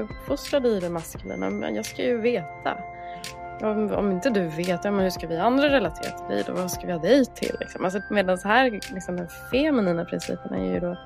ju 0.00 0.04
uppfostrad 0.04 0.66
i 0.66 0.80
det 0.80 0.88
maskulina, 0.88 1.50
men 1.50 1.74
jag 1.74 1.84
ska 1.84 2.02
ju 2.02 2.20
veta. 2.20 2.78
Om, 3.62 3.92
om 3.92 4.12
inte 4.12 4.30
du 4.30 4.46
vet, 4.46 4.84
ja, 4.84 4.90
men 4.90 5.00
hur 5.00 5.10
ska 5.10 5.26
vi 5.26 5.36
andra 5.36 5.68
relatera 5.68 6.10
till 6.10 6.36
dig 6.36 6.44
då? 6.46 6.52
Vad 6.52 6.70
ska 6.70 6.86
vi 6.86 6.92
ha 6.92 6.98
dig 6.98 7.26
till? 7.26 7.56
Liksom? 7.60 7.84
Alltså, 7.84 8.00
Medan 8.10 8.38
här, 8.44 8.70
liksom, 8.70 9.16
den 9.16 9.28
feminina 9.52 10.04
principen 10.04 10.54
är 10.54 10.74
ju 10.74 10.80
då 10.80 10.96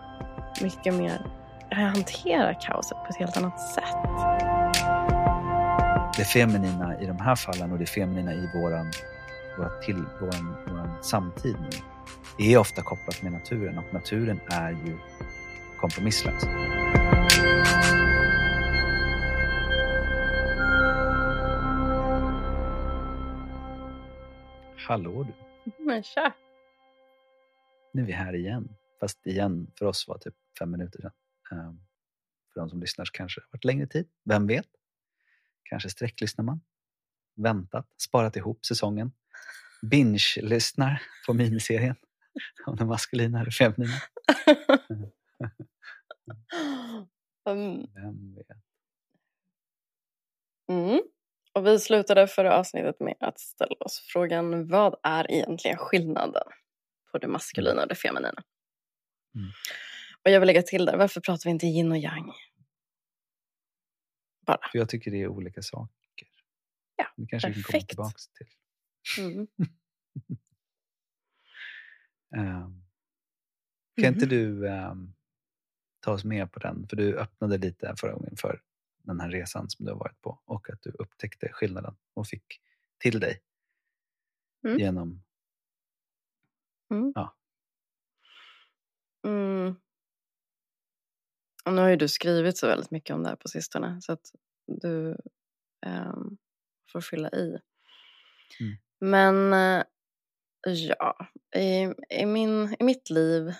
mycket 0.62 0.94
mer, 0.94 1.26
eh, 1.70 1.92
jag 2.28 2.60
kaoset 2.60 2.98
på 2.98 3.06
ett 3.10 3.16
helt 3.16 3.36
annat 3.36 3.60
sätt. 3.60 3.96
Det 6.16 6.24
feminina 6.24 7.00
i 7.00 7.06
de 7.06 7.18
här 7.18 7.36
fallen 7.36 7.72
och 7.72 7.78
det 7.78 7.86
feminina 7.86 8.32
i 8.32 8.50
våran, 8.54 8.90
våra 9.58 9.68
till, 9.68 10.04
våran, 10.20 10.56
våran 10.66 11.02
samtid 11.02 11.56
nu 11.60 11.78
är 12.38 12.58
ofta 12.58 12.82
kopplat 12.82 13.22
med 13.22 13.32
naturen 13.32 13.78
och 13.78 13.94
naturen 13.94 14.40
är 14.50 14.70
ju 14.70 14.98
kompromisslös. 15.80 16.44
Hallå 24.86 25.22
du! 25.22 25.34
Men 25.84 26.02
tja! 26.02 26.34
Nu 27.92 28.02
är 28.02 28.06
vi 28.06 28.12
här 28.12 28.34
igen. 28.34 28.76
Fast 29.00 29.26
igen 29.26 29.70
för 29.78 29.86
oss 29.86 30.08
var 30.08 30.18
typ 30.18 30.34
fem 30.58 30.70
minuter 30.70 31.00
sedan. 31.00 31.12
Um, 31.50 31.80
för 32.52 32.60
de 32.60 32.70
som 32.70 32.80
lyssnar 32.80 33.04
så 33.04 33.12
kanske 33.12 33.40
det 33.40 33.44
har 33.44 33.52
varit 33.52 33.64
längre 33.64 33.86
tid. 33.86 34.08
Vem 34.24 34.46
vet? 34.46 34.68
Kanske 35.62 35.90
sträcklyssnar 35.90 36.44
man. 36.44 36.60
Väntat, 37.34 37.88
sparat 37.96 38.36
ihop 38.36 38.66
säsongen. 38.66 39.12
Binge-lyssnar 39.82 41.02
på 41.26 41.34
miniserien 41.34 41.96
om 42.66 42.76
den 42.76 42.86
maskulina 42.86 43.40
eller 43.40 43.50
feminina. 43.50 43.96
Mm. 47.46 47.86
Vem 47.94 48.34
vet? 48.34 48.46
Mm. 50.68 51.02
Och 51.54 51.66
vi 51.66 51.78
slutade 51.78 52.26
förra 52.26 52.56
avsnittet 52.58 53.00
med 53.00 53.14
att 53.20 53.38
ställa 53.40 53.76
oss 53.80 54.00
frågan 54.12 54.68
vad 54.68 54.94
är 55.02 55.30
egentligen 55.30 55.76
skillnaden 55.76 56.42
på 57.12 57.18
det 57.18 57.28
maskulina 57.28 57.82
och 57.82 57.88
det 57.88 57.94
feminina? 57.94 58.42
Mm. 59.34 59.48
Och 60.24 60.30
jag 60.30 60.40
vill 60.40 60.46
lägga 60.46 60.62
till 60.62 60.84
där, 60.86 60.96
varför 60.96 61.20
pratar 61.20 61.44
vi 61.44 61.50
inte 61.50 61.66
yin 61.66 61.90
och 61.92 61.98
yang? 61.98 62.32
Bara. 64.46 64.58
För 64.72 64.78
jag 64.78 64.88
tycker 64.88 65.10
det 65.10 65.22
är 65.22 65.28
olika 65.28 65.62
saker. 65.62 66.28
Ja, 66.96 67.06
Det 67.16 67.26
kanske 67.26 67.48
vi 67.48 67.54
kan 67.54 67.62
komma 67.62 67.72
perfekt. 67.72 67.88
tillbaka 67.88 68.18
till. 68.38 68.46
Mm. 69.24 69.46
Ehm, 72.36 72.82
kan 74.00 74.14
inte 74.14 74.26
Mhm. 74.26 74.28
du 74.28 74.68
ehm, 74.68 75.14
ta 76.00 76.12
oss 76.12 76.24
med 76.24 76.52
på 76.52 76.58
den? 76.58 76.88
För 76.88 76.96
du 76.96 77.18
öppnade 77.18 77.58
lite 77.58 77.94
förra 78.00 78.12
gången 78.12 78.36
för 78.36 78.60
den 79.04 79.20
här 79.20 79.30
resan 79.30 79.70
som 79.70 79.86
du 79.86 79.92
har 79.92 79.98
varit 79.98 80.20
på 80.20 80.40
och 80.44 80.70
att 80.70 80.82
du 80.82 80.90
upptäckte 80.90 81.48
skillnaden 81.52 81.96
och 82.14 82.26
fick 82.26 82.60
till 82.98 83.20
dig 83.20 83.40
Mm. 84.64 84.78
genom... 84.78 85.22
Mm. 86.90 87.12
Ja. 87.14 87.36
Mm. 89.26 89.74
Och 91.64 91.72
nu 91.72 91.80
har 91.80 91.88
ju 91.88 91.96
du 91.96 92.08
skrivit 92.08 92.58
så 92.58 92.66
väldigt 92.66 92.90
mycket 92.90 93.14
om 93.14 93.22
det 93.22 93.28
här 93.28 93.36
på 93.36 93.48
sistone 93.48 93.98
så 94.02 94.12
att 94.12 94.32
du 94.66 95.16
ehm, 95.86 96.36
får 96.92 97.00
fylla 97.00 97.30
i. 97.30 97.58
Mm. 98.60 98.76
Men 99.00 99.52
eh, 99.52 99.84
ja, 100.66 101.28
i, 101.56 101.94
i, 102.20 102.26
min, 102.26 102.76
i 102.78 102.84
mitt 102.84 103.10
liv 103.10 103.52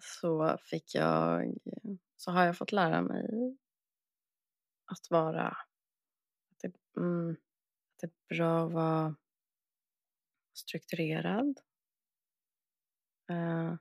så 0.00 0.58
fick 0.64 0.94
jag, 0.94 1.54
så 2.20 2.30
har 2.30 2.44
jag 2.44 2.56
fått 2.56 2.72
lära 2.72 3.02
mig 3.02 3.56
att 4.84 5.10
vara, 5.10 5.48
att 5.48 5.68
det, 6.62 6.72
mm, 6.96 7.30
att 7.30 7.38
det 8.00 8.06
är 8.06 8.36
bra 8.36 8.66
att 8.66 8.72
vara 8.72 9.16
strukturerad. 10.52 11.60
Eh, 13.30 13.74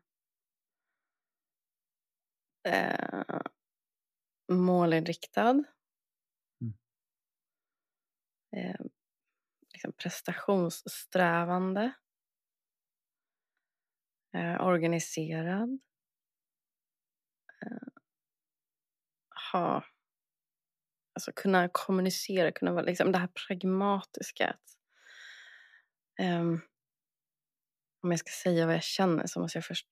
eh, 2.63 3.41
målinriktad. 4.51 5.63
Mm. 6.61 6.73
Eh, 8.51 8.85
liksom 9.73 9.94
prestationssträvande. 9.94 11.94
Organiserad. 14.59 15.79
Ha, 19.51 19.83
alltså 21.13 21.31
kunna 21.35 21.69
kommunicera, 21.71 22.51
kunna 22.51 22.71
vara 22.73 22.83
liksom 22.85 23.11
det 23.11 23.17
här 23.17 23.29
pragmatiska. 23.47 24.47
Att, 24.49 24.77
ehm, 26.19 26.59
om 28.03 28.11
jag 28.11 28.19
ska 28.19 28.29
säga 28.43 28.65
vad 28.65 28.75
jag 28.75 28.83
känner 28.83 29.25
så 29.27 29.39
måste 29.39 29.57
jag 29.57 29.65
först 29.65 29.88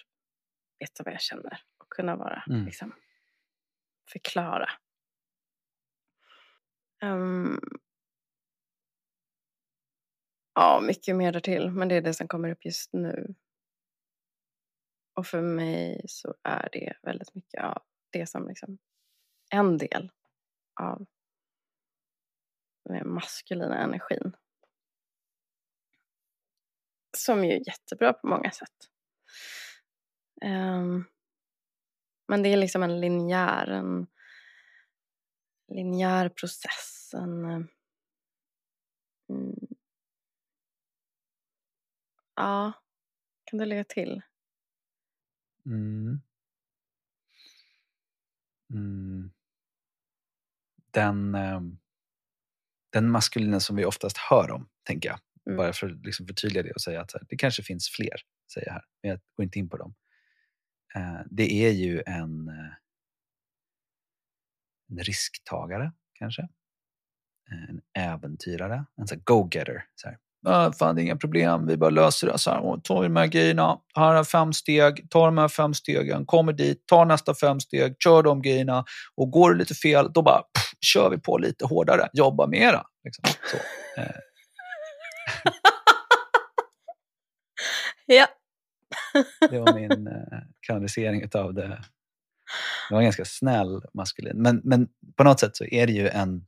veta 0.80 1.04
vad 1.04 1.14
jag 1.14 1.22
känner 1.22 1.60
och 1.78 1.90
kunna 1.90 2.16
vara, 2.16 2.44
Mm. 2.50 2.66
liksom, 2.66 2.94
förklara. 4.12 4.70
Ehm, 7.02 7.60
ja, 10.56 10.80
mycket 10.88 11.16
mer 11.16 11.32
därtill, 11.32 11.72
men 11.72 11.88
det 11.88 11.96
är 11.96 12.02
det 12.02 12.14
som 12.14 12.28
kommer 12.28 12.52
upp 12.52 12.66
just 12.66 12.94
nu. 12.94 13.36
Och 15.14 15.28
för 15.28 15.42
mig 15.42 16.02
så 16.08 16.36
är 16.44 16.70
det 16.72 16.94
väldigt 17.04 17.36
mycket 17.36 17.64
av 17.64 17.82
det 18.12 18.28
som 18.28 18.48
liksom 18.48 18.78
en 19.50 19.78
del 19.78 20.12
av 20.74 21.06
den 22.84 23.14
maskulina 23.14 23.78
energin. 23.78 24.36
Som 27.18 27.46
ju 27.46 27.52
är 27.52 27.68
jättebra 27.68 28.14
på 28.14 28.28
många 28.28 28.52
sätt. 28.52 28.90
Um, 30.46 31.06
men 32.28 32.44
det 32.44 32.50
är 32.50 32.58
liksom 32.58 32.84
en 32.84 33.00
linjär, 33.00 33.68
en 33.68 34.08
linjär 35.68 36.30
process. 36.30 37.14
En, 37.14 37.46
mm, 39.30 39.56
ja, 42.36 42.74
kan 43.44 43.60
du 43.60 43.66
lägga 43.66 43.84
till? 43.84 44.22
Mm. 45.66 46.22
Mm. 48.70 49.32
Den, 50.92 51.36
ehm, 51.36 51.78
den 52.94 53.12
maskulina 53.12 53.60
som 53.60 53.76
vi 53.76 53.86
oftast 53.86 54.18
hör 54.18 54.52
om, 54.52 54.68
tänker 54.88 55.10
jag. 55.10 55.20
Mm. 55.48 55.58
Bara 55.58 55.74
för 55.74 55.88
att 55.88 56.06
liksom 56.06 56.28
förtydliga 56.28 56.64
det 56.64 56.72
och 56.72 56.82
säga 56.82 57.02
att 57.02 57.14
här, 57.14 57.22
det 57.30 57.38
kanske 57.38 57.64
finns 57.64 57.90
fler, 57.90 58.16
säger 58.54 58.68
jag 58.68 58.74
här. 58.74 58.84
Men 59.04 59.10
jag 59.12 59.20
går 59.38 59.44
inte 59.44 59.60
in 59.60 59.70
på 59.70 59.78
dem. 59.78 59.94
Eh, 60.96 61.20
det 61.32 61.54
är 61.68 61.72
ju 61.72 62.04
en, 62.06 62.48
eh, 62.48 62.74
en 64.90 64.98
risktagare, 65.04 65.92
kanske. 66.14 66.42
Eh, 67.52 67.70
En 67.70 67.82
äventyrare, 68.04 68.86
en 68.98 69.22
go-getter. 69.24 69.84
Så 69.96 70.08
här. 70.08 70.18
Ah, 70.46 70.72
fan, 70.72 70.96
det 70.96 71.02
är 71.02 71.04
inga 71.04 71.16
problem, 71.16 71.68
vi 71.68 71.78
bara 71.78 71.90
löser 71.90 72.28
det. 72.28 72.38
Så 72.38 72.52
här, 72.52 72.60
"Åh, 72.62 72.80
ta 72.84 73.04
de 73.04 73.16
här 73.16 73.28
grejerna, 73.28 73.78
här 73.96 74.16
är 74.16 74.24
fem 74.24 74.54
steg, 74.54 75.10
ta 75.10 75.26
de 75.26 75.38
här 75.38 75.48
fem 75.48 75.74
stegen, 75.74 76.26
kommer 76.26 76.54
dit, 76.54 76.84
ta 76.88 77.06
nästa 77.06 77.36
fem 77.36 77.60
steg, 77.60 77.96
kör 78.04 78.24
de 78.24 78.42
grejerna. 78.42 78.86
Och 79.16 79.32
går 79.32 79.52
det 79.54 79.58
lite 79.60 79.76
fel, 79.76 80.12
då 80.14 80.22
bara 80.22 80.42
pff, 80.42 80.67
kör 80.82 81.10
vi 81.10 81.18
på 81.18 81.38
lite 81.38 81.66
hårdare, 81.66 82.10
jobba 82.14 82.48
mera. 82.48 82.84
Liksom. 83.04 83.24
Så. 83.52 83.58
Eh, 84.02 84.08
Ja. 88.10 88.28
Det 89.50 89.60
var 89.60 89.74
min 89.74 90.08
eh, 90.08 90.40
kanalisering 90.60 91.22
utav 91.22 91.54
det. 91.54 91.68
Det 92.90 92.96
var 92.96 93.02
ganska 93.02 93.26
snäll 93.26 93.82
maskulin. 93.94 94.42
Men, 94.42 94.62
men 94.64 94.90
på 95.16 95.24
något 95.24 95.40
sätt 95.40 95.58
så 95.58 95.66
är 95.66 95.88
det 95.88 95.94
ju 95.94 96.08
en 96.08 96.48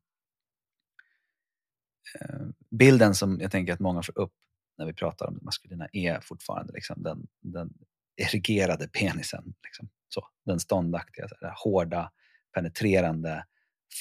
eh, 2.19 2.39
bilden 2.71 3.15
som 3.15 3.39
jag 3.41 3.51
tänker 3.51 3.73
att 3.73 3.79
många 3.79 4.03
får 4.03 4.19
upp 4.19 4.33
när 4.77 4.85
vi 4.85 4.93
pratar 4.93 5.27
om 5.27 5.33
det 5.33 5.45
maskulina 5.45 5.87
är 5.91 6.19
fortfarande 6.21 6.73
liksom 6.73 7.03
den, 7.03 7.27
den 7.41 7.73
erigerade 8.15 8.87
penisen. 8.87 9.53
Liksom. 9.63 9.89
Så, 10.09 10.27
den 10.45 10.59
ståndaktiga, 10.59 11.27
så 11.27 11.35
här, 11.41 11.53
hårda, 11.63 12.11
penetrerande, 12.55 13.45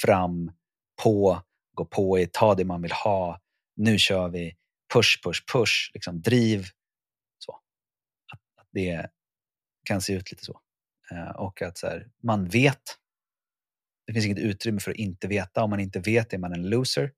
fram, 0.02 0.52
på, 1.02 1.42
gå 1.74 1.84
på 1.84 2.18
i, 2.18 2.26
ta 2.26 2.54
det 2.54 2.64
man 2.64 2.82
vill 2.82 2.92
ha, 2.92 3.40
nu 3.76 3.98
kör 3.98 4.28
vi, 4.28 4.56
push, 4.94 5.22
push, 5.24 5.44
push, 5.52 5.90
liksom, 5.94 6.22
driv. 6.22 6.66
Så. 7.38 7.52
Att, 8.32 8.66
det 8.70 9.10
kan 9.84 10.00
se 10.00 10.12
ut 10.12 10.30
lite 10.30 10.44
så. 10.44 10.60
Eh, 11.10 11.30
och 11.30 11.62
att 11.62 11.78
så 11.78 11.86
här, 11.86 12.08
man 12.22 12.48
vet. 12.48 12.82
Det 14.06 14.12
finns 14.12 14.26
inget 14.26 14.38
utrymme 14.38 14.80
för 14.80 14.90
att 14.90 14.96
inte 14.96 15.28
veta. 15.28 15.62
Om 15.62 15.70
man 15.70 15.80
inte 15.80 16.00
vet 16.00 16.32
är 16.32 16.38
man 16.38 16.52
en 16.52 16.70
loser. 16.70 17.12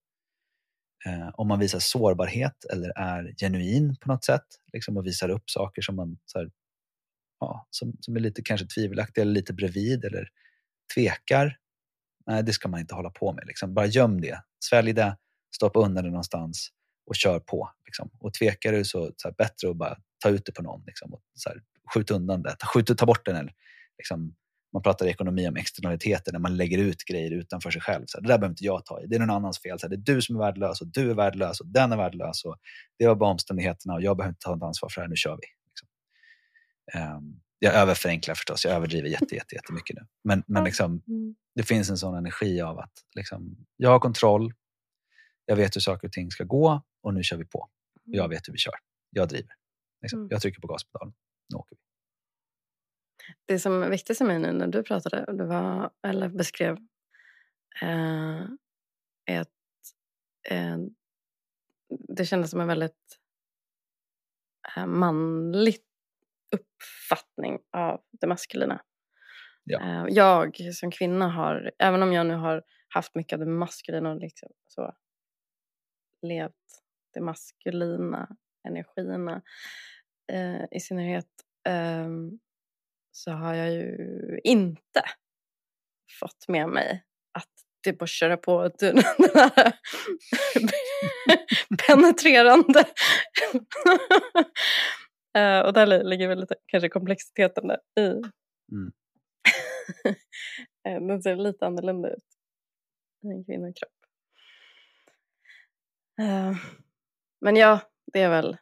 Eh, 1.06 1.31
om 1.34 1.49
man 1.49 1.58
visar 1.58 1.78
sårbarhet 1.78 2.64
eller 2.72 2.93
är 2.99 3.34
genuin 3.37 3.96
på 3.96 4.08
något 4.08 4.25
sätt 4.25 4.46
liksom, 4.72 4.96
och 4.96 5.06
visar 5.06 5.28
upp 5.28 5.50
saker 5.50 5.82
som 5.82 5.96
man 5.96 6.19
så 6.25 6.38
här, 6.38 6.50
ja, 7.40 7.67
som, 7.70 7.96
som 8.00 8.17
är 8.17 8.20
lite 8.20 8.43
kanske 8.43 8.67
tvivelaktiga 8.67 9.22
eller 9.22 9.32
lite 9.32 9.52
bredvid 9.52 10.05
eller 10.05 10.28
tvekar. 10.94 11.58
Nej, 12.26 12.43
det 12.43 12.52
ska 12.52 12.69
man 12.69 12.81
inte 12.81 12.94
hålla 12.94 13.11
på 13.11 13.32
med. 13.32 13.44
Liksom. 13.46 13.75
Bara 13.75 13.87
göm 13.87 14.20
det. 14.20 14.43
Svälj 14.64 14.93
det, 14.93 15.17
stoppa 15.55 15.81
undan 15.81 16.05
det 16.05 16.11
någonstans 16.11 16.69
och 17.06 17.17
kör 17.17 17.40
på. 17.40 17.70
Liksom. 17.84 18.11
Och 18.19 18.34
tvekar 18.34 18.72
du 18.72 18.84
så, 18.84 19.12
så 19.17 19.28
här, 19.28 19.34
bättre 19.38 19.70
att 19.70 19.76
bara 19.76 19.96
ta 20.19 20.28
ut 20.28 20.46
det 20.46 20.52
på 20.52 20.62
någon. 20.62 20.82
Liksom, 20.87 21.14
och 21.14 21.22
så 21.34 21.49
här, 21.49 21.58
skjut 21.94 22.11
undan 22.11 22.43
det, 22.43 22.56
skjut, 22.75 22.99
ta 22.99 23.06
bort 23.06 23.26
den. 23.26 23.37
Eller, 23.37 23.52
liksom, 23.99 24.34
man 24.72 24.82
pratar 24.82 25.06
i 25.06 25.11
ekonomi 25.11 25.49
om 25.49 25.56
externaliteter 25.56 26.32
när 26.32 26.38
man 26.38 26.56
lägger 26.56 26.78
ut 26.78 27.05
grejer 27.05 27.31
utanför 27.31 27.70
sig 27.70 27.82
själv. 27.82 28.05
Så 28.06 28.19
här, 28.19 28.22
det 28.22 28.28
där 28.28 28.38
behöver 28.38 28.52
inte 28.52 28.64
jag 28.64 28.84
ta 28.84 29.02
i. 29.02 29.06
Det 29.06 29.17
är 29.17 29.20
någon 29.20 29.31
annans 29.31 29.58
fel. 29.62 29.78
Så 29.78 29.87
här, 29.87 29.96
det 29.96 29.96
är 29.96 30.14
du 30.14 30.22
som 30.22 30.37
är 30.37 30.40
värdelös 30.40 30.81
och 30.81 30.87
du 30.87 31.11
är 31.11 31.14
värdelös 31.14 31.61
och 31.61 31.67
den 31.67 31.93
är 31.93 31.96
värdelös. 31.96 32.44
Och 32.44 32.56
det 32.99 33.06
var 33.06 33.14
bara 33.14 33.31
omständigheterna 33.31 33.94
och 33.94 34.02
jag 34.02 34.17
behöver 34.17 34.31
inte 34.31 34.44
ta 34.44 34.67
ansvar 34.67 34.88
för 34.88 35.00
det 35.00 35.05
här. 35.05 35.08
Nu 35.08 35.17
kör 35.17 35.38
vi. 35.40 35.46
Liksom. 35.67 35.88
Um, 37.17 37.40
jag 37.62 37.75
överförenklar 37.75 38.35
förstås. 38.35 38.65
Jag 38.65 38.75
överdriver 38.75 39.09
jätte, 39.09 39.35
jätte, 39.35 39.55
jättemycket 39.55 39.97
nu. 39.97 40.07
Men, 40.25 40.43
men 40.47 40.65
liksom, 40.65 41.03
Mm. 41.09 41.35
det 41.55 41.62
finns 41.62 41.91
en 41.91 41.99
sån 41.99 42.15
energi 42.15 42.61
av 42.61 42.79
att 42.79 42.93
liksom, 43.17 43.67
jag 43.77 43.91
har 43.91 43.99
kontroll. 43.99 44.53
Jag 45.45 45.57
vet 45.57 45.77
hur 45.77 45.81
saker 45.81 46.09
och 46.09 46.12
ting 46.12 46.31
ska 46.31 46.45
gå 46.45 46.83
och 47.03 47.15
nu 47.15 47.23
kör 47.23 47.37
vi 47.37 47.45
på. 47.45 47.71
Jag 48.05 48.29
vet 48.29 48.49
hur 48.49 48.53
vi 48.53 48.59
kör. 48.59 48.75
Jag 49.11 49.29
driver. 49.29 49.55
Liksom. 50.03 50.19
Mm. 50.19 50.29
Jag 50.31 50.43
trycker 50.43 50.61
på 50.61 50.67
gaspedalen. 50.67 51.15
Nu 51.49 51.57
åker 51.57 51.77
vi. 51.77 51.83
Det 53.47 53.59
som 53.59 53.81
väcktes 53.81 54.21
i 54.21 54.25
mig 54.25 54.39
nu 54.39 54.53
när 54.53 54.67
du 54.67 54.83
pratade, 54.83 55.33
det 55.33 55.45
var, 55.45 55.91
eller 56.06 56.29
beskrev, 56.29 56.77
eh, 57.83 58.45
är 59.25 59.41
att 59.41 59.49
eh, 60.51 60.77
det 62.09 62.27
kändes 62.27 62.51
som 62.51 62.61
en 62.61 62.69
väldigt 62.69 63.19
eh, 64.77 64.87
manlig 64.87 65.77
uppfattning 66.56 67.58
av 67.76 68.00
det 68.20 68.26
maskulina. 68.26 68.81
Ja. 69.64 69.81
Eh, 69.81 70.05
jag 70.08 70.56
som 70.75 70.91
kvinna 70.91 71.29
har, 71.29 71.70
även 71.79 72.02
om 72.02 72.12
jag 72.12 72.26
nu 72.26 72.35
har 72.35 72.62
haft 72.88 73.14
mycket 73.14 73.32
av 73.32 73.38
det 73.38 73.47
maskulina 73.52 74.11
och 74.11 74.20
liksom 74.20 74.49
så 74.69 74.94
levt 76.23 76.52
det 77.14 77.20
maskulina 77.20 78.29
energierna 78.69 79.43
eh, 80.32 80.62
i 80.70 80.81
synnerhet 80.81 81.26
ehm, 81.69 82.31
så 83.12 83.31
har 83.31 83.55
jag 83.55 83.73
ju 83.73 83.96
inte 84.44 85.03
fått 86.20 86.49
med 86.49 86.69
mig 86.69 87.05
att 87.32 87.49
det 87.85 87.93
bara 87.93 88.06
köra 88.06 88.37
på 88.37 88.62
ett- 88.64 88.79
den 88.79 88.99
här 88.99 89.73
penetrerande. 91.87 92.85
Eh, 95.38 95.61
och 95.61 95.73
där 95.73 95.87
li- 95.87 96.05
ligger 96.05 96.29
väl 96.29 96.41
lite 96.41 96.55
kanske 96.67 96.88
komplexiteten 96.88 97.71
i. 98.00 98.09
Mm. 98.73 98.93
Eh, 100.88 101.00
Den 101.00 101.23
ser 101.23 101.37
lite 101.37 101.67
annorlunda 101.67 102.09
ut 102.11 102.25
i 103.25 103.27
en 103.29 103.44
kvinnokropp. 103.44 103.93
Eh, 106.21 106.56
Men 107.41 107.56
ja, 107.56 107.81
det 108.12 108.21
är 108.23 108.31
väl 108.31 108.56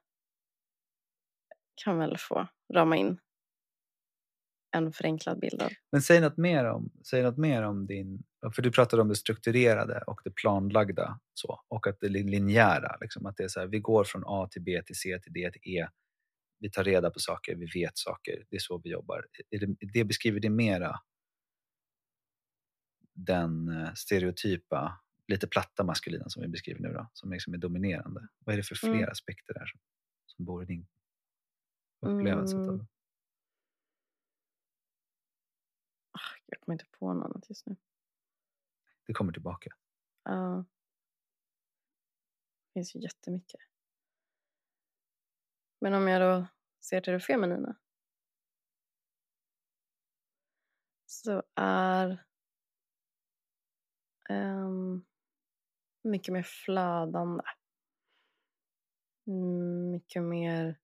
kan 1.85 1.99
väl 1.99 2.17
få 2.19 2.49
rama 2.75 2.97
in 2.97 3.19
en 4.77 4.93
förenklad 4.93 5.41
bild 5.41 5.63
av. 5.63 5.71
Men 5.93 6.03
säg 6.03 6.21
något 6.21 6.37
mer 6.37 6.65
om, 6.65 6.91
säg 7.11 7.23
något 7.23 7.37
mer 7.39 7.63
om 7.63 7.87
din... 7.87 8.23
För 8.55 8.63
du 8.63 8.71
pratade 8.73 9.03
om 9.03 9.09
det 9.09 9.17
strukturerade 9.17 10.03
och 10.07 10.21
det 10.25 10.31
planlagda 10.31 11.21
så, 11.35 11.61
och 11.69 11.87
att 11.87 12.01
det 12.01 12.07
är 12.07 12.11
linjära. 12.11 12.97
Liksom, 13.01 13.27
att 13.27 13.37
det 13.37 13.45
är 13.45 13.49
så 13.49 13.61
här, 13.61 13.67
vi 13.67 13.79
går 13.81 14.05
från 14.05 14.23
A 14.27 14.49
till 14.51 14.63
B 14.63 14.83
till 14.87 14.97
C 14.97 15.19
till 15.23 15.33
D 15.33 15.51
till 15.53 15.73
E. 15.77 15.89
Vi 16.59 16.71
tar 16.71 16.85
reda 16.85 17.11
på 17.11 17.19
saker, 17.19 17.55
vi 17.57 17.67
vet 17.81 17.99
saker. 17.99 18.47
Det 18.51 18.57
är 18.57 18.61
så 18.61 18.79
vi 18.85 18.91
jobbar. 18.91 19.27
Det, 19.93 20.05
beskriver 20.05 20.41
det 20.41 20.51
mera 20.51 20.97
den 23.15 23.69
eh, 23.69 23.95
stereotypa, 23.95 25.01
lite 25.29 25.47
platta 25.49 25.85
maskulina 25.85 26.29
som 26.29 26.43
vi 26.43 26.49
beskriver 26.49 26.81
nu 26.81 26.89
då, 26.93 27.11
som 27.13 27.33
liksom 27.33 27.55
är 27.55 27.59
dominerande. 27.59 28.29
Vad 28.39 28.53
är 28.53 28.57
det 28.57 28.63
för 28.63 28.75
fler 28.75 28.91
Mm. 28.95 29.09
aspekter 29.11 29.55
där 29.55 29.67
som, 29.67 29.81
som 30.27 30.45
bor 30.45 30.63
i 30.63 30.67
din 30.67 30.87
upplevelse? 32.01 32.57
Mm. 32.57 32.87
Ah, 36.11 36.21
Jag 36.47 36.61
kommer 36.61 36.75
inte 36.75 36.87
på 36.99 37.13
något 37.15 37.25
annat 37.25 37.49
just 37.49 37.67
nu. 37.67 37.77
Det 39.07 39.13
kommer 39.13 39.33
tillbaka. 39.33 39.71
Ja. 40.25 40.65
Det 42.67 42.73
finns 42.81 42.97
ju 42.97 43.01
jättemycket. 43.01 43.61
Men 45.81 45.95
om 45.95 46.09
jag 46.09 46.23
då 46.23 46.47
ser 46.81 47.01
till 47.01 47.13
det 47.13 47.21
feminina. 47.21 47.77
Så 51.07 51.43
är 51.55 52.25
um, 54.31 55.07
mycket 56.03 56.33
mer 56.33 56.43
flödande. 56.43 57.45
Mycket 59.93 60.23
mer 60.23 60.79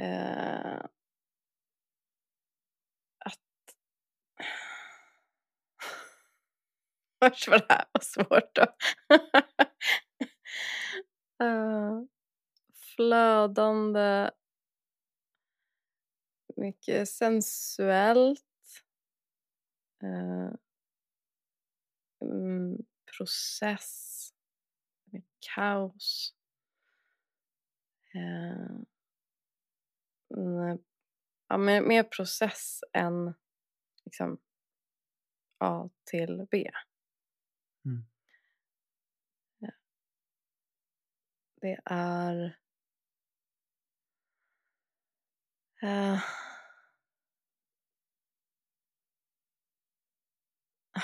uh, 0.00 0.84
att 3.18 3.40
Vars 7.20 7.48
vad 7.48 7.60
det 7.60 7.66
här 7.68 7.84
var 7.92 8.00
svårt 8.00 8.54
då. 8.54 8.62
uh, 11.44 12.02
flödande. 13.00 14.30
Mycket 16.56 17.08
sensuellt. 17.08 18.44
Eh, 20.02 20.52
mm, 22.20 22.78
process. 23.16 24.16
Med 25.04 25.22
kaos. 25.54 26.34
Eh, 28.14 28.70
mm, 30.36 30.78
ja, 31.48 31.56
mer, 31.58 31.82
mer 31.82 32.02
process 32.02 32.80
än 32.92 33.34
liksom 34.04 34.38
A 35.58 35.90
till 36.04 36.46
B. 36.50 36.70
Mm. 37.84 38.04
Ja. 39.58 39.70
Det 41.60 41.80
är... 41.84 42.59
eh, 45.82 46.14
ah, 50.92 51.02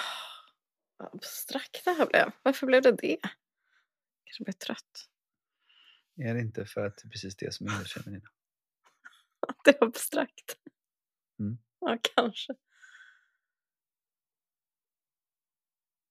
vad 0.97 1.15
abstrakt 1.15 1.85
det 1.85 1.91
här 1.91 2.07
blev. 2.07 2.31
Varför 2.43 2.67
blev 2.67 2.83
det 2.83 2.93
det? 2.93 3.19
Kanske 4.25 4.45
blev 4.45 4.53
trött. 4.53 5.09
Är 6.17 6.35
det 6.35 6.41
inte 6.41 6.67
för 6.67 6.87
att 6.87 6.97
det 6.97 7.07
är 7.07 7.11
precis 7.11 7.37
det 7.37 7.55
som 7.55 7.67
är 7.67 7.79
det 7.79 7.89
feminina? 7.89 8.29
Det 9.65 9.71
är 9.71 9.85
abstrakt. 9.85 10.57
Mm. 11.39 11.59
Ja, 11.81 11.99
kanske. 12.15 12.55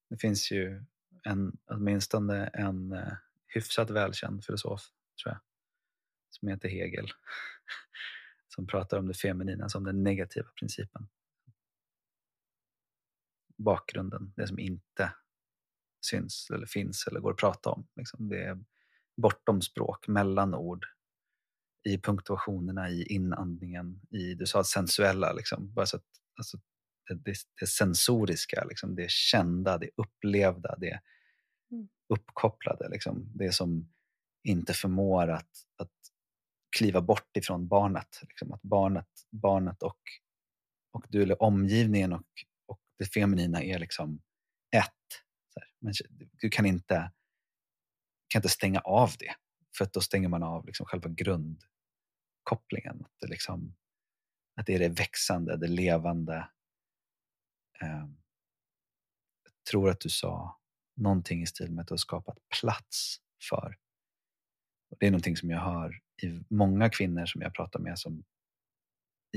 Det 0.09 0.17
finns 0.17 0.51
ju 0.51 0.83
en, 1.23 1.57
åtminstone 1.65 2.47
en 2.47 2.91
eh, 2.91 3.13
hyfsat 3.47 3.89
välkänd 3.89 4.45
filosof, 4.45 4.81
tror 5.23 5.33
jag, 5.33 5.41
som 6.29 6.47
heter 6.47 6.69
Hegel, 6.69 7.11
som 8.55 8.67
pratar 8.67 8.97
om 8.97 9.07
det 9.07 9.13
feminina 9.13 9.69
som 9.69 9.83
den 9.83 10.03
negativa 10.03 10.47
principen. 10.59 11.07
Bakgrunden, 13.57 14.33
det 14.35 14.47
som 14.47 14.59
inte 14.59 15.13
syns 16.05 16.49
eller 16.49 16.65
finns 16.65 17.07
eller 17.07 17.19
går 17.19 17.31
att 17.31 17.37
prata 17.37 17.69
om. 17.69 17.87
Liksom. 17.95 18.29
Det 18.29 18.43
är 18.43 18.63
bortom 19.21 19.61
språk, 19.61 20.07
mellan 20.07 20.53
ord, 20.53 20.85
i 21.89 21.97
punktuationerna, 21.97 22.89
i 22.89 23.03
inandningen, 23.03 24.01
i, 24.11 24.33
du 24.33 24.45
sa 24.45 24.63
sensuella, 24.63 25.33
liksom. 25.33 25.73
Bara 25.73 25.85
så 25.85 25.97
att, 25.97 26.05
alltså, 26.37 26.57
det, 27.07 27.13
det, 27.13 27.35
det 27.59 27.67
sensoriska, 27.67 28.63
liksom, 28.63 28.95
det 28.95 29.11
kända, 29.11 29.77
det 29.77 29.89
upplevda, 29.97 30.75
det 30.77 31.01
Mm. 31.71 31.87
uppkopplade. 32.09 32.89
Liksom. 32.89 33.31
Det 33.35 33.51
som 33.51 33.93
inte 34.43 34.73
förmår 34.73 35.27
att, 35.27 35.51
att 35.77 35.91
kliva 36.75 37.01
bort 37.01 37.37
ifrån 37.37 37.67
barnet. 37.67 38.19
Liksom. 38.21 38.53
Att 38.53 38.61
barnet, 38.61 39.07
barnet 39.31 39.83
och, 39.83 39.99
och 40.91 41.05
du, 41.09 41.23
eller 41.23 41.41
omgivningen 41.41 42.13
och, 42.13 42.25
och 42.65 42.81
det 42.97 43.05
feminina 43.05 43.63
är 43.63 43.79
liksom 43.79 44.21
ett. 44.75 45.23
Så 45.53 45.59
här. 45.59 45.69
Men 45.79 45.93
du 46.31 46.49
kan 46.49 46.65
inte, 46.65 47.11
kan 48.27 48.39
inte 48.39 48.49
stänga 48.49 48.79
av 48.79 49.11
det. 49.19 49.35
För 49.77 49.85
att 49.85 49.93
då 49.93 50.01
stänger 50.01 50.27
man 50.27 50.43
av 50.43 50.65
liksom 50.65 50.85
själva 50.85 51.09
grundkopplingen. 51.09 53.05
Att 53.05 53.19
det, 53.19 53.27
liksom, 53.27 53.75
att 54.55 54.65
det 54.65 54.75
är 54.75 54.79
det 54.79 54.89
växande, 54.89 55.57
det 55.57 55.67
levande. 55.67 56.49
Eh, 57.81 58.07
jag 59.43 59.53
tror 59.69 59.89
att 59.89 59.99
du 59.99 60.09
sa 60.09 60.59
någonting 60.95 61.41
i 61.41 61.45
stil 61.45 61.71
med 61.71 61.81
att 61.81 61.87
du 61.87 61.93
har 61.93 61.97
skapat 61.97 62.37
plats 62.61 63.17
för. 63.49 63.77
Och 64.89 64.97
det 64.99 65.07
är 65.07 65.11
någonting 65.11 65.37
som 65.37 65.49
jag 65.49 65.59
hör 65.59 66.04
i 66.23 66.43
många 66.49 66.89
kvinnor 66.89 67.25
som 67.25 67.41
jag 67.41 67.53
pratar 67.53 67.79
med 67.79 67.99
som 67.99 68.23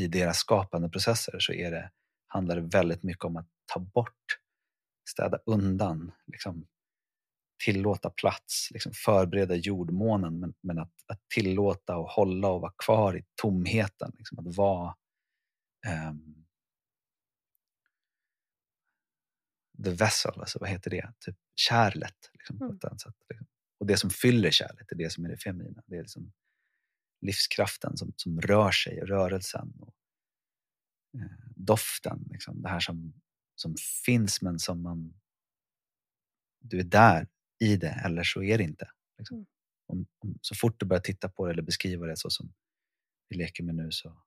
i 0.00 0.06
deras 0.06 0.38
skapande 0.38 0.88
processer 0.88 1.38
så 1.38 1.52
är 1.52 1.70
det 1.70 1.90
handlar 2.28 2.56
det 2.56 2.62
väldigt 2.62 3.02
mycket 3.02 3.24
om 3.24 3.36
att 3.36 3.48
ta 3.66 3.80
bort, 3.80 4.38
städa 5.10 5.38
undan, 5.46 6.12
liksom, 6.26 6.66
tillåta 7.64 8.10
plats, 8.10 8.68
liksom 8.70 8.92
förbereda 8.92 9.54
jordmånen 9.54 10.40
men, 10.40 10.54
men 10.60 10.78
att, 10.78 10.92
att, 11.06 11.20
tillåta 11.34 11.96
och 11.96 12.08
hålla 12.08 12.48
och 12.48 12.60
vara 12.60 12.72
kvar 12.84 13.16
i 13.16 13.24
tomheten. 13.34 14.12
Liksom, 14.18 14.38
att 14.38 14.56
vara 14.56 14.94
um, 16.10 16.46
the 19.84 19.90
vessel, 19.90 20.40
alltså 20.40 20.58
vad 20.58 20.68
heter 20.68 20.90
det? 20.90 21.12
Typ 21.20 21.36
kärlet. 21.54 22.30
Liksom, 22.32 22.62
mm. 22.62 22.78
på 22.78 22.86
ett 22.86 23.00
sätt, 23.00 23.14
liksom. 23.28 23.46
Och 23.80 23.86
det 23.86 23.96
som 23.96 24.10
fyller 24.10 24.50
kärlet 24.50 24.92
är 24.92 24.96
det 24.96 25.12
som 25.12 25.24
är 25.24 25.28
det 25.28 25.36
feminina. 25.36 25.82
Det 25.86 25.96
är 25.96 26.02
liksom 26.02 26.32
livskraften 27.20 27.96
som, 27.96 28.12
som 28.16 28.40
rör 28.40 28.70
sig, 28.70 29.00
rörelsen 29.00 29.72
och 29.80 29.94
eh, 31.14 31.50
doften. 31.56 32.26
Liksom. 32.30 32.62
Det 32.62 32.68
här 32.68 32.80
som, 32.80 33.14
som 33.54 33.74
finns 34.04 34.42
men 34.42 34.58
som 34.58 34.82
man... 34.82 35.14
Du 36.60 36.80
är 36.80 36.84
där 36.84 37.28
i 37.58 37.76
det 37.76 38.02
eller 38.04 38.22
så 38.22 38.42
är 38.42 38.58
det 38.58 38.64
inte. 38.64 38.90
Liksom. 39.18 39.36
Mm. 39.36 39.46
Om, 39.86 40.06
om, 40.18 40.38
så 40.40 40.54
fort 40.54 40.80
du 40.80 40.86
börjar 40.86 41.00
titta 41.00 41.28
på 41.28 41.46
det 41.46 41.52
eller 41.52 41.62
beskriva 41.62 42.06
det 42.06 42.16
så 42.16 42.30
som 42.30 42.54
vi 43.28 43.36
leker 43.36 43.64
med 43.64 43.74
nu 43.74 43.90
så 43.90 44.22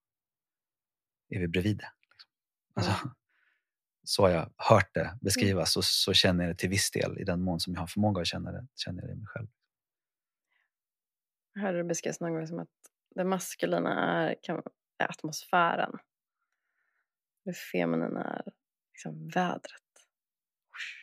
är 1.29 1.39
vi 1.39 1.48
bredvid 1.48 1.77
det. 1.77 1.91
Liksom. 2.12 2.31
Alltså, 2.74 3.10
så 4.03 4.24
har 4.24 4.29
jag 4.29 4.53
hört 4.57 4.93
det 4.93 5.17
beskrivas 5.21 5.77
och 5.77 5.86
så 5.86 6.13
känner 6.13 6.43
jag 6.43 6.53
det 6.53 6.57
till 6.57 6.69
viss 6.69 6.91
del 6.91 7.19
i 7.19 7.24
den 7.24 7.41
mån 7.41 7.60
som 7.60 7.74
jag 7.74 7.81
har 7.81 7.88
förmåga 7.88 8.21
att 8.21 8.27
känna 8.27 8.51
det, 8.51 8.67
känner 8.75 9.01
jag 9.01 9.10
det 9.10 9.13
i 9.13 9.17
mig 9.17 9.27
själv. 9.27 9.48
Jag 11.53 11.62
hörde 11.62 11.77
det 11.77 11.84
beskrivas 11.84 12.20
någon 12.20 12.34
gång 12.34 12.48
som 12.48 12.60
att 12.60 12.70
det 13.15 13.24
maskulina 13.24 14.05
är, 14.05 14.36
kan, 14.41 14.62
är 14.98 15.10
atmosfären. 15.10 15.98
Det 17.46 17.53
feminina 17.53 18.24
är 18.24 18.53
liksom 18.93 19.27
vädret. 19.27 19.81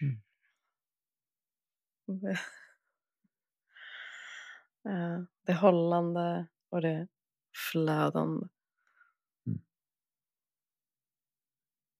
Mm. 0.01 0.21
Det, 2.21 2.31
eh, 4.91 5.23
det 5.47 5.55
hållande 5.55 6.47
och 6.69 6.83
det 6.83 7.09
flödande. 7.73 8.47
Mm. 9.47 9.61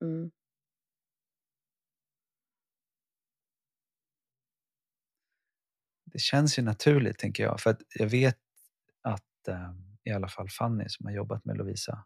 Mm. 0.03 0.31
Det 6.13 6.19
känns 6.19 6.59
ju 6.59 6.63
naturligt, 6.63 7.19
tänker 7.19 7.43
jag. 7.43 7.61
För 7.61 7.71
att 7.71 7.83
jag 7.95 8.07
vet 8.07 8.39
att 9.03 9.49
eh, 9.49 9.73
i 10.05 10.11
alla 10.11 10.29
fall 10.29 10.49
Fanny 10.49 10.85
som 10.89 11.07
har 11.07 11.13
jobbat 11.13 11.45
med 11.45 11.57
Lovisa 11.57 12.05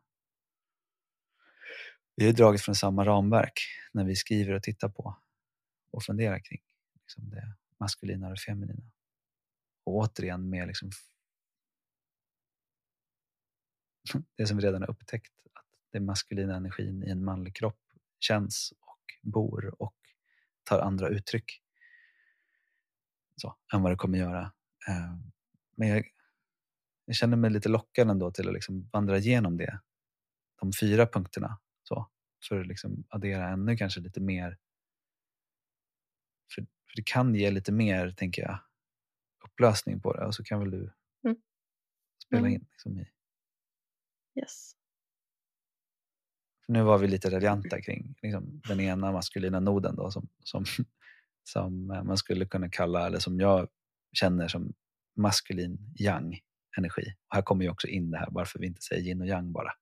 vi 2.16 2.26
har 2.26 2.32
dragit 2.32 2.60
från 2.60 2.74
samma 2.74 3.04
ramverk 3.04 3.60
när 3.92 4.04
vi 4.04 4.16
skriver 4.16 4.52
och 4.54 4.62
tittar 4.62 4.88
på 4.88 5.16
och 5.90 6.02
funderar 6.02 6.38
kring 6.38 6.60
liksom 7.00 7.30
det 7.30 7.56
maskulina 7.80 8.26
och 8.26 8.34
det 8.34 8.40
feminina. 8.40 8.90
Och 9.84 9.94
återigen 9.94 10.50
med 10.50 10.66
liksom 10.66 10.90
det 14.36 14.46
som 14.46 14.56
vi 14.56 14.62
redan 14.62 14.82
har 14.82 14.90
upptäckt, 14.90 15.32
att 15.52 15.66
den 15.92 16.04
maskulina 16.04 16.56
energin 16.56 17.02
i 17.02 17.10
en 17.10 17.24
manlig 17.24 17.56
kropp 17.56 17.80
känns 18.20 18.72
och 18.80 19.30
bor 19.30 19.82
och 19.82 19.96
tar 20.64 20.80
andra 20.80 21.08
uttryck 21.08 21.61
så, 23.42 23.56
än 23.74 23.82
vad 23.82 23.92
det 23.92 23.96
kommer 23.96 24.18
göra. 24.18 24.52
Eh, 24.88 25.16
men 25.76 25.88
jag, 25.88 26.04
jag 27.04 27.16
känner 27.16 27.36
mig 27.36 27.50
lite 27.50 27.68
lockad 27.68 28.10
ändå 28.10 28.30
till 28.30 28.48
att 28.48 28.54
liksom 28.54 28.88
vandra 28.92 29.18
igenom 29.18 29.56
det. 29.56 29.80
De 30.60 30.72
fyra 30.80 31.06
punkterna 31.06 31.58
så, 31.82 32.10
för 32.48 32.60
att 32.60 32.66
liksom 32.66 33.04
addera 33.08 33.48
ännu 33.48 33.76
kanske 33.76 34.00
lite 34.00 34.20
mer. 34.20 34.58
För, 36.54 36.62
för 36.62 36.96
det 36.96 37.02
kan 37.06 37.34
ge 37.34 37.50
lite 37.50 37.72
mer, 37.72 38.10
tänker 38.10 38.42
jag, 38.42 38.58
upplösning 39.44 40.00
på 40.00 40.12
det 40.12 40.26
och 40.26 40.34
så 40.34 40.44
kan 40.44 40.60
väl 40.60 40.70
du 40.70 40.92
mm. 41.24 41.36
spela 42.26 42.40
mm. 42.40 42.52
in 42.52 42.66
liksom, 42.70 42.98
i. 42.98 43.10
Yes. 44.40 44.72
För 46.66 46.72
nu 46.72 46.82
var 46.82 46.98
vi 46.98 47.08
lite 47.08 47.30
radianta 47.30 47.80
kring 47.80 48.14
liksom, 48.22 48.60
den 48.68 48.80
ena 48.80 49.12
maskulina 49.12 49.60
noden 49.60 49.96
då, 49.96 50.10
som, 50.10 50.28
som, 50.44 50.64
som 51.44 51.90
eh, 51.90 52.02
man 52.02 52.16
skulle 52.16 52.46
kunna 52.46 52.68
kalla, 52.68 53.06
eller 53.06 53.18
som 53.18 53.40
jag 53.40 53.68
känner 54.12 54.48
som 54.48 54.72
maskulin 55.16 55.94
yang 55.98 56.38
energi. 56.78 57.14
Och 57.28 57.34
här 57.34 57.42
kommer 57.42 57.64
ju 57.64 57.70
också 57.70 57.86
in 57.88 58.10
det 58.10 58.18
här 58.18 58.28
varför 58.30 58.58
vi 58.58 58.66
inte 58.66 58.82
säger 58.82 59.02
yin 59.02 59.20
och 59.20 59.26
yang 59.26 59.52
bara. 59.52 59.72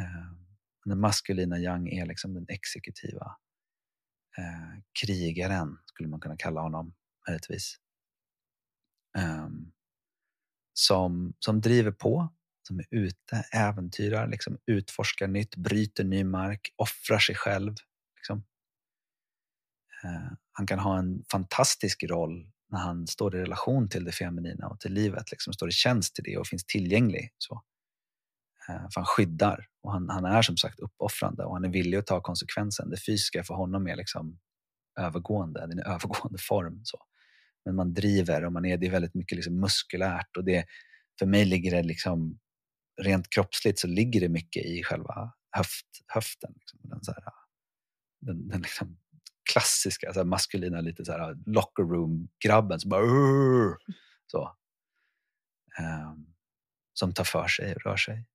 Ehm, 0.00 0.46
den 0.84 1.00
maskulina 1.00 1.58
yang 1.58 1.88
är 1.88 2.06
liksom 2.06 2.34
den 2.34 2.46
exekutiva 2.48 3.36
eh, 4.38 4.82
krigaren, 5.00 5.78
skulle 5.84 6.08
man 6.08 6.20
kunna 6.20 6.36
kalla 6.36 6.60
honom 6.60 6.94
möjligtvis. 7.28 7.76
Ehm, 9.18 9.72
som, 10.72 11.34
som 11.38 11.60
driver 11.60 11.92
på, 11.92 12.28
som 12.68 12.78
är 12.78 12.86
ute, 12.90 13.44
äventyrar, 13.52 14.26
liksom, 14.26 14.58
utforskar 14.66 15.28
nytt, 15.28 15.56
bryter 15.56 16.04
ny 16.04 16.24
mark, 16.24 16.74
offrar 16.76 17.18
sig 17.18 17.34
själv. 17.34 17.74
Liksom. 18.16 18.44
Eh, 20.04 20.32
han 20.52 20.66
kan 20.66 20.78
ha 20.78 20.98
en 20.98 21.24
fantastisk 21.32 22.04
roll 22.04 22.50
när 22.70 22.78
han 22.78 23.06
står 23.06 23.36
i 23.36 23.38
relation 23.38 23.88
till 23.88 24.04
det 24.04 24.12
feminina 24.12 24.68
och 24.68 24.80
till 24.80 24.92
livet, 24.92 25.30
liksom, 25.30 25.52
står 25.52 25.68
i 25.68 25.72
tjänst 25.72 26.14
till 26.14 26.24
det 26.24 26.38
och 26.38 26.46
finns 26.46 26.64
tillgänglig. 26.64 27.30
Så. 27.38 27.62
Eh, 28.68 28.82
för 28.94 29.00
han 29.00 29.04
skyddar 29.04 29.66
och 29.82 29.92
han, 29.92 30.08
han, 30.08 30.24
är 30.24 30.42
som 30.42 30.56
sagt 30.56 30.80
uppoffrande 30.80 31.44
och 31.44 31.54
han 31.54 31.64
är 31.64 31.68
villig 31.68 31.98
att 31.98 32.06
ta 32.06 32.20
konsekvensen. 32.20 32.90
Det 32.90 33.04
fysiska 33.06 33.44
för 33.44 33.54
honom 33.54 33.86
är 33.86 33.96
liksom 33.96 34.38
övergående, 35.00 35.66
Det 35.66 35.72
är 35.72 35.86
en 35.86 35.92
övergående 35.94 36.38
form. 36.38 36.80
Så. 36.84 36.98
Men 37.64 37.74
man 37.74 37.94
driver 37.94 38.44
och 38.44 38.52
man 38.52 38.64
är, 38.64 38.76
det 38.76 38.86
är 38.86 38.90
väldigt 38.90 39.14
mycket 39.14 39.36
liksom 39.36 39.60
muskulärt 39.60 40.36
och 40.36 40.44
det, 40.44 40.64
för 41.18 41.26
mig 41.26 41.44
ligger 41.44 41.70
det 41.70 41.82
liksom, 41.82 42.38
rent 43.02 43.30
kroppsligt 43.30 43.78
så 43.78 43.86
ligger 43.86 44.20
det 44.20 44.28
mycket 44.28 44.64
i 44.64 44.82
själva 44.82 45.32
höft, 45.56 45.86
höften. 46.06 46.52
Liksom. 46.56 46.80
Den, 46.82 47.04
så 47.04 47.12
här, 47.12 47.24
den, 48.20 48.48
den 48.48 48.60
liksom 48.62 48.98
klassiska 49.52 50.12
så 50.12 50.20
här, 50.20 50.24
maskulina, 50.24 50.80
lite 50.80 51.04
så 51.04 51.12
här, 51.12 51.20
ah, 51.20 51.34
locker 51.46 51.82
room-grabben 51.82 52.80
som 52.80 52.88
bara 52.88 53.02
så. 54.26 54.56
Um, 55.80 56.34
som 56.92 57.12
tar 57.14 57.24
för 57.24 57.48
sig 57.48 57.74
och 57.74 57.82
rör 57.82 57.96
sig. 57.96 58.26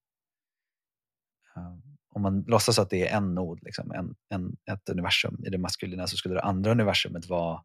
Um, 1.56 1.98
om 2.10 2.22
man 2.22 2.42
låtsas 2.42 2.80
att 2.80 2.90
det 2.90 3.08
är 3.08 3.18
en 3.18 3.36
nod, 3.36 3.60
liksom, 3.64 3.92
en, 3.92 4.16
en, 4.30 4.58
ett 4.72 4.90
universum 4.90 5.44
i 5.46 5.50
det 5.50 5.58
maskulina 5.58 6.08
så 6.08 6.18
skulle 6.18 6.36
det 6.36 6.42
andra 6.42 6.72
universumet 6.72 7.30
vara 7.30 7.64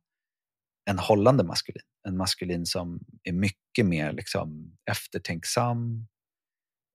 en 0.85 0.99
hållande 0.99 1.45
maskulin. 1.45 1.83
En 2.09 2.17
maskulin 2.17 2.67
som 2.67 3.01
är 3.23 3.33
mycket 3.33 3.87
mer 3.87 4.13
liksom, 4.13 4.77
eftertänksam. 4.91 6.09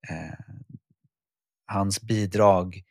Eh, 0.10 0.56
hans 1.66 2.02
bidrag, 2.02 2.76
eh, 2.76 2.82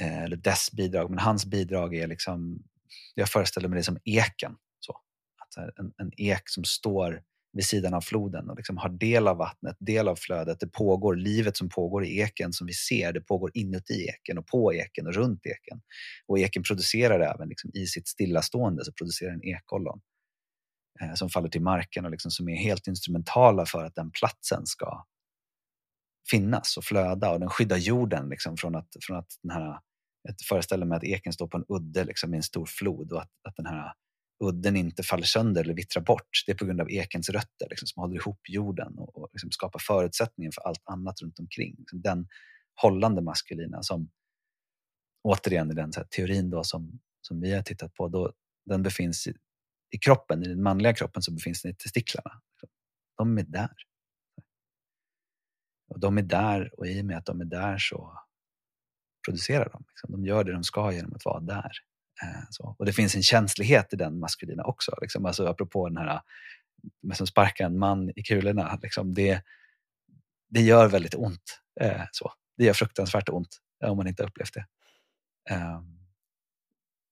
Eh, 0.00 0.22
eller 0.22 0.36
dess 0.36 0.72
bidrag, 0.72 1.10
men 1.10 1.18
hans 1.18 1.46
bidrag 1.46 1.94
är 1.94 2.06
liksom, 2.06 2.62
jag 3.14 3.28
föreställer 3.28 3.68
mig 3.68 3.76
det 3.76 3.82
som 3.82 3.98
eken. 4.04 4.56
Så. 4.80 4.92
Att 5.42 5.56
eh, 5.56 5.84
en, 5.84 5.92
en 5.96 6.12
ek 6.16 6.42
som 6.44 6.64
står 6.64 7.22
vid 7.52 7.66
sidan 7.66 7.94
av 7.94 8.00
floden 8.00 8.50
och 8.50 8.56
liksom 8.56 8.76
har 8.76 8.88
del 8.88 9.28
av 9.28 9.36
vattnet, 9.36 9.76
del 9.80 10.08
av 10.08 10.16
flödet. 10.16 10.60
Det 10.60 10.66
pågår, 10.66 11.16
livet 11.16 11.56
som 11.56 11.68
pågår 11.68 12.04
i 12.04 12.20
eken 12.20 12.52
som 12.52 12.66
vi 12.66 12.72
ser, 12.72 13.12
det 13.12 13.20
pågår 13.20 13.50
inuti 13.54 14.06
eken 14.08 14.38
och 14.38 14.46
på 14.46 14.74
eken 14.74 15.06
och 15.06 15.14
runt 15.14 15.46
eken. 15.46 15.80
Och 16.26 16.38
eken 16.38 16.62
producerar 16.62 17.20
även 17.20 17.48
liksom, 17.48 17.70
i 17.74 17.86
sitt 17.86 18.08
stillastående 18.08 18.84
så 18.84 18.92
producerar 18.92 19.32
en 19.32 19.44
ekollon 19.44 20.00
eh, 21.00 21.14
som 21.14 21.28
faller 21.28 21.48
till 21.48 21.62
marken 21.62 22.04
och 22.04 22.10
liksom, 22.10 22.30
som 22.30 22.48
är 22.48 22.56
helt 22.56 22.86
instrumentala 22.86 23.66
för 23.66 23.84
att 23.84 23.94
den 23.94 24.10
platsen 24.10 24.66
ska 24.66 25.04
finnas 26.30 26.76
och 26.76 26.84
flöda 26.84 27.30
och 27.30 27.40
den 27.40 27.50
skyddar 27.50 27.76
jorden 27.76 28.28
liksom, 28.28 28.56
från 28.56 28.74
att, 28.74 28.88
från 29.06 29.16
att 29.16 29.28
den 29.42 29.50
här 29.50 29.78
jag 30.26 30.34
föreställer 30.48 30.86
mig 30.86 30.96
att 30.96 31.04
eken 31.04 31.32
står 31.32 31.48
på 31.48 31.56
en 31.56 31.64
udde 31.68 32.04
liksom, 32.04 32.34
i 32.34 32.36
en 32.36 32.42
stor 32.42 32.66
flod 32.66 33.12
och 33.12 33.22
att, 33.22 33.30
att 33.48 33.56
den 33.56 33.66
här 33.66 33.92
udden 34.44 34.76
inte 34.76 35.02
faller 35.02 35.24
sönder 35.24 35.64
eller 35.64 35.74
vittrar 35.74 36.02
bort. 36.02 36.28
Det 36.46 36.52
är 36.52 36.56
på 36.56 36.64
grund 36.64 36.80
av 36.80 36.90
ekens 36.90 37.28
rötter 37.28 37.66
liksom, 37.70 37.86
som 37.86 38.00
håller 38.00 38.16
ihop 38.16 38.40
jorden 38.48 38.98
och, 38.98 39.16
och 39.16 39.28
liksom 39.32 39.50
skapar 39.50 39.78
förutsättningen 39.78 40.52
för 40.52 40.62
allt 40.62 40.82
annat 40.84 41.22
runt 41.22 41.38
omkring. 41.38 41.74
Liksom 41.78 42.02
den 42.02 42.28
hållande 42.82 43.22
maskulina 43.22 43.82
som 43.82 44.10
återigen 45.22 45.70
i 45.70 45.74
den 45.74 45.92
så 45.92 46.04
teorin 46.10 46.50
då 46.50 46.64
som, 46.64 47.00
som 47.20 47.40
vi 47.40 47.54
har 47.54 47.62
tittat 47.62 47.94
på, 47.94 48.08
då, 48.08 48.32
den 48.66 48.82
befinns 48.82 49.26
i, 49.26 49.34
i 49.90 49.98
kroppen, 49.98 50.42
i 50.42 50.48
den 50.48 50.62
manliga 50.62 50.94
kroppen 50.94 51.22
så 51.22 51.32
befinns 51.32 51.62
den 51.62 51.72
i 51.72 51.74
testiklarna. 51.74 52.30
De 53.16 53.38
är 53.38 53.42
där. 53.42 53.70
Och 55.96 56.00
de 56.00 56.18
är 56.18 56.22
där 56.22 56.70
och 56.78 56.86
i 56.86 57.00
och 57.00 57.04
med 57.04 57.16
att 57.18 57.26
de 57.26 57.40
är 57.40 57.44
där 57.44 57.78
så 57.78 58.18
producerar 59.26 59.68
de. 59.72 59.84
Liksom. 59.88 60.12
De 60.12 60.26
gör 60.26 60.44
det 60.44 60.52
de 60.52 60.64
ska 60.64 60.92
genom 60.92 61.14
att 61.14 61.24
vara 61.24 61.40
där. 61.40 61.70
Eh, 62.22 62.42
så. 62.50 62.76
Och 62.78 62.86
det 62.86 62.92
finns 62.92 63.14
en 63.14 63.22
känslighet 63.22 63.92
i 63.92 63.96
den 63.96 64.18
maskulina 64.18 64.64
också. 64.64 64.98
Liksom. 65.00 65.26
Alltså, 65.26 65.46
apropå 65.46 65.88
den 65.88 65.96
här 65.96 66.20
med 67.02 67.16
som 67.16 67.26
sparkar 67.26 67.66
en 67.66 67.78
man 67.78 68.10
i 68.16 68.22
kulorna. 68.22 68.78
Liksom, 68.82 69.14
det, 69.14 69.42
det 70.48 70.60
gör 70.60 70.88
väldigt 70.88 71.14
ont. 71.14 71.60
Eh, 71.80 72.04
så. 72.12 72.32
Det 72.56 72.64
gör 72.64 72.72
fruktansvärt 72.72 73.28
ont 73.28 73.58
eh, 73.84 73.90
om 73.90 73.96
man 73.96 74.06
inte 74.06 74.24
upplevt 74.24 74.54
det. 74.54 74.66
Ehm, 75.50 75.98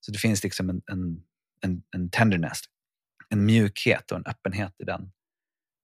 så 0.00 0.12
det 0.12 0.18
finns 0.18 0.42
liksom 0.44 0.70
en, 0.70 0.82
en, 0.86 1.24
en, 1.60 1.82
en 1.90 2.10
tenderness, 2.10 2.60
en 3.28 3.44
mjukhet 3.44 4.10
och 4.10 4.18
en 4.18 4.26
öppenhet 4.26 4.74
i 4.78 4.84
den. 4.84 5.12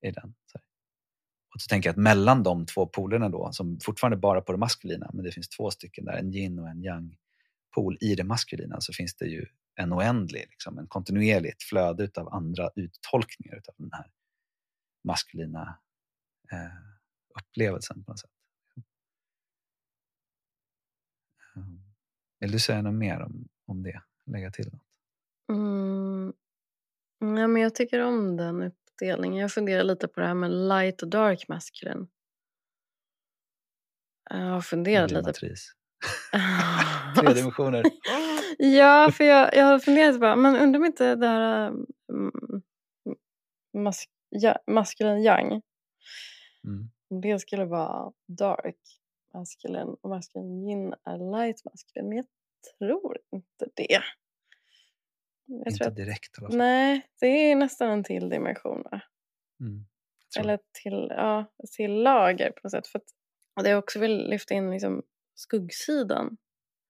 I 0.06 0.10
den 0.10 0.34
så 0.46 0.58
så 1.60 1.68
tänker 1.68 1.88
jag 1.88 1.92
att 1.92 2.02
mellan 2.02 2.42
de 2.42 2.66
två 2.66 2.86
polerna 2.86 3.28
då, 3.28 3.52
som 3.52 3.80
fortfarande 3.80 4.16
bara 4.16 4.40
på 4.40 4.52
det 4.52 4.58
maskulina, 4.58 5.10
men 5.12 5.24
det 5.24 5.32
finns 5.32 5.48
två 5.48 5.70
stycken 5.70 6.04
där, 6.04 6.12
en 6.12 6.34
yin 6.34 6.58
och 6.58 6.68
en 6.68 6.84
yang 6.84 7.16
pol 7.74 7.98
i 8.00 8.14
det 8.14 8.24
maskulina, 8.24 8.80
så 8.80 8.92
finns 8.92 9.14
det 9.14 9.26
ju 9.26 9.46
en 9.74 9.92
oändlig, 9.92 10.46
liksom, 10.50 10.78
en 10.78 10.86
kontinuerligt 10.86 11.62
flöde 11.62 12.10
av 12.16 12.34
andra 12.34 12.70
uttolkningar 12.76 13.56
av 13.56 13.74
den 13.76 13.90
här 13.92 14.10
maskulina 15.04 15.78
eh, 16.52 17.40
upplevelsen 17.40 18.04
på 18.04 18.12
något 18.12 18.20
sätt. 18.20 18.30
Eh, 21.56 21.62
vill 22.40 22.52
du 22.52 22.58
säga 22.58 22.82
något 22.82 22.94
mer 22.94 23.20
om, 23.20 23.48
om 23.66 23.82
det? 23.82 24.02
Lägga 24.26 24.50
till 24.50 24.72
något? 24.72 24.82
Mm. 25.52 26.32
Ja, 27.18 27.46
men 27.46 27.62
jag 27.62 27.74
tycker 27.74 28.00
om 28.00 28.36
den 28.36 28.72
uppdelningen. 29.00 29.40
Jag 29.40 29.52
funderar 29.52 29.82
lite 29.82 30.08
på 30.08 30.20
det 30.20 30.26
här 30.26 30.34
med 30.34 30.50
light 30.50 31.02
och 31.02 31.08
dark 31.08 31.48
masculine. 31.48 32.08
Jag 34.30 34.36
har 34.36 34.60
funderat 34.60 35.10
lite. 35.10 35.22
Matris. 35.22 35.72
Tre 37.20 37.32
dimensioner. 37.32 37.84
ja, 38.58 39.10
för 39.12 39.24
jag, 39.24 39.56
jag 39.56 39.64
har 39.64 39.78
funderat 39.78 40.20
på, 40.20 40.36
men 40.36 40.56
undrar 40.56 40.80
om 40.80 40.86
inte 40.86 41.14
det 41.14 41.26
här 41.26 41.68
um, 42.12 42.62
mas, 43.76 44.04
ja, 44.28 44.58
maskulin 44.66 45.22
yang, 45.22 45.62
mm. 46.64 46.90
det 47.22 47.38
skulle 47.38 47.64
vara 47.64 48.12
dark 48.26 48.76
maskulin 49.34 49.96
och 50.00 50.10
maskulin 50.10 50.68
yin 50.68 50.94
är 51.04 51.18
light 51.38 51.64
maskulin. 51.64 52.08
Men 52.08 52.16
jag 52.16 52.26
tror 52.78 53.18
inte 53.32 53.66
det. 53.74 54.02
Jag 55.50 55.72
inte 55.72 55.90
direkt 55.90 56.38
i 56.38 56.40
alla 56.40 56.48
fall. 56.48 56.58
Nej, 56.58 57.06
det 57.20 57.26
är 57.26 57.56
nästan 57.56 57.90
en 57.90 58.04
till 58.04 58.28
dimension. 58.28 58.84
Mm, 59.60 59.84
Eller 60.38 60.58
till, 60.82 61.06
ja, 61.10 61.52
till 61.76 62.02
lager 62.02 62.50
på 62.50 62.60
något 62.62 62.70
sätt. 62.70 62.86
För 62.86 62.98
att, 62.98 63.04
och 63.56 63.62
det 63.62 63.70
jag 63.70 63.78
också 63.78 63.98
vill 63.98 64.28
lyfta 64.28 64.54
in 64.54 64.70
liksom 64.70 65.02
skuggsidan. 65.34 66.36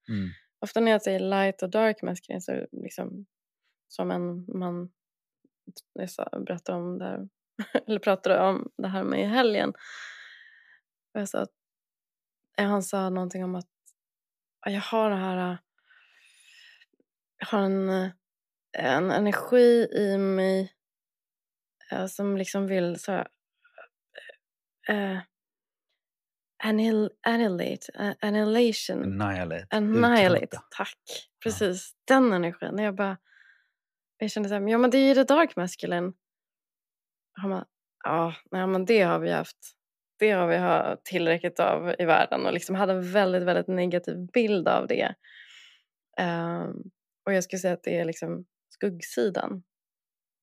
Mm. 0.08 0.28
Ofta 0.60 0.80
när 0.80 0.92
jag 0.92 1.02
säger 1.02 1.20
light 1.20 1.62
och 1.62 1.70
dark 1.70 2.02
maskulin 2.02 2.40
så 2.40 2.66
liksom 2.72 3.26
som 3.88 4.10
en 4.10 4.44
man 4.58 4.90
jag 5.94 6.44
berättade 6.44 6.78
om 6.78 6.98
det 6.98 7.04
här, 7.04 7.28
eller 7.86 7.98
pratade 7.98 8.40
om 8.40 8.70
det 8.76 8.88
här 8.88 9.04
med 9.04 9.20
i 9.20 9.24
helgen. 9.24 9.68
Och 11.14 11.20
jag 11.20 11.28
sa 11.28 11.38
att, 11.38 11.52
han 12.56 12.82
sa 12.82 13.10
någonting 13.10 13.44
om 13.44 13.54
att 13.54 13.68
jag 14.66 14.80
har 14.80 15.10
det 15.10 15.16
här 15.16 15.58
jag 17.38 17.46
har 17.46 17.62
en 17.62 18.10
en 18.78 19.10
energi 19.10 19.88
i 19.92 20.18
mig 20.18 20.72
uh, 21.92 22.06
som 22.06 22.36
liksom 22.36 22.66
vill 22.66 23.00
så 23.00 23.12
uh, 24.90 25.18
annihil 26.64 27.10
annihilate, 27.26 27.92
uh, 28.00 28.12
annihilation. 28.20 29.22
Annihilate. 29.22 29.66
Annihilate, 29.70 30.58
tack. 30.76 30.98
Precis, 31.42 31.94
ja. 32.06 32.14
den 32.14 32.32
energin. 32.32 32.78
Jag 32.78 32.94
bara, 32.94 33.18
jag 34.18 34.30
kände 34.30 34.48
så 34.48 34.54
här, 34.54 34.68
ja 34.68 34.78
men 34.78 34.90
det 34.90 34.98
är 34.98 35.08
ju 35.08 35.14
det 35.14 35.24
dark 35.24 35.56
masculine. 35.56 36.12
Han 37.32 37.50
bara, 37.50 37.66
ja, 38.04 38.34
nej, 38.50 38.66
men 38.66 38.84
det 38.84 39.02
har 39.02 39.18
vi 39.18 39.32
haft. 39.32 39.76
Det 40.18 40.30
har 40.30 40.46
vi 40.46 40.96
tillräckligt 41.04 41.60
av 41.60 41.94
i 41.98 42.04
världen 42.04 42.46
och 42.46 42.52
liksom 42.52 42.74
hade 42.74 42.92
en 42.92 43.12
väldigt, 43.12 43.42
väldigt 43.42 43.68
negativ 43.68 44.26
bild 44.32 44.68
av 44.68 44.86
det. 44.86 45.14
Um, 46.20 46.90
och 47.26 47.34
jag 47.34 47.44
skulle 47.44 47.60
säga 47.60 47.74
att 47.74 47.82
det 47.82 47.98
är 47.98 48.04
liksom 48.04 48.44
skuggsidan 48.80 49.50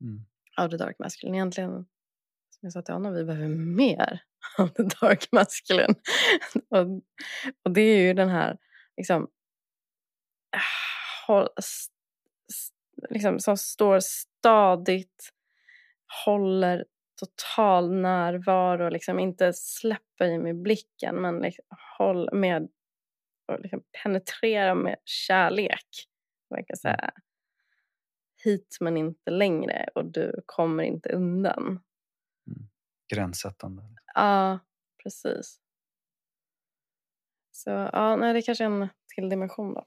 mm. 0.01 0.25
av 0.57 0.69
the 0.69 0.77
dark 0.77 0.99
masculine. 0.99 1.35
Egentligen, 1.35 1.71
som 2.49 2.59
jag 2.61 2.73
sa 2.73 2.81
till 2.81 2.93
honom, 2.93 3.13
vi 3.13 3.23
behöver 3.23 3.55
mer 3.55 4.21
av 4.57 4.67
the 4.67 4.83
dark 4.83 5.31
masculine. 5.31 5.95
och, 6.69 6.87
och 7.63 7.71
det 7.71 7.81
är 7.81 7.97
ju 7.97 8.13
den 8.13 8.29
här, 8.29 8.57
liksom, 8.97 9.27
håll, 11.27 11.47
liksom 13.09 13.39
som 13.39 13.57
står 13.57 13.99
stadigt, 13.99 15.29
håller 16.25 16.85
total 17.19 17.91
närvaro, 17.91 18.89
liksom 18.89 19.19
inte 19.19 19.53
släpper 19.53 20.25
i 20.25 20.39
med 20.39 20.61
blicken 20.61 21.15
men 21.15 21.39
liksom, 21.39 21.65
håll 21.97 22.29
med 22.33 22.67
och 23.47 23.59
liksom 23.59 23.83
penetrera 24.03 24.75
med 24.75 24.95
kärlek. 25.05 26.07
Man 26.49 26.65
kan 26.65 26.77
säga 26.77 27.11
hit 28.47 28.77
men 28.79 28.97
inte 28.97 29.31
längre 29.31 29.85
och 29.95 30.05
du 30.05 30.41
kommer 30.45 30.83
inte 30.83 31.09
undan. 31.09 31.67
Mm. 32.47 32.69
Gränssättande. 33.13 33.83
Ja, 34.15 34.59
precis. 35.03 35.59
Så 37.51 37.69
ja, 37.69 38.15
nej, 38.15 38.33
det 38.33 38.39
är 38.39 38.41
kanske 38.41 38.65
en 38.65 38.87
till 39.15 39.29
dimension 39.29 39.73
då. 39.73 39.85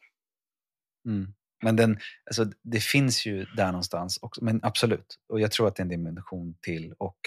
Mm. 1.07 1.35
Men 1.62 1.77
den, 1.77 1.99
alltså, 2.27 2.44
det 2.62 2.81
finns 2.81 3.27
ju 3.27 3.44
där 3.44 3.66
någonstans 3.66 4.18
också, 4.23 4.44
men 4.44 4.61
absolut. 4.62 5.18
Och 5.29 5.40
jag 5.40 5.53
tror 5.53 5.68
att 5.68 5.77
det 5.77 5.81
är 5.81 5.85
en 5.85 5.88
dimension 5.88 6.55
till 6.61 6.92
och 6.92 7.18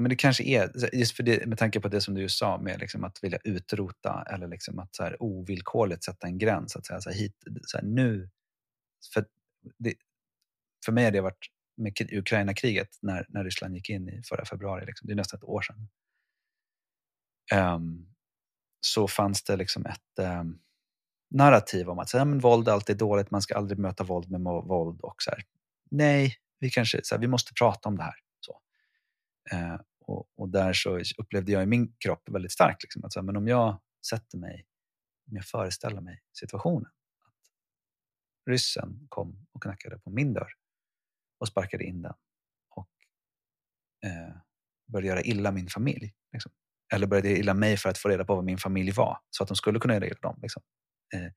men 0.00 0.08
det 0.08 0.16
kanske 0.16 0.44
är, 0.44 0.96
just 0.96 1.16
för 1.16 1.22
det, 1.22 1.46
med 1.46 1.58
tanke 1.58 1.80
på 1.80 1.88
det 1.88 2.00
som 2.00 2.14
du 2.14 2.20
just 2.20 2.38
sa 2.38 2.58
med 2.58 2.80
liksom 2.80 3.04
att 3.04 3.24
vilja 3.24 3.38
utrota 3.44 4.24
eller 4.32 4.48
liksom 4.48 4.78
att 4.78 4.94
så 4.94 5.02
här 5.02 5.16
ovillkorligt 5.22 6.04
sätta 6.04 6.26
en 6.26 6.38
gräns. 6.38 6.76
Att 6.76 6.86
säga 6.86 7.00
så 7.00 7.10
här, 7.10 7.16
hit, 7.16 7.36
så 7.62 7.76
här, 7.76 7.84
nu, 7.84 8.30
för, 9.14 9.24
det, 9.78 9.94
för 10.84 10.92
mig 10.92 11.04
har 11.04 11.10
det 11.10 11.20
varit 11.20 11.46
med 11.76 12.12
Ukraina-kriget 12.12 12.88
när, 13.02 13.26
när 13.28 13.44
Ryssland 13.44 13.74
gick 13.74 13.90
in 13.90 14.08
i 14.08 14.22
förra 14.28 14.44
februari, 14.44 14.86
liksom, 14.86 15.06
det 15.06 15.12
är 15.12 15.16
nästan 15.16 15.38
ett 15.38 15.44
år 15.44 15.62
sedan. 15.62 15.88
Um, 17.74 18.06
så 18.80 19.08
fanns 19.08 19.42
det 19.42 19.56
liksom 19.56 19.86
ett 19.86 20.18
um, 20.40 20.60
narrativ 21.30 21.88
om 21.88 21.98
att 21.98 22.08
så 22.08 22.18
här, 22.18 22.24
men 22.24 22.38
våld 22.38 22.68
är 22.68 22.72
alltid 22.72 22.96
dåligt, 22.96 23.30
man 23.30 23.42
ska 23.42 23.56
aldrig 23.56 23.78
möta 23.78 24.04
våld 24.04 24.30
med 24.30 24.40
våld. 24.40 25.00
och 25.00 25.22
så 25.22 25.30
här, 25.30 25.42
Nej, 25.90 26.36
vi, 26.58 26.70
kanske, 26.70 27.00
så 27.02 27.14
här, 27.14 27.20
vi 27.20 27.28
måste 27.28 27.52
prata 27.54 27.88
om 27.88 27.96
det 27.96 28.02
här. 28.02 28.14
Så. 28.40 28.60
Uh, 29.54 29.80
och, 30.10 30.28
och, 30.36 30.48
där 30.48 30.72
så 30.72 31.00
upplevde 31.18 31.52
jag 31.52 31.62
i 31.62 31.66
min 31.66 31.96
kropp 32.04 32.28
väldigt 32.28 32.52
starkt 32.52 32.82
liksom, 32.82 33.04
att 33.04 33.12
så 33.12 33.20
här, 33.20 33.24
men 33.24 33.36
om 33.36 33.48
jag 33.48 33.80
sätter 34.10 34.38
mig, 34.38 34.66
om 35.30 35.36
jag 35.36 35.44
föreställer 35.44 36.00
mig 36.00 36.22
situationen 36.38 36.90
att 37.26 37.50
ryssen 38.50 39.06
kom 39.08 39.46
och 39.52 39.62
knackade 39.62 39.98
på 39.98 40.10
min 40.10 40.34
dörr 40.34 40.52
och 41.38 41.48
sparkade 41.48 41.84
in 41.84 42.02
den 42.02 42.14
och 42.70 42.90
eh, 44.06 44.36
började 44.92 45.08
göra 45.08 45.22
illa 45.22 45.52
min 45.52 45.68
familj. 45.68 46.14
Liksom. 46.32 46.52
Eller 46.94 47.06
började 47.06 47.28
göra 47.28 47.38
illa 47.38 47.54
mig 47.54 47.76
för 47.76 47.88
att 47.88 47.98
få 47.98 48.08
reda 48.08 48.24
på 48.24 48.34
vad 48.34 48.44
min 48.44 48.58
familj 48.58 48.90
var 48.90 49.18
så 49.30 49.42
att 49.42 49.48
de 49.48 49.56
skulle 49.56 49.80
kunna 49.80 49.94
göra 49.94 50.06
illa 50.06 50.18
dem. 50.22 50.38
Liksom. 50.42 50.62
Eh, 51.14 51.32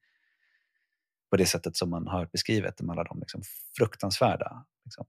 på 1.30 1.38
det 1.38 1.46
sättet 1.46 1.78
som 1.78 1.90
man 1.90 2.08
har 2.08 2.26
beskrivet 2.26 2.82
med 2.82 2.94
alla 2.94 3.04
de 3.04 3.20
liksom, 3.20 3.42
fruktansvärda 3.78 4.66
liksom, 4.84 5.06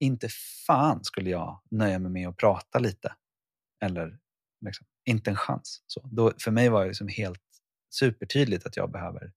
inte 0.00 0.28
fan 0.66 1.04
skulle 1.04 1.30
jag 1.30 1.62
nöja 1.70 1.98
mig 1.98 2.10
med 2.10 2.28
att 2.28 2.36
prata 2.36 2.78
lite. 2.78 3.14
Eller 3.84 4.18
liksom, 4.66 4.86
inte 5.04 5.30
en 5.30 5.36
chans. 5.36 5.82
Så 5.86 6.00
då, 6.12 6.32
för 6.42 6.50
mig 6.50 6.68
var 6.68 6.82
det 6.82 6.88
liksom 6.88 7.08
helt 7.08 7.42
supertydligt 7.90 8.66
att 8.66 8.76
jag 8.76 8.90
behöver 8.90 9.32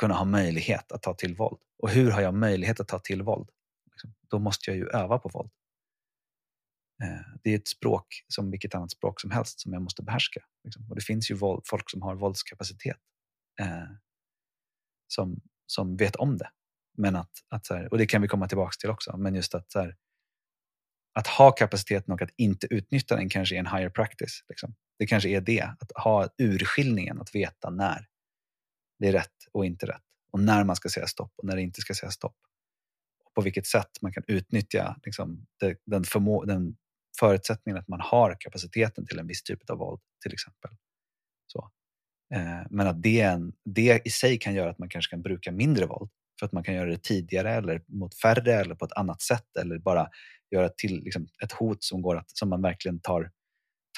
kunna 0.00 0.14
ha 0.14 0.24
möjlighet 0.24 0.92
att 0.92 1.02
ta 1.02 1.14
till 1.14 1.36
våld. 1.36 1.60
Och 1.78 1.90
hur 1.90 2.10
har 2.10 2.20
jag 2.20 2.34
möjlighet 2.34 2.80
att 2.80 2.88
ta 2.88 2.98
till 2.98 3.22
våld? 3.22 3.50
Liksom, 3.90 4.14
då 4.28 4.38
måste 4.38 4.70
jag 4.70 4.76
ju 4.76 4.88
öva 4.88 5.18
på 5.18 5.28
våld. 5.28 5.50
Eh, 7.02 7.38
det 7.42 7.50
är 7.50 7.56
ett 7.56 7.68
språk 7.68 8.24
som 8.28 8.50
vilket 8.50 8.74
annat 8.74 8.90
språk 8.90 9.20
som 9.20 9.30
helst 9.30 9.60
som 9.60 9.72
jag 9.72 9.82
måste 9.82 10.02
behärska. 10.02 10.44
Liksom. 10.64 10.90
Och 10.90 10.94
det 10.94 11.02
finns 11.02 11.30
ju 11.30 11.34
våld, 11.34 11.62
folk 11.66 11.90
som 11.90 12.02
har 12.02 12.14
våldskapacitet 12.14 12.98
eh, 13.60 13.88
som, 15.08 15.40
som 15.66 15.96
vet 15.96 16.16
om 16.16 16.38
det 16.38 16.50
men 16.96 17.16
att, 17.16 17.30
att 17.48 17.66
så 17.66 17.74
här, 17.74 17.92
och 17.92 17.98
det 17.98 18.06
kan 18.06 18.22
vi 18.22 18.28
komma 18.28 18.48
tillbaka 18.48 18.72
till 18.80 18.90
också, 18.90 19.16
men 19.16 19.34
just 19.34 19.54
att, 19.54 19.72
så 19.72 19.80
här, 19.80 19.96
att 21.14 21.26
ha 21.26 21.52
kapaciteten 21.52 22.14
och 22.14 22.22
att 22.22 22.30
inte 22.36 22.66
utnyttja 22.70 23.16
den 23.16 23.28
kanske 23.28 23.54
är 23.54 23.58
en 23.58 23.66
higher 23.66 23.90
practice. 23.90 24.44
Liksom. 24.48 24.74
Det 24.98 25.06
kanske 25.06 25.28
är 25.28 25.40
det, 25.40 25.62
att 25.62 25.92
ha 26.04 26.28
urskiljningen, 26.38 27.20
att 27.20 27.34
veta 27.34 27.70
när 27.70 28.08
det 28.98 29.08
är 29.08 29.12
rätt 29.12 29.48
och 29.52 29.66
inte 29.66 29.86
rätt. 29.86 30.02
Och 30.32 30.40
när 30.40 30.64
man 30.64 30.76
ska 30.76 30.88
säga 30.88 31.06
stopp 31.06 31.32
och 31.36 31.44
när 31.44 31.56
det 31.56 31.62
inte 31.62 31.80
ska 31.80 31.94
säga 31.94 32.10
stopp. 32.10 32.36
Och 33.24 33.34
på 33.34 33.40
vilket 33.40 33.66
sätt 33.66 33.90
man 34.02 34.12
kan 34.12 34.22
utnyttja 34.26 34.96
liksom, 35.04 35.46
det, 35.60 35.76
den, 35.86 36.04
förmå, 36.04 36.44
den 36.44 36.76
förutsättningen 37.18 37.78
att 37.78 37.88
man 37.88 38.00
har 38.00 38.36
kapaciteten 38.40 39.06
till 39.06 39.18
en 39.18 39.26
viss 39.26 39.42
typ 39.42 39.70
av 39.70 39.78
våld 39.78 40.00
till 40.22 40.32
exempel. 40.32 40.70
Så. 41.46 41.70
Eh, 42.34 42.62
men 42.70 42.86
att 42.86 43.02
det, 43.02 43.38
det 43.64 44.00
i 44.04 44.10
sig 44.10 44.38
kan 44.38 44.54
göra 44.54 44.70
att 44.70 44.78
man 44.78 44.88
kanske 44.88 45.10
kan 45.10 45.22
bruka 45.22 45.52
mindre 45.52 45.86
våld 45.86 46.10
för 46.44 46.46
att 46.46 46.52
man 46.52 46.64
kan 46.64 46.74
göra 46.74 46.90
det 46.90 47.02
tidigare 47.02 47.50
eller 47.50 47.82
mot 47.86 48.14
färre 48.14 48.54
eller 48.54 48.74
på 48.74 48.84
ett 48.84 48.92
annat 48.92 49.22
sätt 49.22 49.56
eller 49.60 49.78
bara 49.78 50.08
göra 50.50 50.68
till 50.68 51.00
liksom, 51.04 51.26
ett 51.44 51.52
hot 51.52 51.84
som, 51.84 52.02
går 52.02 52.16
att, 52.16 52.36
som 52.36 52.48
man 52.48 52.62
verkligen 52.62 53.00
tar 53.00 53.30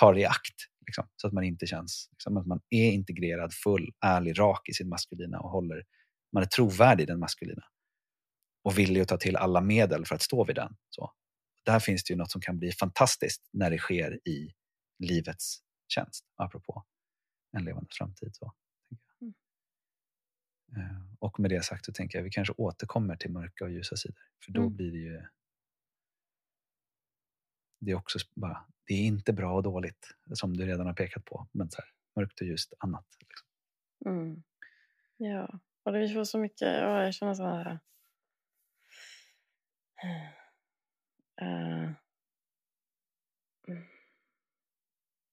tar 0.01 0.19
i 0.19 0.25
akt. 0.25 0.55
Liksom, 0.87 1.09
så 1.17 1.27
att 1.27 1.33
man 1.33 1.45
inte 1.45 1.67
känns 1.67 2.09
liksom, 2.13 2.37
att 2.37 2.47
man 2.47 2.61
är 2.71 2.93
integrerad, 2.93 3.55
full, 3.55 3.93
ärlig, 4.05 4.39
rak 4.39 4.69
i 4.69 4.73
sin 4.73 4.89
maskulina 4.89 5.41
och 5.41 5.51
håller, 5.51 5.85
man 6.33 6.43
är 6.43 6.47
trovärdig 6.47 7.05
i 7.05 7.07
den 7.07 7.19
maskulina. 7.19 7.63
Och 8.65 8.79
villig 8.79 9.01
att 9.01 9.09
ta 9.09 9.17
till 9.17 9.37
alla 9.37 9.61
medel 9.61 10.07
för 10.07 10.15
att 10.15 10.23
stå 10.23 10.45
vid 10.45 10.57
den. 10.57 10.77
Så. 10.91 11.13
Där 11.65 11.81
finns 11.81 12.05
det 12.05 12.13
ju 12.13 12.19
något 12.19 12.31
som 12.31 12.41
kan 12.41 12.59
bli 12.59 12.73
fantastiskt 12.73 13.49
när 13.53 13.71
det 13.71 13.79
sker 13.79 14.29
i 14.29 14.53
livets 14.99 15.59
tjänst, 15.89 16.25
apropå 16.37 16.85
en 17.57 17.65
levande 17.65 17.89
framtid. 17.99 18.31
Så, 18.33 18.45
mm 18.45 18.66
och 21.19 21.41
med 21.41 21.51
det 21.51 21.65
sagt 21.65 21.85
så 21.85 21.93
tänker 21.93 22.19
jag 22.19 22.23
att 22.23 22.27
vi 22.27 22.31
kanske 22.31 22.55
återkommer 22.57 23.17
till 23.17 23.31
mörka 23.31 23.65
och 23.65 23.71
ljusa 23.71 23.97
sidor. 23.97 24.23
För 24.45 24.53
då 24.53 24.61
mm. 24.61 24.77
blir 24.77 24.93
det 24.93 24.99
ju 24.99 25.23
det 27.79 27.91
är 27.91 27.95
också 27.95 28.19
bara, 28.35 28.67
det 28.87 28.95
är 28.95 29.07
inte 29.07 29.33
bra 29.33 29.55
och 29.55 29.63
dåligt 29.63 30.15
som 30.33 30.57
du 30.57 30.67
redan 30.67 30.87
har 30.87 30.95
pekat 30.95 31.25
på. 31.25 31.49
Men 31.53 31.71
så 31.71 31.81
här, 31.81 31.91
mörkt 32.17 32.41
och 32.41 32.47
ljust 32.47 32.73
annat. 32.79 33.07
Liksom. 33.21 33.49
Mm. 34.07 34.43
Ja, 35.17 35.61
och 35.83 35.93
det 35.93 36.09
får 36.09 36.25
så 36.25 36.39
mycket, 36.39 36.69
ja, 36.69 37.05
jag 37.05 37.15
känner 37.15 37.35
så 37.35 37.45
här. 37.45 37.79
Uh, 41.43 41.91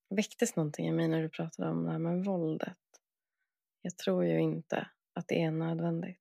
väcktes 0.09 0.55
någonting 0.55 0.87
i 0.87 0.91
mig 0.91 1.07
när 1.07 1.21
du 1.21 1.29
pratade 1.29 1.69
om 1.69 1.83
det 1.83 1.91
här 1.91 1.99
med 1.99 2.25
våldet. 2.25 2.77
Jag 3.81 3.97
tror 3.97 4.25
ju 4.25 4.39
inte 4.39 4.89
att 5.13 5.27
det 5.27 5.41
är 5.41 5.51
nödvändigt. 5.51 6.19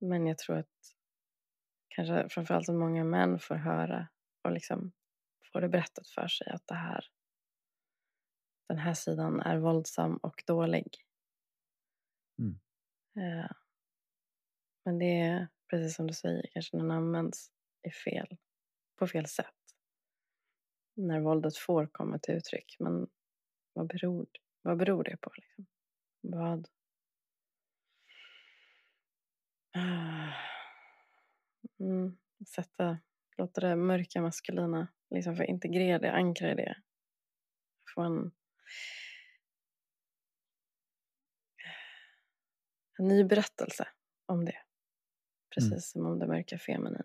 Men 0.00 0.26
jag 0.26 0.38
tror 0.38 0.58
att 0.58 0.96
kanske 1.88 2.28
framförallt 2.28 2.68
att 2.68 2.74
många 2.74 3.04
män 3.04 3.38
får 3.38 3.54
höra 3.54 4.08
och 4.42 4.52
liksom 4.52 4.92
får 5.52 5.60
det 5.60 5.68
berättat 5.68 6.08
för 6.08 6.28
sig 6.28 6.46
att 6.50 6.66
det 6.66 6.74
här, 6.74 7.04
den 8.68 8.78
här 8.78 8.94
sidan 8.94 9.40
är 9.40 9.58
våldsam 9.58 10.16
och 10.16 10.42
dålig. 10.46 10.96
Mm. 12.38 12.60
Ja. 13.12 13.22
Eh, 13.22 13.50
men 14.84 14.98
det 14.98 15.20
är 15.20 15.48
precis 15.70 15.96
som 15.96 16.06
du 16.06 16.14
säger, 16.14 16.46
kanske 16.52 16.76
den 16.76 16.90
används 16.90 17.50
i 17.82 17.90
fel, 17.90 18.36
på 18.98 19.06
fel 19.06 19.26
sätt. 19.26 19.54
När 20.94 21.20
våldet 21.20 21.56
får 21.56 21.86
komma 21.86 22.18
till 22.18 22.34
uttryck. 22.34 22.76
Men 22.78 23.08
vad 23.72 23.86
beror, 23.86 24.26
vad 24.62 24.78
beror 24.78 25.04
det 25.04 25.16
på? 25.16 25.30
Liksom? 25.36 25.66
Vad... 26.20 26.68
Mm, 31.80 32.18
sätta, 32.54 32.98
låta 33.36 33.60
det 33.60 33.76
mörka 33.76 34.22
maskulina 34.22 34.88
liksom 35.10 35.36
få 35.36 35.44
integrera 35.44 35.98
det, 35.98 36.12
ankra 36.12 36.52
i 36.52 36.54
det. 36.54 36.76
Få 37.94 38.02
en, 38.02 38.32
en 42.98 43.08
ny 43.08 43.24
berättelse 43.24 43.88
om 44.26 44.44
det. 44.44 44.56
Precis 45.54 45.72
mm. 45.72 45.80
som 45.80 46.06
om 46.06 46.18
det 46.18 46.26
mörka 46.26 46.58
feminina. 46.58 47.04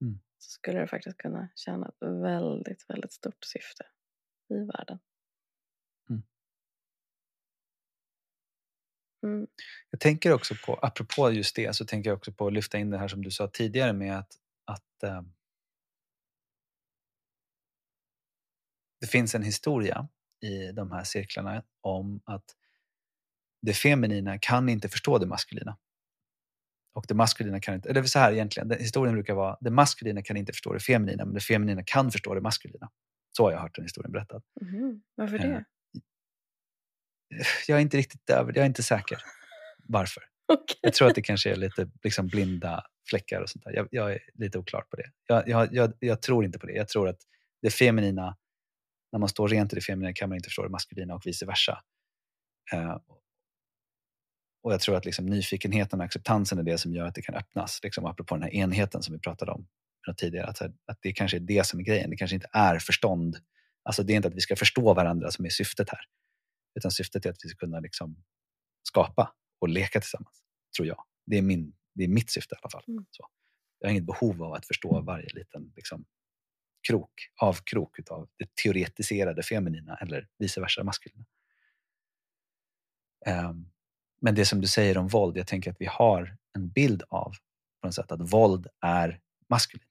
Mm. 0.00 0.20
Så 0.38 0.50
skulle 0.50 0.80
det 0.80 0.86
faktiskt 0.86 1.18
kunna 1.18 1.48
tjäna 1.54 1.88
ett 1.88 2.02
väldigt, 2.02 2.90
väldigt 2.90 3.12
stort 3.12 3.44
syfte 3.44 3.86
i 4.48 4.54
världen. 4.54 4.98
Mm. 9.22 9.46
Jag 9.90 10.00
tänker 10.00 10.32
också 10.32 10.54
på, 10.66 10.74
apropå 10.74 11.30
just 11.30 11.56
det, 11.56 11.76
så 11.76 11.84
tänker 11.84 12.10
jag 12.10 12.16
också 12.16 12.32
på 12.32 12.46
att 12.46 12.52
lyfta 12.52 12.78
in 12.78 12.90
det 12.90 12.98
här 12.98 13.08
som 13.08 13.22
du 13.22 13.30
sa 13.30 13.48
tidigare 13.48 13.92
med 13.92 14.18
att, 14.18 14.32
att 14.64 15.02
äh, 15.02 15.22
det 19.00 19.06
finns 19.06 19.34
en 19.34 19.42
historia 19.42 20.08
i 20.40 20.72
de 20.72 20.90
här 20.92 21.04
cirklarna 21.04 21.62
om 21.80 22.20
att 22.24 22.44
det 23.62 23.72
feminina 23.72 24.38
kan 24.38 24.68
inte 24.68 24.88
förstå 24.88 25.18
det 25.18 25.26
maskulina. 25.26 25.76
Och 26.92 27.04
det 27.08 27.14
maskulina 27.14 27.60
kan 27.60 27.74
inte, 27.74 27.90
eller 27.90 28.02
så 28.02 28.18
här 28.18 28.32
egentligen, 28.32 28.70
historien 28.70 29.14
brukar 29.14 29.34
vara 29.34 29.56
det 29.60 29.70
maskulina 29.70 30.22
kan 30.22 30.36
inte 30.36 30.52
förstå 30.52 30.72
det 30.72 30.80
feminina 30.80 31.24
men 31.24 31.34
det 31.34 31.40
feminina 31.40 31.82
kan 31.86 32.10
förstå 32.10 32.34
det 32.34 32.40
maskulina. 32.40 32.90
Så 33.36 33.44
har 33.44 33.52
jag 33.52 33.58
hört 33.58 33.74
den 33.74 33.84
historien 33.84 34.12
berättad. 34.12 34.42
Mm, 34.60 35.02
varför 35.14 35.38
det? 35.38 35.64
Jag 37.66 37.78
är 37.78 37.82
inte 37.82 37.96
riktigt 37.96 38.30
över 38.30 38.52
jag 38.56 38.62
är 38.62 38.66
inte 38.66 38.82
säker 38.82 39.18
varför. 39.84 40.22
Okay. 40.52 40.76
Jag 40.80 40.94
tror 40.94 41.08
att 41.08 41.14
det 41.14 41.22
kanske 41.22 41.50
är 41.50 41.56
lite 41.56 41.90
liksom 42.02 42.26
blinda 42.26 42.84
fläckar 43.10 43.40
och 43.40 43.50
sånt 43.50 43.64
där. 43.64 43.72
Jag, 43.72 43.88
jag 43.90 44.12
är 44.12 44.18
lite 44.34 44.58
oklar 44.58 44.82
på 44.90 44.96
det. 44.96 45.10
Jag, 45.26 45.48
jag, 45.48 45.74
jag, 45.74 45.92
jag 45.98 46.22
tror 46.22 46.44
inte 46.44 46.58
på 46.58 46.66
det. 46.66 46.72
Jag 46.72 46.88
tror 46.88 47.08
att 47.08 47.18
det 47.62 47.70
feminina 47.70 48.36
när 49.12 49.18
man 49.18 49.28
står 49.28 49.48
rent 49.48 49.72
i 49.72 49.76
det 49.76 49.82
feminina 49.82 50.12
kan 50.12 50.28
man 50.28 50.36
inte 50.36 50.46
förstå 50.46 50.62
det 50.62 50.68
maskulina 50.68 51.14
och 51.14 51.26
vice 51.26 51.46
versa. 51.46 51.82
Eh, 52.72 52.96
och 54.62 54.72
jag 54.72 54.80
tror 54.80 54.96
att 54.96 55.04
liksom 55.04 55.26
nyfikenheten 55.26 56.00
och 56.00 56.04
acceptansen 56.04 56.58
är 56.58 56.62
det 56.62 56.78
som 56.78 56.94
gör 56.94 57.06
att 57.06 57.14
det 57.14 57.22
kan 57.22 57.34
öppnas. 57.34 57.80
Liksom 57.82 58.06
apropå 58.06 58.34
den 58.34 58.42
här 58.42 58.50
enheten 58.50 59.02
som 59.02 59.14
vi 59.14 59.20
pratade 59.20 59.52
om 59.52 59.66
tidigare. 60.16 60.46
Att, 60.46 60.62
att 60.62 60.98
det 61.00 61.12
kanske 61.12 61.36
är 61.36 61.40
det 61.40 61.66
som 61.66 61.80
är 61.80 61.84
grejen. 61.84 62.10
Det 62.10 62.16
kanske 62.16 62.34
inte 62.34 62.48
är 62.52 62.78
förstånd. 62.78 63.36
Alltså 63.82 64.02
det 64.02 64.12
är 64.12 64.14
inte 64.16 64.28
att 64.28 64.34
vi 64.34 64.40
ska 64.40 64.56
förstå 64.56 64.94
varandra 64.94 65.30
som 65.30 65.44
är 65.44 65.48
syftet 65.48 65.90
här. 65.90 66.00
Utan 66.74 66.90
syftet 66.90 67.26
är 67.26 67.30
att 67.30 67.44
vi 67.44 67.48
ska 67.48 67.56
kunna 67.56 67.80
liksom 67.80 68.24
skapa 68.82 69.34
och 69.60 69.68
leka 69.68 70.00
tillsammans. 70.00 70.42
Tror 70.76 70.88
jag. 70.88 71.04
Det 71.26 71.38
är, 71.38 71.42
min, 71.42 71.76
det 71.94 72.04
är 72.04 72.08
mitt 72.08 72.30
syfte 72.30 72.54
i 72.54 72.58
alla 72.62 72.70
fall. 72.70 72.84
Mm. 72.88 73.04
Så. 73.10 73.26
Jag 73.78 73.88
har 73.88 73.90
inget 73.92 74.06
behov 74.06 74.42
av 74.42 74.52
att 74.52 74.66
förstå 74.66 75.00
varje 75.00 75.28
liten 75.34 75.72
liksom, 75.76 76.04
krok, 76.88 77.12
avkrok 77.36 77.98
utav 77.98 78.28
det 78.36 78.54
teoretiserade 78.54 79.42
feminina 79.42 79.96
eller 79.96 80.28
vice 80.38 80.60
versa 80.60 80.84
maskulina. 80.84 81.24
Um, 83.26 83.72
men 84.20 84.34
det 84.34 84.44
som 84.44 84.60
du 84.60 84.68
säger 84.68 84.98
om 84.98 85.08
våld, 85.08 85.36
jag 85.36 85.46
tänker 85.46 85.70
att 85.70 85.80
vi 85.80 85.86
har 85.86 86.36
en 86.56 86.70
bild 86.70 87.02
av 87.08 87.32
på 87.80 87.86
något 87.86 87.94
sätt 87.94 88.12
att 88.12 88.32
våld 88.32 88.66
är 88.80 89.20
maskulint. 89.48 89.90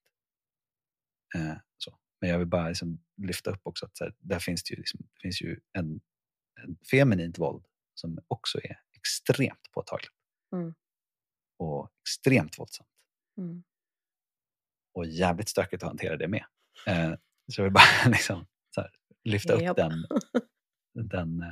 Uh, 1.36 1.58
så. 1.78 1.98
Men 2.22 2.30
jag 2.30 2.40
vill 2.40 2.48
bara 2.48 2.68
liksom 2.68 3.00
lyfta 3.18 3.52
upp 3.52 3.62
också 3.64 3.86
att 3.86 4.00
här, 4.00 4.16
där 4.20 4.40
finns 4.40 4.64
det 4.64 4.74
ju, 4.74 4.78
liksom, 4.78 5.00
det 5.14 5.20
finns 5.22 5.42
ju 5.42 5.60
en 5.74 6.02
feminint 6.92 7.40
våld 7.40 7.66
som 7.96 8.20
också 8.28 8.58
är 8.64 8.80
extremt 8.98 9.72
påtagligt. 9.72 10.12
Mm. 10.54 10.74
Och 11.60 11.92
extremt 12.02 12.60
våldsamt. 12.60 12.90
Mm. 13.38 13.64
Och 14.94 15.06
jävligt 15.06 15.50
stökigt 15.50 15.84
att 15.84 15.90
hantera 15.90 16.18
det 16.18 16.28
med. 16.28 16.46
Eh, 16.88 17.14
så 17.52 17.62
jag 17.62 17.64
vill 17.64 17.74
bara 17.74 17.84
liksom, 18.10 18.46
här, 18.78 18.92
lyfta 19.24 19.54
upp 19.54 19.76
den, 19.76 20.06
den, 21.10 21.42
eh, 21.42 21.48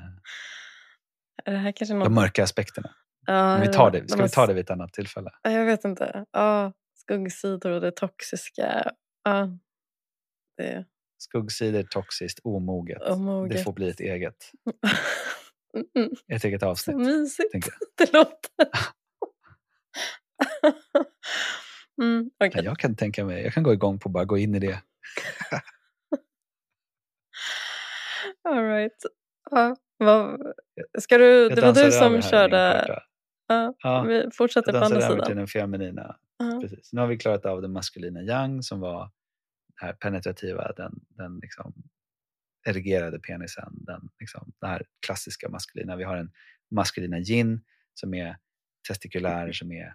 är 1.46 1.52
det 1.52 1.58
här 1.58 1.72
kanske 1.72 1.94
något... 1.96 2.06
de 2.06 2.14
mörka 2.14 2.44
aspekterna. 2.44 2.96
Ja, 3.26 3.58
vi 3.62 3.68
tar 3.68 3.92
det, 3.92 4.10
ska 4.10 4.24
vi 4.24 4.30
ta 4.30 4.48
det 4.48 4.54
vid 4.54 4.64
ett 4.64 4.70
annat 4.70 4.94
tillfälle? 4.94 5.32
Jag 5.42 5.66
vet 5.66 5.86
inte. 5.86 6.26
Ja, 6.32 6.74
skuggsidor 6.96 7.72
och 7.72 7.82
det 7.82 7.92
toxiska. 7.92 8.92
Ja, 9.24 9.58
det... 10.58 10.86
Skuggsidor, 11.18 11.84
toxiskt, 11.84 12.40
omoget. 12.44 13.02
omoget. 13.02 13.58
Det 13.58 13.64
får 13.64 13.74
bli 13.74 13.90
ett 13.90 14.00
eget, 14.00 14.52
mm. 15.96 16.12
ett 16.34 16.44
eget 16.44 16.64
avsnitt. 16.64 16.96
Så 16.96 17.00
mysigt 17.00 17.70
det 17.98 18.14
låter. 18.14 18.70
mm, 22.02 22.30
okay. 22.46 22.64
Jag 22.64 22.80
kan 22.80 22.96
tänka 22.96 23.26
mig, 23.26 23.44
jag 23.44 23.54
kan 23.54 23.64
gå 23.64 23.74
igång 23.74 24.00
på 24.00 24.10
att 24.10 24.14
bara 24.14 24.26
gå 24.26 24.38
in 24.38 24.56
i 24.56 24.60
det. 24.60 24.82
All 28.50 28.64
right. 28.64 29.06
Vad, 29.98 30.42
ska 31.00 31.18
du, 31.18 31.50
det 31.50 31.62
var 31.62 31.74
du 31.74 31.92
som 31.92 32.22
körde. 32.22 32.88
Uh, 33.52 33.70
ja, 33.78 34.02
vi 34.08 34.30
fortsätter 34.34 34.72
på 34.72 34.78
andra 34.78 35.02
sidan. 35.02 35.12
över 35.12 35.26
till 35.26 35.36
den 35.36 35.48
feminina. 35.48 36.16
Uh. 36.44 36.60
Precis. 36.62 36.94
Nu 36.94 37.02
har 37.02 37.08
vi 37.08 37.18
klarat 37.18 37.46
av 37.46 37.62
den 37.62 37.72
maskulina 37.72 38.22
yang 38.22 38.64
som 38.64 38.80
var 38.80 39.12
här 39.82 39.94
penetrativa, 39.94 40.72
den, 40.78 41.00
den 41.10 41.40
liksom 41.40 41.74
erigerade 42.68 43.20
penisen, 43.20 43.74
den, 43.86 44.10
liksom, 44.20 44.54
den 44.62 44.70
här 44.70 44.86
klassiska 45.06 45.50
maskulina. 45.50 45.96
Vi 45.96 46.04
har 46.04 46.18
en 46.18 46.32
maskulina 46.72 47.20
gin, 47.20 47.62
som 47.94 48.14
är 48.14 48.38
testikulär, 48.88 49.52
som 49.52 49.72
är 49.72 49.94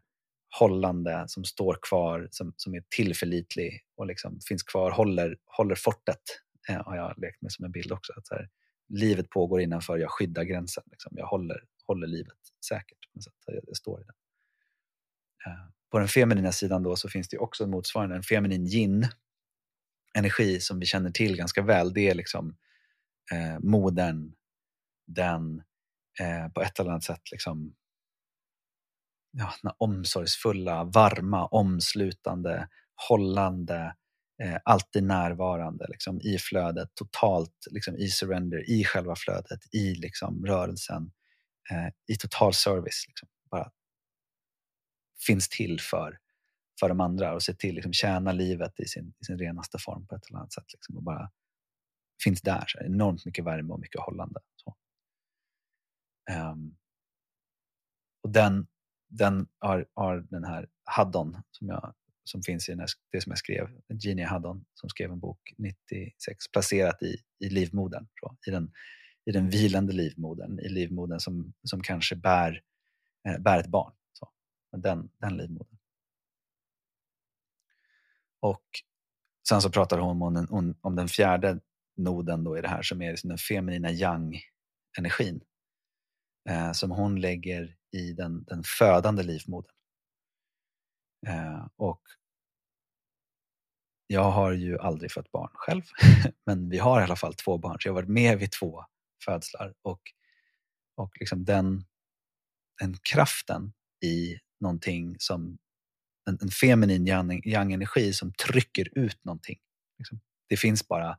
hållande, 0.58 1.24
som 1.26 1.44
står 1.44 1.78
kvar, 1.82 2.28
som, 2.30 2.54
som 2.56 2.74
är 2.74 2.84
tillförlitlig 2.96 3.84
och 3.96 4.06
liksom 4.06 4.40
finns 4.48 4.62
kvar, 4.62 4.90
håller, 4.90 5.36
håller 5.44 5.74
fortet. 5.74 6.22
Eh, 6.68 6.84
har 6.84 6.96
jag 6.96 7.18
lekt 7.18 7.42
med 7.42 7.52
som 7.52 7.64
en 7.64 7.72
bild 7.72 7.92
också. 7.92 8.12
Att 8.16 8.26
så 8.26 8.34
här, 8.34 8.48
livet 8.88 9.30
pågår 9.30 9.60
innanför, 9.60 9.98
jag 9.98 10.10
skyddar 10.10 10.44
gränsen. 10.44 10.84
Liksom. 10.90 11.12
Jag 11.16 11.26
håller, 11.26 11.64
håller 11.86 12.06
livet 12.06 12.38
säkert. 12.68 12.98
Så 13.18 13.30
jag, 13.46 13.60
jag 13.66 13.76
står 13.76 14.00
i 14.00 14.04
den. 14.04 14.14
Eh, 15.46 15.68
på 15.90 15.98
den 15.98 16.08
feminina 16.08 16.52
sidan 16.52 16.82
då 16.82 16.96
så 16.96 17.08
finns 17.08 17.28
det 17.28 17.38
också 17.38 17.64
en 17.64 17.70
motsvarande, 17.70 18.16
en 18.16 18.22
feminin 18.22 18.66
yin 18.66 19.06
energi 20.18 20.60
som 20.60 20.78
vi 20.78 20.86
känner 20.86 21.10
till 21.10 21.36
ganska 21.36 21.62
väl. 21.62 21.92
Det 21.92 22.08
är 22.08 22.14
liksom 22.14 22.56
eh, 23.32 23.58
modern, 23.60 24.32
den 25.06 25.62
eh, 26.20 26.48
på 26.48 26.62
ett 26.62 26.80
eller 26.80 26.90
annat 26.90 27.04
sätt 27.04 27.30
liksom 27.30 27.74
ja, 29.32 29.52
den 29.62 29.72
omsorgsfulla, 29.78 30.84
varma, 30.84 31.46
omslutande, 31.46 32.68
hållande, 33.08 33.94
eh, 34.42 34.58
alltid 34.64 35.02
närvarande 35.04 35.86
liksom, 35.88 36.20
i 36.20 36.38
flödet, 36.38 36.94
totalt 36.94 37.66
liksom, 37.70 37.96
i 37.96 38.08
surrender, 38.08 38.70
i 38.70 38.84
själva 38.84 39.16
flödet, 39.16 39.74
i 39.74 39.94
liksom, 39.94 40.46
rörelsen, 40.46 41.12
eh, 41.70 42.14
i 42.14 42.16
total 42.16 42.54
service. 42.54 43.04
Liksom, 43.08 43.28
bara 43.50 43.70
finns 45.26 45.48
till 45.48 45.80
för, 45.80 46.18
för 46.80 46.88
de 46.88 47.00
andra 47.00 47.34
och 47.34 47.42
se 47.42 47.54
till 47.54 47.74
liksom, 47.74 47.92
tjäna 47.92 48.32
livet 48.32 48.80
i 48.80 48.86
sin, 48.86 49.14
i 49.20 49.24
sin 49.24 49.38
renaste 49.38 49.78
form 49.78 50.06
på 50.06 50.14
ett 50.14 50.26
eller 50.28 50.38
annat 50.38 50.52
sätt. 50.52 50.72
Liksom, 50.72 50.96
och 50.96 51.02
bara 51.02 51.30
finns 52.24 52.42
där. 52.42 52.64
Så 52.66 52.78
enormt 52.78 53.26
mycket 53.26 53.44
värme 53.44 53.72
och 53.72 53.80
mycket 53.80 54.00
hållande. 54.00 54.40
Så. 54.56 54.76
Um, 56.30 56.76
och 58.22 58.30
den, 58.30 58.66
den 59.08 59.46
har, 59.58 59.86
har 59.94 60.26
den 60.30 60.44
här 60.44 60.68
Haddon 60.84 61.36
som, 61.50 61.68
jag, 61.68 61.94
som 62.24 62.42
finns 62.42 62.68
i 62.68 62.74
det 63.12 63.20
som 63.20 63.30
jag 63.30 63.38
skrev, 63.38 63.68
Genia 63.88 64.28
Haddon 64.28 64.64
som 64.74 64.88
skrev 64.88 65.12
en 65.12 65.20
bok 65.20 65.54
96, 65.58 66.48
placerat 66.52 67.02
i, 67.02 67.16
i 67.38 67.48
livmodern. 67.48 68.06
Så, 68.20 68.36
i, 68.46 68.50
den, 68.50 68.72
I 69.24 69.32
den 69.32 69.50
vilande 69.50 69.92
livmodern, 69.92 70.58
i 70.58 70.68
livmodern 70.68 71.20
som, 71.20 71.52
som 71.62 71.82
kanske 71.82 72.16
bär, 72.16 72.62
eh, 73.28 73.38
bär 73.38 73.58
ett 73.58 73.66
barn. 73.70 73.92
Så. 74.12 74.28
Den, 74.76 75.10
den 75.18 75.36
livmodern. 75.36 75.71
Och 78.42 78.64
sen 79.48 79.62
så 79.62 79.70
pratar 79.70 79.98
hon 79.98 80.22
om 80.22 80.34
den, 80.34 80.74
om 80.80 80.96
den 80.96 81.08
fjärde 81.08 81.60
noden 81.96 82.44
då 82.44 82.58
i 82.58 82.60
det 82.60 82.68
här 82.68 82.82
som 82.82 83.02
är 83.02 83.10
liksom 83.10 83.28
den 83.28 83.38
feminina 83.38 83.90
yang-energin 83.90 85.40
eh, 86.48 86.72
som 86.72 86.90
hon 86.90 87.20
lägger 87.20 87.76
i 87.92 88.12
den, 88.12 88.44
den 88.44 88.62
födande 88.64 89.22
livmodern. 89.22 89.76
Eh, 91.26 91.66
och 91.76 92.02
jag 94.06 94.30
har 94.30 94.52
ju 94.52 94.78
aldrig 94.78 95.12
fött 95.12 95.32
barn 95.32 95.50
själv, 95.54 95.82
men 96.46 96.68
vi 96.68 96.78
har 96.78 97.00
i 97.00 97.04
alla 97.04 97.16
fall 97.16 97.34
två 97.34 97.58
barn, 97.58 97.76
så 97.80 97.88
jag 97.88 97.92
har 97.92 98.02
varit 98.02 98.08
med 98.08 98.38
vid 98.38 98.52
två 98.52 98.84
födslar. 99.24 99.74
Och, 99.82 100.00
och 100.96 101.10
liksom 101.20 101.44
den, 101.44 101.84
den 102.80 102.96
kraften 103.02 103.72
i 104.04 104.38
någonting 104.60 105.16
som 105.18 105.58
en, 106.28 106.38
en 106.42 106.50
feminin 106.50 107.06
yang-energi 107.44 108.12
som 108.12 108.32
trycker 108.32 108.98
ut 108.98 109.24
någonting. 109.24 109.58
Liksom. 109.98 110.20
Det 110.48 110.56
finns 110.56 110.88
bara, 110.88 111.18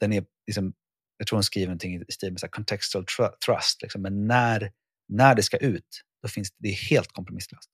den 0.00 0.12
är 0.12 0.24
liksom, 0.46 0.74
jag 1.16 1.26
tror 1.26 1.36
hon 1.36 1.44
skriver 1.44 1.66
någonting 1.66 2.02
i 2.08 2.12
stil 2.12 2.32
med 2.32 2.40
så 2.40 2.48
contextual 2.48 3.06
trust, 3.46 3.82
liksom. 3.82 4.02
men 4.02 4.26
när, 4.26 4.72
när 5.08 5.34
det 5.34 5.42
ska 5.42 5.56
ut, 5.56 6.02
då 6.22 6.28
finns 6.28 6.50
det, 6.50 6.56
det 6.58 6.68
är 6.68 6.90
helt 6.90 7.12
kompromisslöst. 7.12 7.70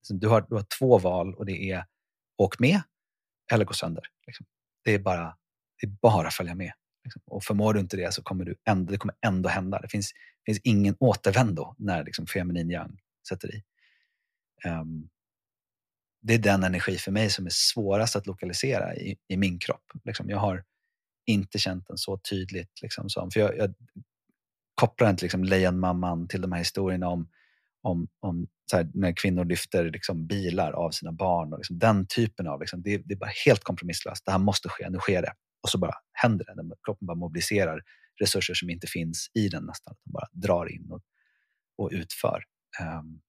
Liksom, 0.00 0.18
du, 0.18 0.28
har, 0.28 0.46
du 0.48 0.54
har 0.54 0.66
två 0.78 0.98
val 0.98 1.34
och 1.34 1.46
det 1.46 1.70
är 1.70 1.84
åk 2.36 2.58
med 2.58 2.82
eller 3.52 3.64
gå 3.64 3.74
sönder. 3.74 4.04
Liksom. 4.26 4.46
Det 4.84 4.94
är 4.94 4.98
bara 4.98 5.36
det 5.80 5.86
är 5.86 5.90
bara 5.90 6.28
att 6.28 6.34
följa 6.34 6.54
med. 6.54 6.72
Liksom. 7.04 7.22
Och 7.26 7.44
förmår 7.44 7.74
du 7.74 7.80
inte 7.80 7.96
det 7.96 8.14
så 8.14 8.22
kommer 8.22 8.44
du 8.44 8.56
ändå, 8.64 8.92
det 8.92 8.98
kommer 8.98 9.14
ändå 9.26 9.48
hända. 9.48 9.80
Det 9.80 9.88
finns, 9.88 10.12
finns 10.46 10.60
ingen 10.64 10.96
återvändo 11.00 11.74
när 11.78 12.04
liksom, 12.04 12.26
feminin 12.26 12.70
yang 12.70 12.98
sätter 13.28 13.54
i. 13.54 13.62
Um, 14.64 15.08
det 16.22 16.34
är 16.34 16.38
den 16.38 16.62
energi 16.62 16.98
för 16.98 17.12
mig 17.12 17.30
som 17.30 17.46
är 17.46 17.50
svårast 17.52 18.16
att 18.16 18.26
lokalisera 18.26 18.96
i, 18.96 19.16
i 19.28 19.36
min 19.36 19.58
kropp. 19.58 19.92
Liksom, 20.04 20.30
jag 20.30 20.38
har 20.38 20.64
inte 21.26 21.58
känt 21.58 21.86
den 21.86 21.98
så 21.98 22.18
tydligt. 22.18 22.82
Liksom, 22.82 23.10
som, 23.10 23.30
för 23.30 23.40
jag, 23.40 23.58
jag 23.58 23.74
kopplar 24.74 25.10
inte 25.10 25.24
liksom, 25.24 25.44
lejonmamman 25.44 26.28
till 26.28 26.40
de 26.40 26.52
här 26.52 26.58
historierna 26.58 27.08
om, 27.08 27.28
om, 27.82 28.08
om 28.20 28.46
här, 28.72 28.88
när 28.94 29.12
kvinnor 29.12 29.44
lyfter 29.44 29.90
liksom, 29.90 30.26
bilar 30.26 30.72
av 30.72 30.90
sina 30.90 31.12
barn. 31.12 31.52
Och 31.52 31.58
liksom, 31.58 31.78
den 31.78 32.06
typen 32.06 32.46
av, 32.46 32.60
liksom, 32.60 32.82
det, 32.82 32.96
det, 32.98 33.14
är 33.14 33.18
bara 33.18 33.30
helt 33.46 33.64
kompromisslöst. 33.64 34.24
Det 34.24 34.30
här 34.30 34.38
måste 34.38 34.68
ske, 34.68 34.90
nu 34.90 34.98
sker 34.98 35.22
det. 35.22 35.32
Och 35.62 35.68
så 35.68 35.78
bara 35.78 35.94
händer 36.12 36.44
det. 36.44 36.76
Kroppen 36.84 37.06
bara 37.06 37.16
mobiliserar 37.16 37.82
resurser 38.20 38.54
som 38.54 38.70
inte 38.70 38.86
finns 38.86 39.30
i 39.34 39.48
den 39.48 39.64
nästan. 39.64 39.94
Den 40.04 40.12
bara 40.12 40.28
drar 40.32 40.72
in 40.72 40.90
och, 40.90 41.02
och 41.78 41.90
utför. 41.92 42.44
Um, 42.80 43.20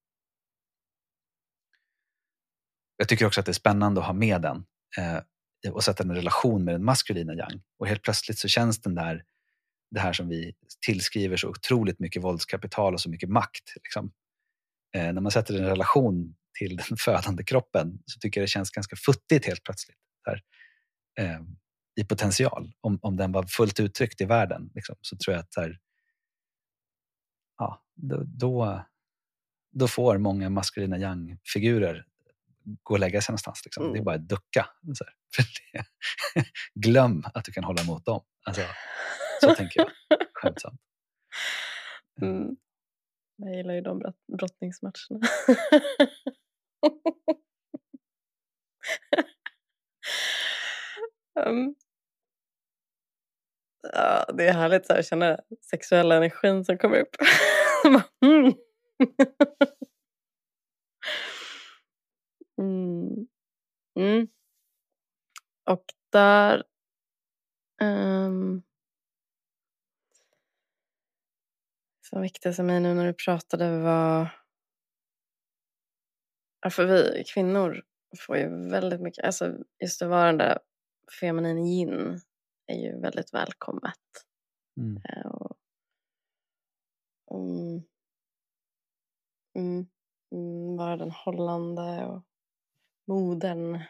jag 3.00 3.08
tycker 3.08 3.26
också 3.26 3.40
att 3.40 3.46
det 3.46 3.52
är 3.52 3.54
spännande 3.54 4.02
att 4.02 4.08
ha 4.08 4.14
med 4.14 4.42
den 4.42 4.66
eh, 4.98 5.74
och 5.74 5.84
sätta 5.84 6.04
den 6.04 6.16
i 6.16 6.20
relation 6.20 6.64
med 6.64 6.74
den 6.74 6.84
maskulina 6.84 7.34
yang. 7.34 7.62
Och 7.80 7.88
helt 7.88 8.04
plötsligt 8.04 8.40
så 8.40 8.48
känns 8.48 8.82
den 8.82 8.96
där, 8.96 9.24
det 9.92 10.00
här 10.00 10.14
som 10.14 10.28
vi 10.28 10.54
tillskriver 10.86 11.38
så 11.38 11.50
otroligt 11.50 12.00
mycket 12.00 12.24
våldskapital 12.24 12.94
och 12.94 13.02
så 13.02 13.10
mycket 13.10 13.30
makt. 13.30 13.74
Liksom. 13.76 14.12
Eh, 14.96 15.14
när 15.14 15.22
man 15.22 15.32
sätter 15.32 15.54
den 15.54 15.64
i 15.64 15.70
relation 15.70 16.36
till 16.60 16.76
den 16.76 16.98
födande 17.00 17.44
kroppen 17.44 18.00
så 18.06 18.20
tycker 18.20 18.42
jag 18.42 18.44
det 18.44 18.52
känns 18.52 18.72
ganska 18.72 18.96
futtigt 18.96 19.46
helt 19.46 19.64
plötsligt. 19.64 19.98
Där, 20.26 20.42
eh, 21.20 21.40
I 21.96 22.04
potential. 22.04 22.74
Om, 22.82 23.00
om 23.02 23.16
den 23.16 23.32
var 23.32 23.44
fullt 23.44 23.80
uttryckt 23.80 24.22
i 24.22 24.26
världen 24.26 24.72
liksom, 24.76 24.96
så 25.02 25.18
tror 25.18 25.34
jag 25.34 25.42
att 25.42 25.52
där, 25.52 25.80
ja, 27.58 27.84
då, 27.96 28.24
då, 28.26 28.86
då 29.72 29.88
får 29.88 30.18
många 30.18 30.50
maskulina 30.50 30.98
yang-figurer 30.98 32.06
gå 32.84 32.94
och 32.94 33.00
lägga 33.00 33.22
sig 33.22 33.32
någonstans. 33.32 33.62
Liksom. 33.66 33.84
Mm. 33.84 33.94
Det 33.94 33.98
är 33.98 34.02
mm. 34.02 34.06
bara 34.06 34.16
att 34.16 34.30
ducka. 34.30 34.70
Så 34.94 35.04
det, 35.38 35.86
glöm 36.76 37.24
att 37.34 37.46
du 37.46 37.52
kan 37.52 37.64
hålla 37.64 37.82
emot 37.82 38.06
dem. 38.06 38.24
Alltså, 38.46 38.62
så 39.42 39.56
tänker 39.56 39.80
jag 39.80 39.90
skämtsamt. 40.34 40.82
Mm. 42.22 42.56
Jag 43.36 43.56
gillar 43.56 43.74
ju 43.74 43.82
de 43.82 44.14
brottningsmatcherna. 44.38 45.20
um. 51.46 51.76
Ja, 53.94 54.26
det 54.34 54.48
är 54.48 54.54
härligt 54.54 54.90
att 54.90 55.06
känna 55.06 55.40
sexuella 55.70 56.16
energin 56.16 56.66
som 56.66 56.78
kommer 56.78 57.00
upp. 57.00 57.16
Mm. 62.60 63.28
Mm. 63.96 64.18
Mm. 64.18 64.28
Och 65.66 65.84
där... 66.12 66.64
Um, 67.82 68.64
som 72.10 72.22
väckte 72.22 72.64
mig 72.64 72.80
nu 72.80 72.94
när 72.94 73.06
du 73.06 73.14
pratade 73.14 73.80
var... 73.80 74.36
Ja, 76.62 76.70
för 76.70 76.86
vi 76.86 77.24
kvinnor 77.34 77.84
får 78.20 78.38
ju 78.38 78.70
väldigt 78.70 79.02
mycket... 79.02 79.26
Alltså 79.26 79.58
just 79.84 80.02
att 80.02 80.10
vara 80.10 80.26
den 80.26 80.38
där 80.38 80.60
feminin 81.22 81.58
yin 81.58 82.22
är 82.68 82.76
ju 82.76 83.02
väldigt 83.02 83.34
välkommet. 83.34 84.00
Mm. 84.78 84.96
Uh, 84.96 85.32
och, 85.32 85.58
um, 87.32 87.84
mm, 89.56 89.88
mm, 90.32 90.78
vara 90.78 90.98
den 90.98 91.12
hållande 91.12 92.06
och 92.06 92.24
modern. 93.10 93.84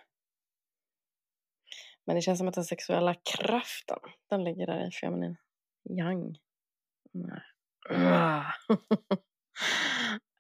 Men 2.06 2.16
det 2.16 2.22
känns 2.22 2.38
som 2.38 2.48
att 2.48 2.54
den 2.54 2.64
sexuella 2.64 3.16
kraften, 3.16 4.00
den 4.30 4.44
ligger 4.44 4.68
där 4.68 4.88
i 4.88 4.92
feminin 4.92 5.38
yang. 5.90 6.38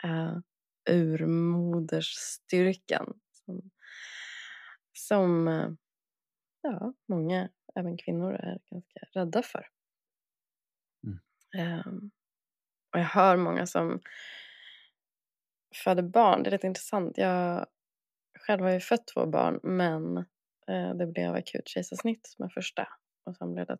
uh, 0.06 0.39
urmodersstyrkan. 0.89 3.20
Som, 3.32 3.72
som 4.94 5.48
uh, 5.48 5.74
ja, 6.62 6.94
många, 7.08 7.50
även 7.76 7.98
kvinnor, 7.98 8.34
är 8.34 8.60
ganska 8.72 9.00
rädda 9.13 9.44
för. 9.44 9.68
Mm. 11.04 11.20
Um, 11.88 12.12
och 12.94 13.00
jag 13.00 13.06
hör 13.06 13.38
många 13.38 13.65
som 13.65 14.02
föder 15.84 16.04
barn. 16.04 16.44
Det 16.44 16.50
är 16.50 16.52
lite 16.52 16.68
intressant. 16.68 17.18
Jag 17.18 17.65
själv 18.50 18.64
har 18.64 18.70
jag 18.70 18.84
fött 18.84 19.08
två 19.08 19.26
barn 19.26 19.60
men 19.64 20.18
eh, 20.68 20.96
det 20.96 21.08
blev 21.08 21.34
akut 21.34 21.68
kejsarsnitt 21.68 22.36
med 22.40 22.52
första 22.54 22.88
och 23.26 23.36
sen 23.36 23.54
blev 23.54 23.66
det 23.66 23.74
ett, 23.74 23.80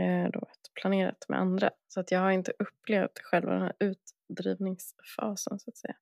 eh, 0.00 0.30
då 0.32 0.38
ett 0.38 0.74
planerat 0.74 1.26
med 1.28 1.40
andra. 1.40 1.70
Så 1.88 2.00
att 2.00 2.10
jag 2.10 2.20
har 2.20 2.30
inte 2.30 2.52
upplevt 2.58 3.18
själva 3.18 3.52
den 3.52 3.62
här 3.62 3.72
utdrivningsfasen 3.78 5.58
så 5.58 5.70
att 5.70 5.76
säga. 5.76 5.96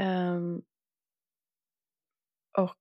Um, 0.00 0.62
och, 2.58 2.76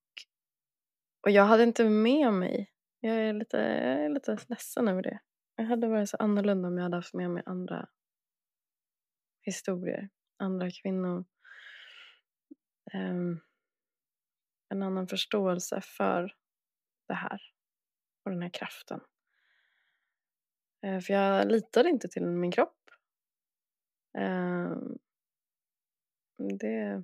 och 1.21 1.31
jag 1.31 1.45
hade 1.45 1.63
inte 1.63 1.89
med 1.89 2.33
mig, 2.33 2.71
jag 2.99 3.15
är, 3.15 3.33
lite, 3.33 3.57
jag 3.57 4.05
är 4.05 4.09
lite 4.09 4.37
ledsen 4.47 4.87
över 4.87 5.01
det. 5.01 5.19
Jag 5.55 5.65
hade 5.65 5.87
varit 5.87 6.09
så 6.09 6.17
annorlunda 6.17 6.67
om 6.67 6.77
jag 6.77 6.83
hade 6.83 6.97
haft 6.97 7.13
med 7.13 7.31
mig 7.31 7.43
andra 7.45 7.89
historier, 9.41 10.09
andra 10.37 10.71
kvinnor 10.71 11.25
Ehm, 12.93 13.39
en 14.69 14.83
annan 14.83 15.07
förståelse 15.07 15.81
för 15.81 16.35
det 17.07 17.13
här 17.13 17.41
och 18.25 18.31
den 18.31 18.41
här 18.41 18.49
kraften. 18.49 19.01
Eh, 20.85 20.99
för 20.99 21.13
jag 21.13 21.51
litade 21.51 21.89
inte 21.89 22.07
till 22.07 22.25
min 22.25 22.51
kropp. 22.51 22.91
Ehm, 24.17 24.97
det, 26.37 27.03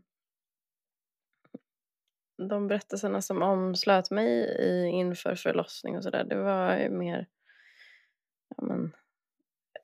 de 2.47 2.67
berättelserna 2.67 3.21
som 3.21 3.41
omslöt 3.41 4.11
mig 4.11 4.29
i, 4.59 4.85
inför 4.87 5.35
förlossning 5.35 5.97
och 5.97 6.03
sådär, 6.03 6.23
det 6.23 6.35
var 6.35 6.77
ju 6.77 6.89
mer... 6.89 7.27
Ja, 8.57 8.63
men, 8.63 8.95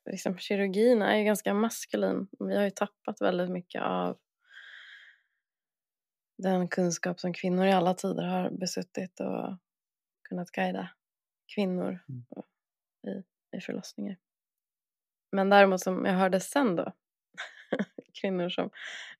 liksom, 0.05 0.38
kirurgin 0.38 1.01
är 1.01 1.17
ju 1.17 1.23
ganska 1.23 1.53
maskulin. 1.53 2.27
Vi 2.39 2.55
har 2.55 2.63
ju 2.63 2.69
tappat 2.69 3.21
väldigt 3.21 3.49
mycket 3.49 3.81
av 3.81 4.17
den 6.38 6.67
kunskap 6.67 7.19
som 7.19 7.34
kvinnor 7.34 7.65
i 7.65 7.71
alla 7.71 7.93
tider 7.93 8.23
har 8.23 8.50
besuttit 8.50 9.19
och 9.19 9.58
kunnat 10.30 10.52
guida 10.52 10.89
kvinnor 11.56 12.00
Mm. 12.10 12.23
i, 13.08 13.23
i 13.58 13.62
förlossningar. 13.62 14.17
Men 15.32 15.50
däremot 15.50 15.82
som 15.82 16.06
jag 16.06 16.13
hörde 16.13 16.39
sen 16.39 16.76
då, 16.76 16.93
kvinnor 18.21 18.50
som 18.50 18.69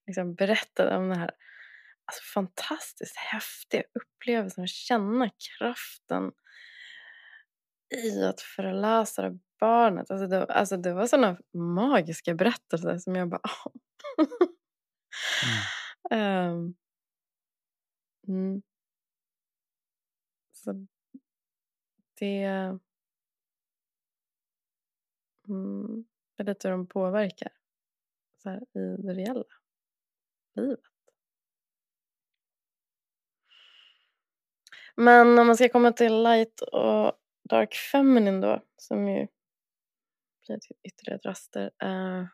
liksom 0.08 0.36
berättade 0.36 0.98
om 0.98 1.10
den 1.10 1.20
här 1.20 1.32
alltså 2.06 2.24
fantastiskt 2.34 3.18
häftiga 3.18 3.84
upplevelsen 3.94 4.64
att 4.64 4.70
känna 4.70 5.30
kraften 5.30 6.32
i 7.96 8.24
att 8.24 8.42
förlösa 8.42 9.40
barnet. 9.60 10.12
Alltså 10.12 10.28
det, 10.28 10.46
alltså 10.46 10.78
det 10.78 10.94
var 10.94 11.08
sådana 11.08 11.38
magiska 11.54 12.34
berättelser 12.34 12.98
som 12.98 13.16
jag 13.16 13.30
bara... 13.30 13.42
Ehm, 16.12 16.76
mm. 18.28 18.62
Så 20.52 20.88
det... 22.20 22.80
Mm, 25.48 26.06
det 26.36 26.44
är 26.44 26.46
lite 26.46 26.68
hur 26.68 26.78
de 26.78 26.88
påverkar 26.88 27.52
så 28.38 28.50
här, 28.50 28.62
i 28.62 29.02
det 29.02 29.14
reella 29.14 29.44
livet. 30.54 30.80
Men 34.96 35.40
om 35.40 35.48
man 35.48 35.58
ska 35.58 35.70
komma 35.70 35.92
till 35.92 36.24
light 36.24 36.62
och 36.62 37.14
dark 37.44 37.76
feminine 37.92 38.42
då, 38.42 38.64
som 38.78 39.08
ju 39.08 39.28
blir 40.48 40.60
till 40.60 40.76
ytterligare 40.84 41.20
draster. 41.24 41.72
Eh, 41.84 42.26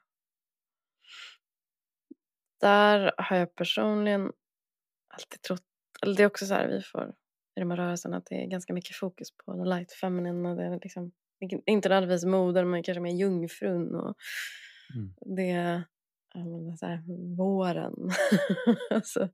där 2.59 3.13
har 3.17 3.37
jag 3.37 3.55
personligen 3.55 4.31
alltid 5.07 5.41
trott, 5.41 5.65
eller 6.03 6.15
det 6.15 6.23
är 6.23 6.27
också 6.27 6.45
så 6.45 6.53
här 6.53 6.67
vi 6.67 6.81
får 6.81 7.13
i 7.55 7.59
de 7.59 7.71
här 7.71 7.77
rörelserna 7.77 8.17
att 8.17 8.25
det 8.25 8.35
är 8.35 8.47
ganska 8.47 8.73
mycket 8.73 8.95
fokus 8.95 9.27
på 9.45 9.53
the 9.53 9.69
light 9.69 9.91
feminine 9.91 10.49
och 10.49 10.55
det 10.55 10.63
är 10.63 10.79
liksom 10.83 11.11
inte 11.65 11.89
nödvändigtvis 11.89 12.25
moder 12.25 12.65
men 12.65 12.83
kanske 12.83 13.01
mer 13.01 13.13
jungfrun 13.13 13.95
och 13.95 14.15
Mm. 14.95 15.13
det 15.37 15.49
är 15.49 15.83
så 16.77 16.85
här, 16.85 17.03
våren. 17.37 17.93
alltså, 18.89 19.29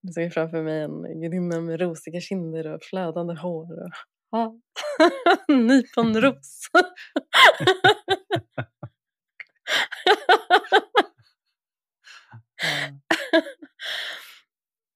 jag 0.00 0.14
ser 0.14 0.30
framför 0.30 0.62
mig 0.62 0.82
en 0.82 1.20
gudinna 1.20 1.60
med 1.60 1.80
rosiga 1.80 2.20
kinder 2.20 2.66
och 2.66 2.82
flödande 2.82 3.34
hår. 3.34 3.84
Och, 3.84 3.90
ja. 4.30 4.60
Nyponros. 5.48 6.68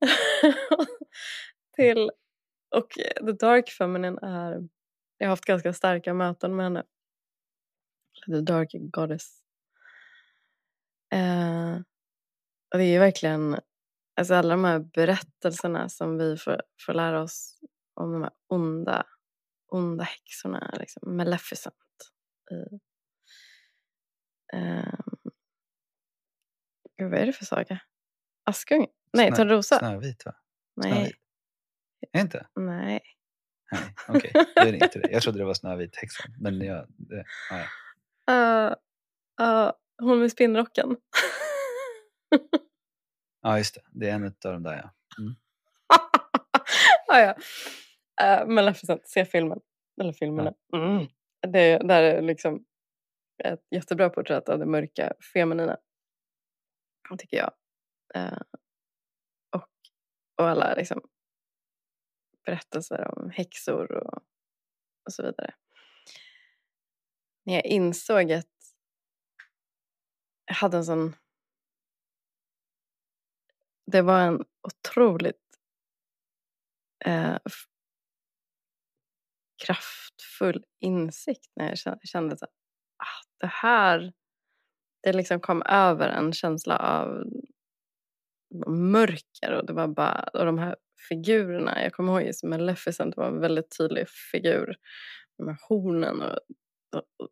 Till, 1.76 2.11
och 2.76 2.88
the 3.26 3.32
dark 3.32 3.70
feminine 3.70 4.18
är, 4.22 4.68
jag 5.18 5.26
har 5.26 5.30
haft 5.30 5.44
ganska 5.44 5.72
starka 5.72 6.14
möten 6.14 6.56
med 6.56 6.66
henne. 6.66 6.84
The 8.26 8.40
dark 8.40 8.70
goddess. 8.74 9.42
Eh, 11.12 11.74
och 12.72 12.78
det 12.78 12.84
är 12.84 12.92
ju 12.92 12.98
verkligen 12.98 13.61
alltså 14.16 14.34
alla 14.34 14.48
de 14.48 14.64
här 14.64 14.78
berättelserna 14.78 15.88
som 15.88 16.18
vi 16.18 16.37
får, 16.37 16.62
får 16.87 16.94
lära 16.94 17.22
oss 17.22 17.58
om 17.94 18.12
de 18.12 18.22
här 18.22 18.32
onda, 18.46 19.06
onda 19.68 20.04
häxorna, 20.04 20.74
liksom 20.78 21.16
Maleficent. 21.16 21.74
I, 22.50 22.78
eh, 24.56 24.98
vad 26.98 27.14
är 27.14 27.26
det 27.26 27.32
för 27.32 27.44
saga? 27.44 27.80
Askungen? 28.44 28.88
Nej, 29.12 29.31
Snö- 29.31 29.37
Törnrosa? 29.37 29.79
Snövit 29.79 30.27
va? 30.27 30.35
Nej, 30.77 30.92
Snövit. 30.92 31.16
Är 32.12 32.21
inte? 32.21 32.47
nej. 32.57 33.01
Nej, 33.71 33.94
okej. 34.09 34.33
Är 34.57 34.73
det 34.73 34.79
inte 34.79 34.99
det. 34.99 35.11
Jag 35.11 35.23
trodde 35.23 35.38
det 35.38 35.44
var 35.44 35.55
Snövit 35.55 35.97
häxan. 35.97 36.35
Men 36.40 36.61
jag, 36.61 36.87
det, 36.88 37.25
ja, 37.51 37.64
ja. 38.27 38.68
Uh, 39.40 39.47
uh, 39.47 39.73
hon 39.99 40.21
med 40.21 40.33
spinnrocken. 40.33 40.97
ja, 43.42 43.59
just 43.59 43.75
det. 43.75 43.81
Det 43.92 44.11
är 44.11 44.14
en 44.14 44.25
av 44.25 44.33
de 44.40 44.62
där 44.62 44.77
ja. 44.77 44.90
ah, 47.14 47.21
ja. 47.21 47.35
Uh, 48.23 48.49
Maleficent, 48.49 49.09
se 49.09 49.25
filmen. 49.25 49.61
Eller 50.01 50.12
filmerna. 50.12 50.55
Mm. 50.77 51.07
Det 51.53 51.79
där 51.79 52.03
är 52.03 52.23
liksom 52.23 52.64
ett 53.44 53.66
jättebra 53.71 54.11
porträtt 54.11 54.49
av 54.49 54.59
det 54.59 54.66
mörka 54.66 55.12
feminina. 55.33 55.77
Tycker 57.18 57.37
jag. 57.37 57.51
Och, 58.14 58.59
och 60.38 60.48
alla 60.48 60.74
liksom 60.74 61.01
berättelser 62.44 63.18
om 63.18 63.31
häxor 63.31 63.92
och, 63.92 64.22
och 65.07 65.12
så 65.12 65.22
vidare. 65.22 65.55
När 67.44 67.55
jag 67.55 67.64
insåg 67.64 68.33
att 68.33 68.46
jag 70.44 70.55
hade 70.55 70.77
en 70.77 70.85
sån... 70.85 71.16
Det 73.87 74.03
var 74.03 74.20
en 74.20 74.44
otroligt 74.62 75.59
eh, 77.05 77.38
kraftfull 79.66 80.64
insikt 80.81 81.53
när 81.57 81.68
jag 81.68 81.79
kände- 81.79 82.07
kände 82.07 82.35
att 82.35 82.42
ah, 82.96 83.22
det 83.40 83.46
här... 83.46 84.12
Det 85.03 85.12
liksom 85.12 85.40
kom 85.40 85.62
över 85.62 86.09
en 86.09 86.33
känsla 86.33 86.77
av 86.79 87.24
mörker 88.66 89.52
och 89.52 89.66
det 89.66 89.72
var 89.72 89.88
bara 89.88 90.30
och 90.32 90.46
de 90.46 90.58
här 90.58 90.76
figurerna. 91.08 91.82
Jag 91.82 91.92
kommer 91.92 92.12
ihåg 92.12 92.22
just 92.26 92.44
Maleficent 92.44 93.16
var 93.16 93.28
en 93.28 93.40
väldigt 93.40 93.78
tydlig 93.78 94.08
figur. 94.32 94.76
Här 95.46 95.56
hornen 95.68 96.22
och, 96.22 96.38
och, 96.96 97.02
och 97.16 97.28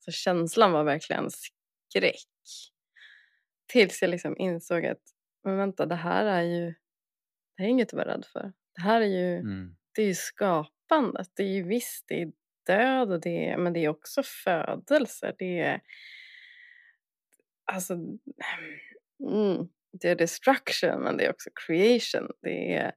så 0.00 0.10
känslan 0.10 0.72
var 0.72 0.84
verkligen 0.84 1.28
skräck. 1.30 2.26
Tills 3.66 4.02
jag 4.02 4.10
liksom 4.10 4.36
insåg 4.38 4.86
att 4.86 5.02
men 5.44 5.56
vänta, 5.56 5.86
det 5.86 5.94
här 5.94 6.24
är 6.24 6.42
ju 6.42 6.74
det 7.56 7.62
här 7.62 7.64
är 7.64 7.70
inget 7.70 7.88
att 7.88 7.94
vara 7.94 8.14
rädd 8.14 8.24
för. 8.32 8.52
Det 8.74 8.80
här 8.80 9.00
är 9.00 9.06
ju, 9.06 9.34
Mm. 9.38 9.76
det 9.94 10.02
är 10.02 10.06
ju 10.06 10.14
skapandet. 10.14 11.30
Det 11.34 11.42
är 11.42 11.48
ju 11.48 11.62
visst, 11.62 12.04
det 12.08 12.22
är 12.22 12.32
död 12.66 13.12
och 13.12 13.20
det 13.20 13.48
är, 13.48 13.58
men 13.58 13.72
det 13.72 13.84
är 13.84 13.88
också 13.88 14.22
födelse. 14.44 15.34
Det 15.38 15.58
är 15.58 15.80
alltså 17.64 17.94
mm, 19.30 19.68
det 20.00 20.08
är 20.08 20.16
destruction 20.16 21.02
men 21.02 21.16
det 21.16 21.24
är 21.24 21.30
också 21.30 21.50
creation. 21.66 22.30
Det 22.42 22.74
är 22.74 22.92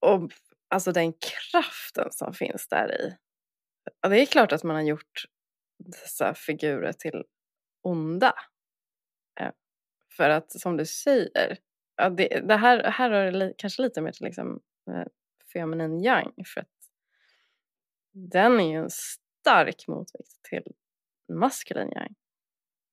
och 0.00 0.32
alltså 0.68 0.92
den 0.92 1.12
kraften 1.12 2.12
som 2.12 2.34
finns 2.34 2.68
där 2.68 3.00
i. 3.00 3.16
Ja, 4.00 4.08
det 4.08 4.20
är 4.20 4.26
klart 4.26 4.52
att 4.52 4.64
man 4.64 4.76
har 4.76 4.82
gjort 4.82 5.24
dessa 5.78 6.34
figurer 6.34 6.92
till 6.92 7.24
onda. 7.82 8.34
För 10.16 10.30
att 10.30 10.60
som 10.60 10.76
du 10.76 10.86
säger, 10.86 11.58
det, 12.16 12.40
det 12.48 12.56
här, 12.56 12.90
här 12.90 13.10
har 13.10 13.32
det 13.32 13.54
kanske 13.58 13.82
lite 13.82 14.00
mer 14.00 14.12
till 14.12 14.24
liksom, 14.24 14.60
eh, 14.90 15.06
feminin 15.52 16.04
yang. 16.04 16.44
För 16.46 16.60
att 16.60 16.68
den 18.12 18.60
är 18.60 18.70
ju 18.70 18.76
en 18.76 18.90
stark 18.90 19.88
motvikt 19.88 20.42
till 20.42 20.72
maskulin 21.32 21.92
yang. 21.92 22.14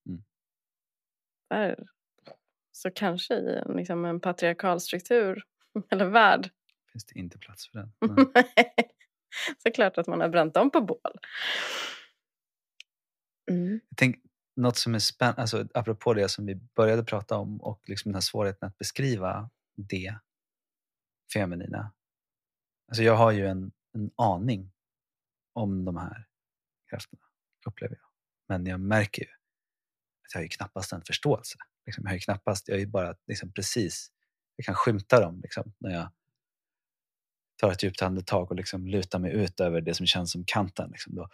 Mm. 0.06 0.24
Där, 1.50 1.88
så 2.78 2.92
kanske 2.92 3.34
i 3.34 3.62
liksom, 3.76 4.06
en 4.06 4.20
patriarkal 4.20 4.80
struktur 4.80 5.44
eller 5.92 6.06
värld 6.06 6.50
Finns 6.92 7.06
det 7.06 7.20
inte 7.20 7.38
plats 7.38 7.70
för 7.70 7.80
den? 7.80 7.94
Nej. 8.36 8.74
Såklart 9.58 9.98
att 9.98 10.08
man 10.08 10.22
har 10.22 10.30
bränt 10.30 10.54
dem 10.54 10.72
på 10.72 10.82
bål. 10.82 11.20
Mm. 13.52 13.72
Jag 13.90 13.98
tänk, 13.98 14.16
något 14.56 14.78
som 14.78 14.96
är 14.96 15.00
spännande, 15.00 15.42
alltså, 15.42 15.68
apropå 15.74 16.14
det 16.14 16.30
som 16.30 16.46
vi 16.46 16.56
började 16.56 17.04
prata 17.04 17.38
om 17.38 17.62
och 17.62 17.82
liksom 17.86 18.12
den 18.12 18.16
här 18.16 18.22
svårigheten 18.22 18.68
att 18.68 18.78
beskriva 18.78 19.50
det 19.76 20.20
feminina. 21.34 21.94
Alltså 22.88 23.04
jag 23.04 23.16
har 23.16 23.32
ju 23.32 23.48
en, 23.48 23.72
en 23.94 24.12
aning 24.16 24.72
om 25.54 25.86
de 25.86 25.98
här 25.98 26.28
krafterna, 26.90 27.22
upplever 27.66 27.96
jag. 27.96 28.10
Men 28.48 28.66
jag 28.66 28.80
märker 28.80 29.22
ju 29.22 29.30
att 30.26 30.34
jag 30.34 30.40
har 30.40 30.44
ju 30.44 30.50
knappast 30.50 30.94
en 30.94 31.02
förståelse. 31.02 31.58
Liksom, 31.88 32.04
jag 32.04 32.10
har 32.10 32.16
ju 32.16 32.20
knappast, 32.20 32.68
jag 32.68 32.82
är 32.82 32.86
bara 32.86 33.16
liksom 33.28 33.52
precis, 33.52 34.12
jag 34.56 34.66
kan 34.66 34.76
skymta 34.76 35.20
dem 35.20 35.42
liksom, 35.42 35.74
när 35.78 35.92
jag 35.92 36.10
tar 37.58 37.72
ett 37.72 37.84
djupt 37.84 38.02
andetag 38.02 38.52
och 38.52 38.56
liksom 38.56 38.88
lutar 38.88 39.20
mig 39.20 39.32
ut 39.32 39.60
över 39.60 39.82
det 39.82 39.94
som 39.94 40.06
känns 40.06 40.32
som 40.32 40.44
kanten. 40.46 40.90
Liksom, 40.92 41.16
då 41.16 41.30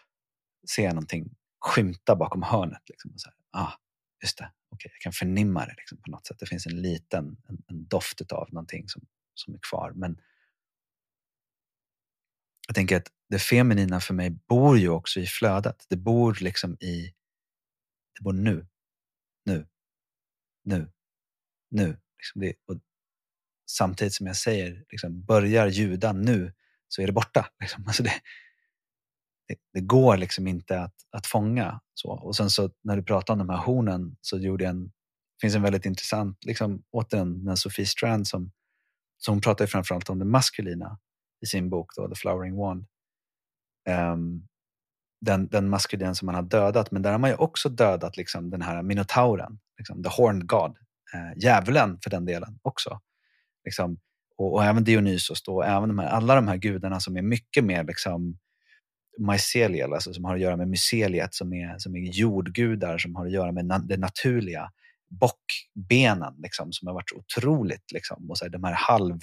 ser 0.70 0.84
jag 0.84 0.93
någonting 0.93 1.36
skymta 1.60 2.16
bakom 2.16 2.43
hörnet. 2.43 2.82
Liksom, 2.89 3.12
och 3.12 3.22
så 3.22 3.30
här, 3.30 3.64
ah, 3.64 3.74
just 4.24 4.38
det. 4.38 4.51
okay, 4.70 4.91
jag 4.91 5.01
kan 5.01 5.14
förnimma 5.14 5.66
det 5.66 5.74
liksom, 5.78 5.97
på 5.97 6.12
något 6.12 6.28
sätt. 6.28 6.39
Det 6.39 6.45
finns 6.45 6.66
en 6.66 6.82
liten 6.82 7.38
en, 7.49 7.64
en 7.68 7.88
doft 7.88 8.32
av 8.32 8.47
någonting 8.51 8.89
som, 8.89 9.01
som 9.34 9.54
är 9.54 9.60
kvar. 9.70 9.91
Men 9.95 10.22
jag 12.68 12.76
tänker 12.76 12.97
att 12.97 13.12
det 13.30 13.39
feminina 13.39 13.99
för 13.99 14.14
mig 14.14 14.30
bor 14.30 14.78
ju 14.78 14.89
också 14.89 15.20
i 15.20 15.26
flödet. 15.26 15.86
Det 15.89 15.97
bor 15.97 16.38
liksom 16.41 16.78
i, 16.80 17.14
det 18.18 18.24
bor 18.24 18.34
nu, 18.34 18.68
nu, 19.45 19.68
nu, 20.64 20.91
nu. 21.72 21.97
Liksom 22.18 22.41
det, 22.41 22.55
samtidigt 23.70 24.14
som 24.14 24.28
jag 24.28 24.36
säger, 24.36 24.86
liksom, 24.89 25.24
börjar 25.24 25.68
ljuda 25.68 26.14
nu 26.14 26.53
så 26.88 27.01
är 27.01 27.07
det 27.07 27.14
borta. 27.14 27.47
Liksom. 27.59 27.84
Alltså 27.88 28.03
det, 28.03 28.14
det, 29.47 29.55
det, 29.74 29.82
går 29.82 30.18
liksom 30.18 30.47
inte 30.47 30.82
att, 30.82 30.95
att 31.11 31.28
fånga. 31.28 31.82
Så. 31.93 32.09
Och 32.09 32.36
sen 32.36 32.49
så 32.49 32.70
när 32.84 32.97
du 32.97 33.03
pratade 33.03 33.41
om 33.41 33.47
de 33.47 33.53
här 33.53 33.66
hornen 33.66 34.18
så 34.22 34.38
gjorde 34.38 34.64
jag 34.64 34.72
en, 34.72 34.91
finns 35.41 35.55
en 35.55 35.61
väldigt 35.61 35.86
intressant, 35.86 36.45
liksom, 36.45 36.84
återigen 36.91 37.45
den 37.45 37.57
Sophie 37.57 37.86
Strand 37.86 38.28
som, 38.28 38.51
som 39.18 39.41
pratar 39.41 39.66
framförallt 39.66 40.09
om 40.09 40.20
det 40.20 40.26
maskulina 40.26 40.99
i 41.41 41.45
sin 41.45 41.70
bok 41.70 41.95
då, 41.95 42.09
The 42.09 42.16
Flowering 42.16 42.55
Wand. 42.55 42.86
Um, 43.89 44.47
den, 45.22 45.47
den 45.47 45.70
maskulin 45.70 46.16
som 46.16 46.26
man 46.26 46.36
har 46.36 46.41
dödat, 46.41 46.91
men 46.91 47.01
där 47.01 47.11
har 47.11 47.20
man 47.20 47.30
ju 47.30 47.36
också 47.36 47.70
dödat 47.70 48.18
liksom, 48.18 48.49
den 48.49 48.61
här 48.61 48.82
minotauren, 48.82 49.59
liksom, 49.78 50.03
the 50.03 50.09
horned 50.09 50.47
god, 50.47 50.78
eh, 51.13 51.43
djävulen 51.43 51.99
för 52.03 52.09
den 52.09 52.26
delen 52.26 52.59
också. 52.61 52.99
Liksom, 53.65 53.97
och, 54.38 54.53
och, 54.53 54.63
även 54.63 54.84
Dionysos, 54.84 55.43
då, 55.43 55.55
och 55.55 55.65
även 55.65 55.89
de 55.89 55.99
här, 55.99 56.07
alla 56.07 56.36
de 56.36 56.47
här 56.47 56.57
gudarna 56.57 56.99
som 56.99 57.17
är 57.17 57.21
mycket 57.21 57.63
mer 57.63 57.84
liksom, 57.84 58.38
mycelial, 59.17 59.93
alltså 59.93 60.13
som 60.13 60.26
har 60.26 60.36
att 60.36 60.41
göra 60.41 60.57
med 60.57 60.67
myceliet, 60.67 61.34
som 61.34 61.53
är, 61.53 61.78
som 61.78 61.95
är 61.95 61.99
jordgudar, 61.99 62.97
som 62.97 63.15
har 63.15 63.26
att 63.26 63.32
göra 63.32 63.51
med 63.51 63.65
na 63.65 63.80
det 63.80 63.97
naturliga. 63.97 64.71
Bockbenen 65.09 66.34
liksom, 66.38 66.71
som 66.71 66.88
har 66.88 66.95
varit 66.95 67.11
otroligt, 67.11 67.91
liksom, 67.91 68.30
och 68.30 68.38
så 68.38 68.45
här, 68.45 68.49
de 68.49 68.63
här 68.63 68.74
halv, 68.74 69.19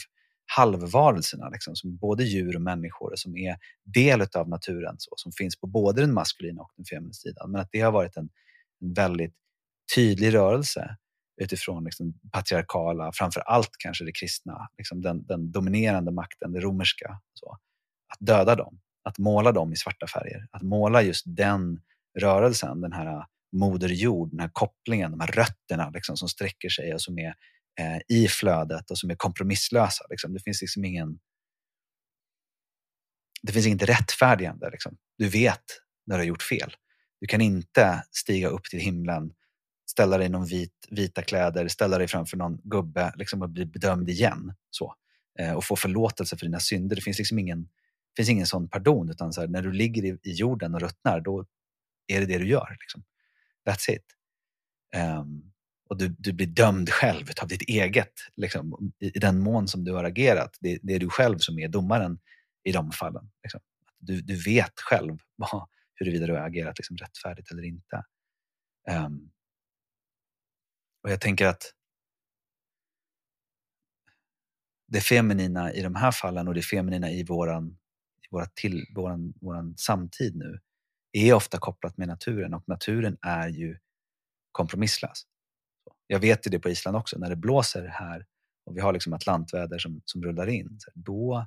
halvvarelserna, 0.56 1.48
liksom, 1.48 1.76
som 1.76 1.96
både 1.96 2.24
djur 2.24 2.56
och 2.56 2.62
människor, 2.62 3.12
som 3.14 3.36
är 3.36 3.56
del 3.84 4.26
av 4.34 4.48
naturen, 4.48 4.94
så, 4.98 5.10
som 5.16 5.32
finns 5.32 5.60
på 5.60 5.66
både 5.66 6.00
den 6.00 6.14
maskulina 6.14 6.62
och 6.62 6.70
den 6.76 6.84
feminina 6.84 7.12
sidan. 7.12 7.50
Men 7.50 7.60
att 7.60 7.68
det 7.72 7.80
har 7.80 7.92
varit 7.92 8.16
en, 8.16 8.28
en 8.80 8.94
väldigt 8.94 9.34
tydlig 9.94 10.34
rörelse 10.34 10.96
utifrån 11.40 11.84
liksom 11.84 12.14
patriarkala, 12.32 13.12
framför 13.14 13.40
allt 13.40 13.70
kanske 13.78 14.04
det 14.04 14.12
kristna, 14.12 14.68
liksom 14.78 15.02
den, 15.02 15.26
den 15.26 15.52
dominerande 15.52 16.12
makten, 16.12 16.52
det 16.52 16.60
romerska. 16.60 17.20
Så. 17.34 17.58
Att 18.12 18.26
döda 18.26 18.54
dem, 18.54 18.80
att 19.04 19.18
måla 19.18 19.52
dem 19.52 19.72
i 19.72 19.76
svarta 19.76 20.06
färger, 20.06 20.46
att 20.50 20.62
måla 20.62 21.02
just 21.02 21.24
den 21.26 21.80
rörelsen, 22.18 22.80
den 22.80 22.92
här 22.92 23.06
äh, 23.06 23.24
moder 23.52 23.88
jord, 23.88 24.30
den 24.30 24.40
här 24.40 24.50
kopplingen, 24.52 25.10
de 25.10 25.20
här 25.20 25.32
rötterna 25.32 25.90
liksom, 25.90 26.16
som 26.16 26.28
sträcker 26.28 26.68
sig 26.68 26.94
och 26.94 27.00
som 27.02 27.18
är 27.18 27.34
eh, 27.80 27.98
i 28.08 28.28
flödet 28.28 28.90
och 28.90 28.98
som 28.98 29.10
är 29.10 29.14
kompromisslösa. 29.14 30.04
Liksom. 30.10 30.32
Det 30.32 30.40
finns 30.40 30.60
liksom 30.60 30.84
ingen 30.84 31.18
det 33.42 33.52
finns 33.52 33.66
inget 33.66 33.82
rättfärdigande. 33.82 34.70
Liksom. 34.70 34.96
Du 35.18 35.28
vet 35.28 35.64
när 36.06 36.16
du 36.16 36.20
har 36.20 36.26
gjort 36.26 36.42
fel. 36.42 36.76
Du 37.20 37.26
kan 37.26 37.40
inte 37.40 38.04
stiga 38.10 38.48
upp 38.48 38.64
till 38.64 38.80
himlen 38.80 39.32
ställa 39.90 40.18
dig 40.18 40.26
i 40.26 40.30
någon 40.30 40.46
vit, 40.46 40.86
vita 40.90 41.22
kläder, 41.22 41.68
ställa 41.68 41.98
dig 41.98 42.08
framför 42.08 42.36
någon 42.36 42.60
gubbe 42.64 43.12
liksom, 43.16 43.42
och 43.42 43.50
bli 43.50 43.66
bedömd 43.66 44.10
igen. 44.10 44.54
Så. 44.70 44.94
Eh, 45.38 45.52
och 45.52 45.64
få 45.64 45.76
förlåtelse 45.76 46.36
för 46.36 46.46
dina 46.46 46.60
synder. 46.60 46.96
Det 46.96 47.02
finns 47.02 47.18
liksom 47.18 47.38
ingen, 47.38 47.68
finns 48.16 48.28
ingen 48.28 48.46
sån 48.46 48.68
pardon. 48.68 49.10
Utan 49.10 49.32
så 49.32 49.40
här, 49.40 49.48
när 49.48 49.62
du 49.62 49.72
ligger 49.72 50.04
i, 50.04 50.18
i, 50.22 50.32
jorden 50.32 50.74
och 50.74 50.80
ruttnar, 50.80 51.20
då 51.20 51.46
är 52.06 52.20
det 52.20 52.26
det 52.26 52.38
du 52.38 52.48
gör. 52.48 52.76
Liksom. 52.80 53.02
That's 53.68 53.90
it. 53.90 54.04
Um, 55.20 55.52
och 55.88 55.96
du, 55.96 56.08
du 56.08 56.32
blir 56.32 56.46
dömd 56.46 56.90
själv 56.90 57.26
av 57.42 57.48
ditt 57.48 57.62
eget, 57.62 58.12
liksom, 58.36 58.92
i, 58.98 59.16
i, 59.16 59.18
den 59.18 59.38
mån 59.38 59.68
som 59.68 59.84
du 59.84 59.92
har 59.92 60.04
agerat. 60.04 60.56
Det, 60.60 60.78
det, 60.82 60.94
är 60.94 60.98
du 60.98 61.10
själv 61.10 61.38
som 61.38 61.58
är 61.58 61.68
domaren 61.68 62.18
i 62.64 62.72
de 62.72 62.92
fallen. 62.92 63.30
Liksom. 63.42 63.60
Du, 63.98 64.20
du 64.20 64.36
vet 64.36 64.80
själv 64.80 65.18
vad, 65.36 65.68
huruvida 65.94 66.26
du 66.26 66.32
har 66.32 66.46
agerat 66.46 66.78
liksom, 66.78 66.96
rättfärdigt 66.96 67.50
eller 67.50 67.62
inte. 67.62 68.04
Um, 69.06 69.30
och 71.02 71.10
jag 71.10 71.20
tänker 71.20 71.46
att 71.46 71.74
det 74.88 75.00
feminina 75.00 75.72
i 75.72 75.82
de 75.82 75.94
här 75.94 76.12
fallen 76.12 76.48
och 76.48 76.54
det 76.54 76.62
feminina 76.62 77.10
i 77.10 77.24
våran, 77.24 77.78
i 78.22 78.26
våra 78.30 78.46
till, 78.46 78.86
våran, 78.94 79.34
våran 79.40 79.76
samtid 79.76 80.36
nu 80.36 80.60
är 81.12 81.34
ofta 81.34 81.58
kopplat 81.58 81.96
med 81.96 82.08
naturen 82.08 82.54
och 82.54 82.68
naturen 82.68 83.16
är 83.20 83.48
ju 83.48 83.78
kompromisslös. 84.52 85.26
Jag 86.06 86.20
vet 86.20 86.46
ju 86.46 86.50
det 86.50 86.58
på 86.58 86.68
Island 86.68 86.96
också, 86.96 87.18
när 87.18 87.30
det 87.30 87.36
blåser 87.36 87.86
här 87.86 88.26
och 88.64 88.76
vi 88.76 88.80
har 88.80 88.92
liksom 88.92 89.12
atlantväder 89.12 89.78
som, 89.78 90.02
som 90.04 90.22
rullar 90.22 90.46
in, 90.46 90.78
då, 90.94 91.46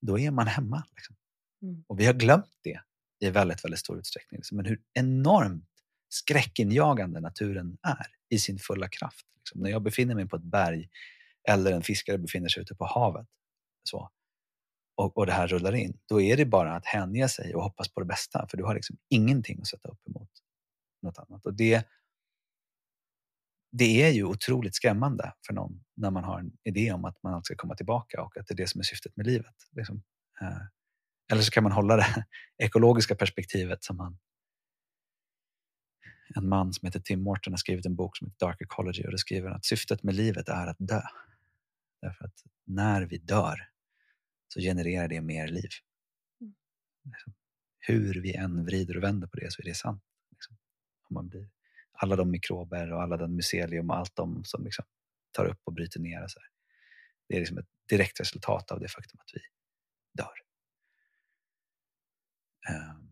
då 0.00 0.18
är 0.18 0.30
man 0.30 0.46
hemma. 0.46 0.84
Liksom. 0.96 1.16
Mm. 1.62 1.84
Och 1.86 2.00
vi 2.00 2.06
har 2.06 2.14
glömt 2.14 2.58
det 2.62 2.80
i 3.20 3.30
väldigt, 3.30 3.64
väldigt 3.64 3.80
stor 3.80 3.98
utsträckning. 3.98 4.40
Men 4.52 4.64
hur 4.64 4.82
enormt 4.92 5.68
skräckinjagande 6.08 7.20
naturen 7.20 7.78
är 7.82 8.06
i 8.28 8.38
sin 8.38 8.58
fulla 8.58 8.88
kraft. 8.88 9.26
Liksom, 9.38 9.60
när 9.60 9.70
jag 9.70 9.82
befinner 9.82 10.14
mig 10.14 10.28
på 10.28 10.36
ett 10.36 10.42
berg 10.42 10.88
eller 11.48 11.72
en 11.72 11.82
fiskare 11.82 12.18
befinner 12.18 12.48
sig 12.48 12.62
ute 12.62 12.74
på 12.74 12.84
havet 12.84 13.26
så, 13.82 14.10
och, 14.96 15.18
och 15.18 15.26
det 15.26 15.32
här 15.32 15.46
rullar 15.46 15.74
in, 15.74 15.98
då 16.08 16.20
är 16.20 16.36
det 16.36 16.44
bara 16.44 16.76
att 16.76 16.86
hänge 16.86 17.28
sig 17.28 17.54
och 17.54 17.62
hoppas 17.62 17.88
på 17.88 18.00
det 18.00 18.06
bästa 18.06 18.46
för 18.50 18.56
du 18.56 18.64
har 18.64 18.74
liksom 18.74 18.96
ingenting 19.08 19.60
att 19.60 19.66
sätta 19.66 19.88
upp 19.88 20.08
emot 20.08 20.30
något 21.02 21.18
annat. 21.18 21.46
Och 21.46 21.54
det, 21.54 21.86
det 23.72 24.02
är 24.02 24.10
ju 24.10 24.24
otroligt 24.24 24.74
skrämmande 24.74 25.32
för 25.46 25.54
någon 25.54 25.84
när 25.96 26.10
man 26.10 26.24
har 26.24 26.38
en 26.38 26.52
idé 26.64 26.92
om 26.92 27.04
att 27.04 27.22
man 27.22 27.44
ska 27.44 27.54
komma 27.56 27.74
tillbaka 27.74 28.22
och 28.22 28.36
att 28.36 28.46
det 28.46 28.54
är 28.54 28.56
det 28.56 28.68
som 28.68 28.78
är 28.78 28.84
syftet 28.84 29.16
med 29.16 29.26
livet. 29.26 29.54
Liksom. 29.76 30.02
Eh, 30.40 30.62
eller 31.32 31.42
så 31.42 31.50
kan 31.50 31.62
man 31.62 31.72
hålla 31.72 31.96
det 31.96 32.24
ekologiska 32.58 33.14
perspektivet 33.14 33.84
som 33.84 33.96
man 33.96 34.18
en 36.34 36.48
man 36.48 36.72
som 36.72 36.86
heter 36.86 37.00
Tim 37.00 37.22
Morton 37.22 37.52
har 37.52 37.58
skrivit 37.58 37.86
en 37.86 37.96
bok 37.96 38.16
som 38.16 38.26
heter 38.26 38.46
Dark 38.46 38.60
Ecology 38.60 39.04
och 39.04 39.10
det 39.10 39.18
skriver 39.18 39.50
att 39.50 39.64
syftet 39.64 40.02
med 40.02 40.14
livet 40.14 40.48
är 40.48 40.66
att 40.66 40.76
dö. 40.78 41.02
Därför 42.02 42.24
att 42.24 42.42
när 42.64 43.02
vi 43.02 43.18
dör 43.18 43.68
så 44.48 44.60
genererar 44.60 45.08
det 45.08 45.20
mer 45.20 45.48
liv. 45.48 45.70
Mm. 46.40 46.54
Liksom, 47.04 47.34
hur 47.78 48.22
vi 48.22 48.34
än 48.34 48.64
vrider 48.64 48.96
och 48.96 49.02
vänder 49.02 49.26
på 49.26 49.36
det 49.36 49.52
så 49.52 49.62
är 49.62 49.66
det 49.66 49.74
sant. 49.74 50.02
Liksom. 50.30 50.56
Om 51.08 51.14
man 51.14 51.28
blir, 51.28 51.48
alla 51.92 52.16
de 52.16 52.30
mikrober 52.30 52.92
och 52.92 53.02
alla 53.02 53.16
den 53.16 53.36
mycelium 53.36 53.90
och 53.90 53.96
allt 53.96 54.16
de 54.16 54.44
som 54.44 54.64
liksom 54.64 54.84
tar 55.32 55.44
upp 55.44 55.60
och 55.64 55.72
bryter 55.72 56.00
ner. 56.00 56.22
Och 56.22 56.30
så 56.30 56.40
här. 56.40 56.48
Det 57.28 57.36
är 57.36 57.38
liksom 57.38 57.58
ett 57.58 57.68
direkt 57.88 58.20
resultat 58.20 58.70
av 58.70 58.80
det 58.80 58.88
faktum 58.88 59.20
att 59.20 59.30
vi 59.34 59.40
dör. 60.12 60.34
Um, 62.70 63.05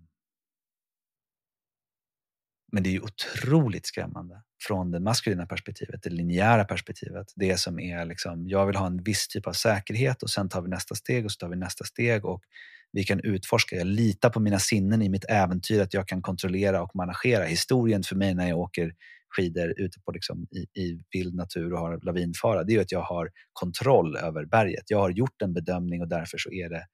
men 2.75 2.83
det 2.83 2.89
är 2.89 2.93
ju 2.93 3.01
otroligt 3.01 3.87
skrämmande 3.87 4.43
från 4.67 4.91
det 4.91 5.01
maskulina 5.01 5.47
perspektivet, 5.47 6.03
det 6.03 6.11
linjära 6.11 6.65
perspektivet. 6.65 7.27
Det 7.37 7.57
som 7.57 7.79
är 7.79 8.05
liksom, 8.05 8.49
jag 8.49 8.67
vill 8.67 8.77
ha 8.77 8.87
en 8.87 9.03
viss 9.03 9.29
typ 9.29 9.47
av 9.47 9.53
säkerhet 9.53 10.23
och 10.23 10.31
sen 10.31 10.49
tar 10.49 10.63
vi 10.63 10.69
nästa 10.69 10.95
steg 10.95 11.25
och 11.25 11.33
så 11.33 11.39
tar 11.39 11.49
vi 11.49 11.57
nästa 11.57 11.85
steg 11.85 12.25
och 12.25 12.43
vi 12.93 13.05
kan 13.05 13.21
utforska. 13.21 13.77
Jag 13.77 13.87
litar 13.87 14.31
på 14.31 14.41
mina 14.41 14.59
sinnen 14.59 15.03
i 15.03 15.09
mitt 15.09 15.25
äventyr 15.29 15.81
att 15.81 15.95
jag 15.95 16.09
kan 16.09 16.23
kontrollera 16.23 16.83
och 16.83 16.97
managera. 16.97 17.45
Historien 17.45 18.03
för 18.03 18.17
mig 18.17 18.35
när 18.35 18.49
jag 18.49 18.59
åker 18.59 18.95
skidor 19.29 19.75
ute 19.77 20.01
på 20.01 20.13
liksom 20.13 20.47
i, 20.51 20.81
i 20.81 21.01
vild 21.13 21.35
natur 21.35 21.73
och 21.73 21.79
har 21.79 22.01
lavinfara, 22.03 22.65
det 22.65 22.73
är 22.73 22.75
ju 22.75 22.83
att 22.83 22.93
jag 22.93 23.03
har 23.03 23.31
kontroll 23.53 24.17
över 24.17 24.45
berget. 24.45 24.85
Jag 24.87 24.99
har 24.99 25.11
gjort 25.11 25.43
en 25.43 25.53
bedömning 25.53 26.03
och 26.03 26.09
därför 26.09 26.39
så 26.39 26.53
är 26.53 26.69
det, 26.69 26.87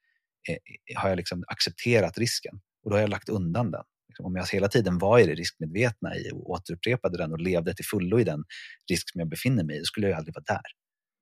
är, 0.48 0.58
har 0.96 1.08
jag 1.08 1.16
liksom 1.16 1.44
accepterat 1.46 2.18
risken 2.18 2.60
och 2.84 2.90
då 2.90 2.96
har 2.96 3.00
jag 3.00 3.10
lagt 3.10 3.28
undan 3.28 3.70
den. 3.70 3.84
Liksom, 4.10 4.26
om 4.26 4.36
jag 4.36 4.46
hela 4.46 4.68
tiden 4.68 4.98
var 4.98 5.18
i 5.18 5.26
det 5.26 5.34
riskmedvetna 5.34 6.16
i 6.16 6.30
och 6.32 6.50
återupprepade 6.50 7.18
den 7.18 7.32
och 7.32 7.40
levde 7.40 7.74
till 7.74 7.84
fullo 7.84 8.20
i 8.20 8.24
den 8.24 8.44
risk 8.90 9.10
som 9.12 9.18
jag 9.18 9.28
befinner 9.28 9.64
mig 9.64 9.76
i, 9.76 9.78
då 9.78 9.84
skulle 9.84 10.08
jag 10.08 10.18
aldrig 10.18 10.34
vara 10.34 10.44
där. 10.46 10.62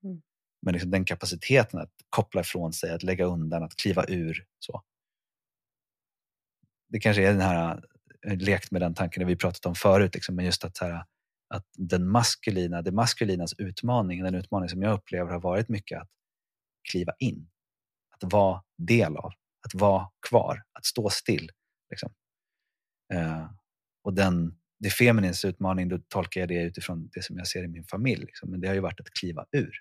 Mm. 0.05 0.23
Men 0.63 0.73
liksom 0.73 0.91
den 0.91 1.05
kapaciteten 1.05 1.81
att 1.81 1.93
koppla 2.09 2.41
ifrån 2.41 2.73
sig, 2.73 2.91
att 2.91 3.03
lägga 3.03 3.25
undan, 3.25 3.63
att 3.63 3.77
kliva 3.77 4.05
ur. 4.09 4.45
så. 4.59 4.83
Det 6.89 6.99
kanske 7.01 7.23
är 7.23 7.33
den 7.33 7.41
här, 7.41 7.83
lekt 8.27 8.71
med 8.71 8.83
den 8.83 8.95
tanken 8.95 9.27
vi 9.27 9.37
pratat 9.37 9.67
om 9.67 9.75
förut, 9.75 10.15
liksom, 10.15 10.37
men 10.37 10.45
just 10.45 10.65
att, 10.65 10.79
här, 10.79 11.05
att 11.55 11.67
den 11.75 12.09
maskulina, 12.09 12.83
det 12.83 12.93
maskulinas 12.93 13.55
utmaning, 13.59 14.23
den 14.23 14.35
utmaning 14.35 14.69
som 14.69 14.83
jag 14.83 14.93
upplever 14.93 15.33
har 15.33 15.41
varit 15.41 15.69
mycket 15.69 16.01
att 16.01 16.09
kliva 16.91 17.13
in. 17.19 17.51
Att 18.11 18.33
vara 18.33 18.63
del 18.79 19.17
av, 19.17 19.33
att 19.67 19.75
vara 19.75 20.09
kvar, 20.29 20.63
att 20.73 20.85
stå 20.85 21.11
still. 21.11 21.51
Liksom. 21.91 22.13
Eh, 23.15 23.51
och 24.03 24.15
den, 24.15 24.59
det 24.79 24.91
feminins 24.91 25.45
utmaning, 25.45 25.89
då 25.89 25.99
tolkar 26.09 26.41
jag 26.41 26.49
det 26.49 26.63
utifrån 26.63 27.11
det 27.13 27.23
som 27.23 27.37
jag 27.39 27.47
ser 27.47 27.65
i 27.65 27.69
min 27.69 27.85
familj. 27.85 28.25
Liksom. 28.25 28.51
Men 28.51 28.61
det 28.61 28.69
har 28.69 28.75
ju 28.75 28.81
varit 28.81 29.01
att 29.01 29.11
kliva 29.11 29.47
ur. 29.53 29.73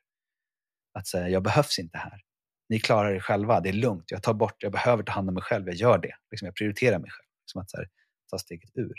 Att 0.93 1.07
säga, 1.07 1.29
jag 1.29 1.43
behövs 1.43 1.79
inte 1.79 1.97
här. 1.97 2.21
Ni 2.69 2.79
klarar 2.79 3.11
er 3.15 3.19
själva, 3.19 3.59
det 3.61 3.69
är 3.69 3.73
lugnt. 3.73 4.11
Jag 4.11 4.23
tar 4.23 4.33
bort, 4.33 4.63
jag 4.63 4.71
behöver 4.71 5.03
ta 5.03 5.11
hand 5.11 5.27
om 5.29 5.33
mig 5.33 5.43
själv, 5.43 5.67
jag 5.67 5.75
gör 5.75 5.97
det. 5.97 6.15
Liksom, 6.31 6.45
jag 6.45 6.55
prioriterar 6.55 6.99
mig 6.99 7.09
själv. 7.11 7.27
Liksom 7.43 7.61
att 7.61 7.69
här, 7.73 7.89
ta 8.29 8.37
steget 8.37 8.71
ur. 8.73 8.93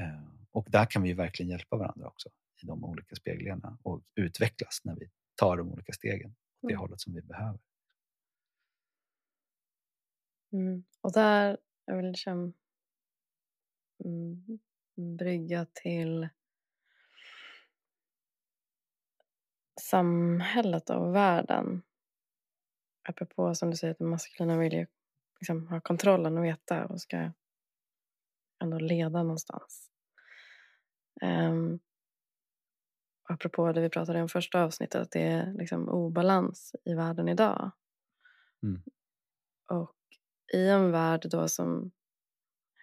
Eh, 0.00 0.24
och 0.50 0.66
där 0.70 0.86
kan 0.86 1.02
vi 1.02 1.12
verkligen 1.12 1.50
hjälpa 1.50 1.76
varandra 1.76 2.06
också 2.08 2.28
i 2.62 2.66
de 2.66 2.84
olika 2.84 3.16
speglingarna 3.16 3.78
och 3.82 4.02
utvecklas 4.14 4.80
när 4.84 4.94
vi 4.96 5.10
tar 5.34 5.56
de 5.56 5.68
olika 5.72 5.92
stegen 5.92 6.30
åt 6.30 6.36
det 6.68 6.74
Mm. 6.74 6.80
hållet 6.80 7.00
som 7.00 7.14
vi 7.14 7.22
behöver. 7.22 7.58
Mm. 10.52 10.84
Och 11.00 11.12
där, 11.12 11.58
jag 11.84 11.96
vill 11.96 12.06
liksom 12.06 12.52
brygga 15.18 15.66
till 15.72 16.28
samhället 19.80 20.90
och 20.90 21.14
världen. 21.14 21.82
Apropå 23.08 23.54
som 23.54 23.70
du 23.70 23.76
säger 23.76 23.92
att 23.92 23.98
det 23.98 24.04
maskulina 24.04 24.58
vill 24.58 24.72
ju 24.72 24.86
liksom 25.40 25.66
ha 25.66 25.80
kontrollen 25.80 26.38
och 26.38 26.44
veta 26.44 26.86
och 26.86 27.00
ska 27.00 27.32
ändå 28.62 28.78
leda 28.78 29.22
någonstans. 29.22 29.90
Um, 31.22 31.80
apropå 33.28 33.72
det 33.72 33.80
vi 33.80 33.88
pratade 33.88 34.22
om 34.22 34.28
första 34.28 34.62
avsnittet, 34.62 35.02
att 35.02 35.10
det 35.10 35.22
är 35.22 35.52
liksom 35.52 35.88
obalans 35.88 36.74
i 36.84 36.94
världen 36.94 37.28
idag. 37.28 37.70
Mm. 38.62 38.82
Och 39.70 39.96
i 40.52 40.68
en 40.68 40.90
värld 40.90 41.26
då 41.30 41.48
som... 41.48 41.90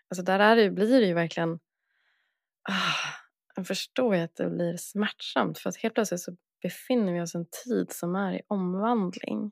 Alltså 0.10 0.24
där 0.24 0.40
är 0.40 0.56
det, 0.56 0.72
blir 0.72 1.02
det 1.02 1.08
ju 1.08 1.14
verkligen... 1.14 1.60
Ah, 2.70 3.20
jag 3.56 3.68
förstår 3.68 4.16
ju 4.16 4.22
att 4.22 4.36
det 4.36 4.50
blir 4.50 4.78
smärtsamt 4.78 5.60
för 5.60 5.70
att 5.70 5.78
helt 5.78 5.94
plötsligt 5.94 6.22
så 6.22 6.36
befinner 6.62 7.14
vi 7.14 7.22
oss 7.22 7.36
i 7.36 7.38
en 7.38 7.46
tid 7.66 7.92
som 7.92 8.16
är 8.16 8.34
i 8.34 8.42
omvandling 8.48 9.52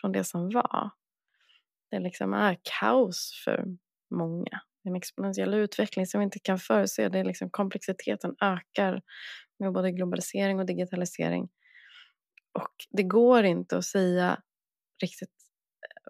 från 0.00 0.12
det 0.12 0.24
som 0.24 0.50
var. 0.50 0.90
Det 1.90 1.98
liksom 1.98 2.34
är 2.34 2.58
kaos 2.80 3.42
för 3.44 3.64
många. 4.10 4.60
En 4.84 4.96
exponentiell 4.96 5.54
utveckling 5.54 6.06
som 6.06 6.20
vi 6.20 6.24
inte 6.24 6.38
kan 6.38 6.58
förutse. 6.58 7.08
Det 7.08 7.18
är 7.18 7.24
liksom 7.24 7.50
komplexiteten 7.50 8.36
ökar 8.40 9.02
med 9.58 9.72
både 9.72 9.92
globalisering 9.92 10.60
och 10.60 10.66
digitalisering. 10.66 11.48
Och 12.52 12.74
det 12.90 13.02
går 13.02 13.44
inte 13.44 13.76
att 13.76 13.84
säga 13.84 14.42
riktigt 15.02 15.34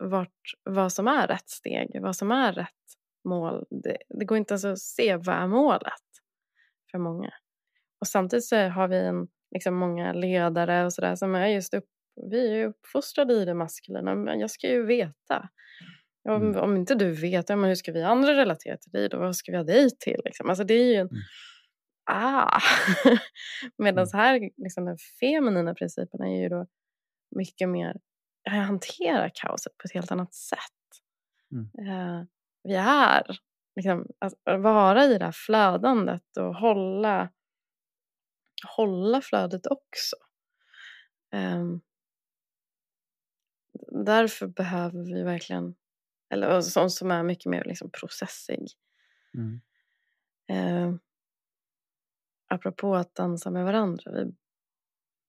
eh, 0.01 0.09
vart, 0.09 0.55
vad 0.63 0.93
som 0.93 1.09
är 1.09 1.27
rätt 1.27 1.51
steg, 1.51 2.03
vad 2.03 2.17
som 2.17 2.31
är 2.31 2.53
rätt 2.53 2.69
mål. 3.25 3.65
Det, 3.71 3.97
det 4.09 4.25
går 4.25 4.39
inte 4.39 4.53
ens 4.55 4.65
att 4.65 4.79
se 4.79 5.17
vad 5.17 5.37
är 5.37 5.47
målet 5.47 6.03
för 6.91 6.99
många. 6.99 7.31
Och 8.01 8.07
samtidigt 8.07 8.45
så 8.45 8.57
har 8.57 8.89
vi 8.89 8.99
en, 8.99 9.29
liksom 9.55 9.75
många 9.75 10.13
ledare 10.13 10.85
och 10.85 10.93
sådär 10.93 11.17
som 11.17 11.35
är 11.35 11.47
just 11.47 11.75
upp, 11.75 11.85
vi 12.31 12.51
är 12.51 12.55
ju 12.57 12.67
uppfostrade 12.67 13.35
i 13.35 13.45
det 13.45 13.55
maskulina, 13.55 14.15
men 14.15 14.41
jag 14.41 14.51
ska 14.51 14.69
ju 14.69 14.87
veta. 14.87 15.49
Om, 16.29 16.43
Mm. 16.43 16.57
om 16.61 16.77
inte 16.77 16.95
du 16.95 17.13
vet, 17.13 17.49
ja, 17.49 17.57
men 17.57 17.69
hur 17.69 17.75
ska 17.75 17.93
vi 17.93 18.03
andra 18.03 18.33
relatera 18.35 18.77
till 18.77 18.91
dig 18.93 19.09
då? 19.09 19.19
Vad 19.19 19.37
ska 19.37 19.53
vi 19.53 19.57
ha 19.59 19.65
dig 19.65 19.91
till? 19.99 20.21
Liksom? 20.25 20.49
Alltså 20.49 20.65
det 20.65 20.75
är 20.75 20.85
ju 20.85 20.95
en... 20.95 21.09
Mm. 21.09 21.23
Ah! 22.11 22.61
Medan 23.79 24.07
Mm. 24.09 24.19
här, 24.21 24.51
liksom, 24.57 24.85
den 24.85 24.97
feminina 25.21 25.75
principen 25.75 26.21
är 26.23 26.43
ju 26.43 26.49
då 26.49 26.67
mycket 27.37 27.69
mer 27.69 27.97
jag 28.45 28.53
hanterar 28.53 29.31
kaoset 29.35 29.73
på 29.79 29.87
ett 29.87 29.93
helt 29.95 30.13
annat 30.13 30.35
sätt. 30.35 30.59
Mm. 31.53 31.71
Vi 32.63 32.75
är, 32.75 33.39
liksom, 33.77 34.07
att 34.19 34.35
vara 34.45 35.05
i 35.05 35.19
det 35.19 35.25
här 35.25 35.33
flödandet 35.33 36.37
och 36.37 36.55
hålla, 36.55 37.31
hålla 38.77 39.21
flödet 39.21 39.67
också. 39.67 40.17
Um, 41.35 41.81
därför 44.05 44.47
behöver 44.47 45.05
vi 45.15 45.23
verkligen, 45.23 45.75
eller 46.31 46.61
sånt 46.61 46.93
som 46.93 47.11
är 47.11 47.23
mycket 47.23 47.51
mer 47.51 47.65
liksom 47.65 47.91
processig. 47.91 48.67
Mm. 49.35 49.61
Eh, 50.49 50.95
apropå 52.49 52.97
att 52.97 53.15
dansa 53.15 53.51
med 53.51 53.65
varandra, 53.65 54.13
vi, 54.13 54.25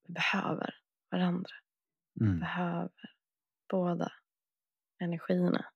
vi 0.08 0.14
behöver 0.14 0.76
varandra. 1.12 1.52
Mm. 2.22 2.40
behöver 2.40 3.16
båda 3.70 4.12
energierna 5.00 5.73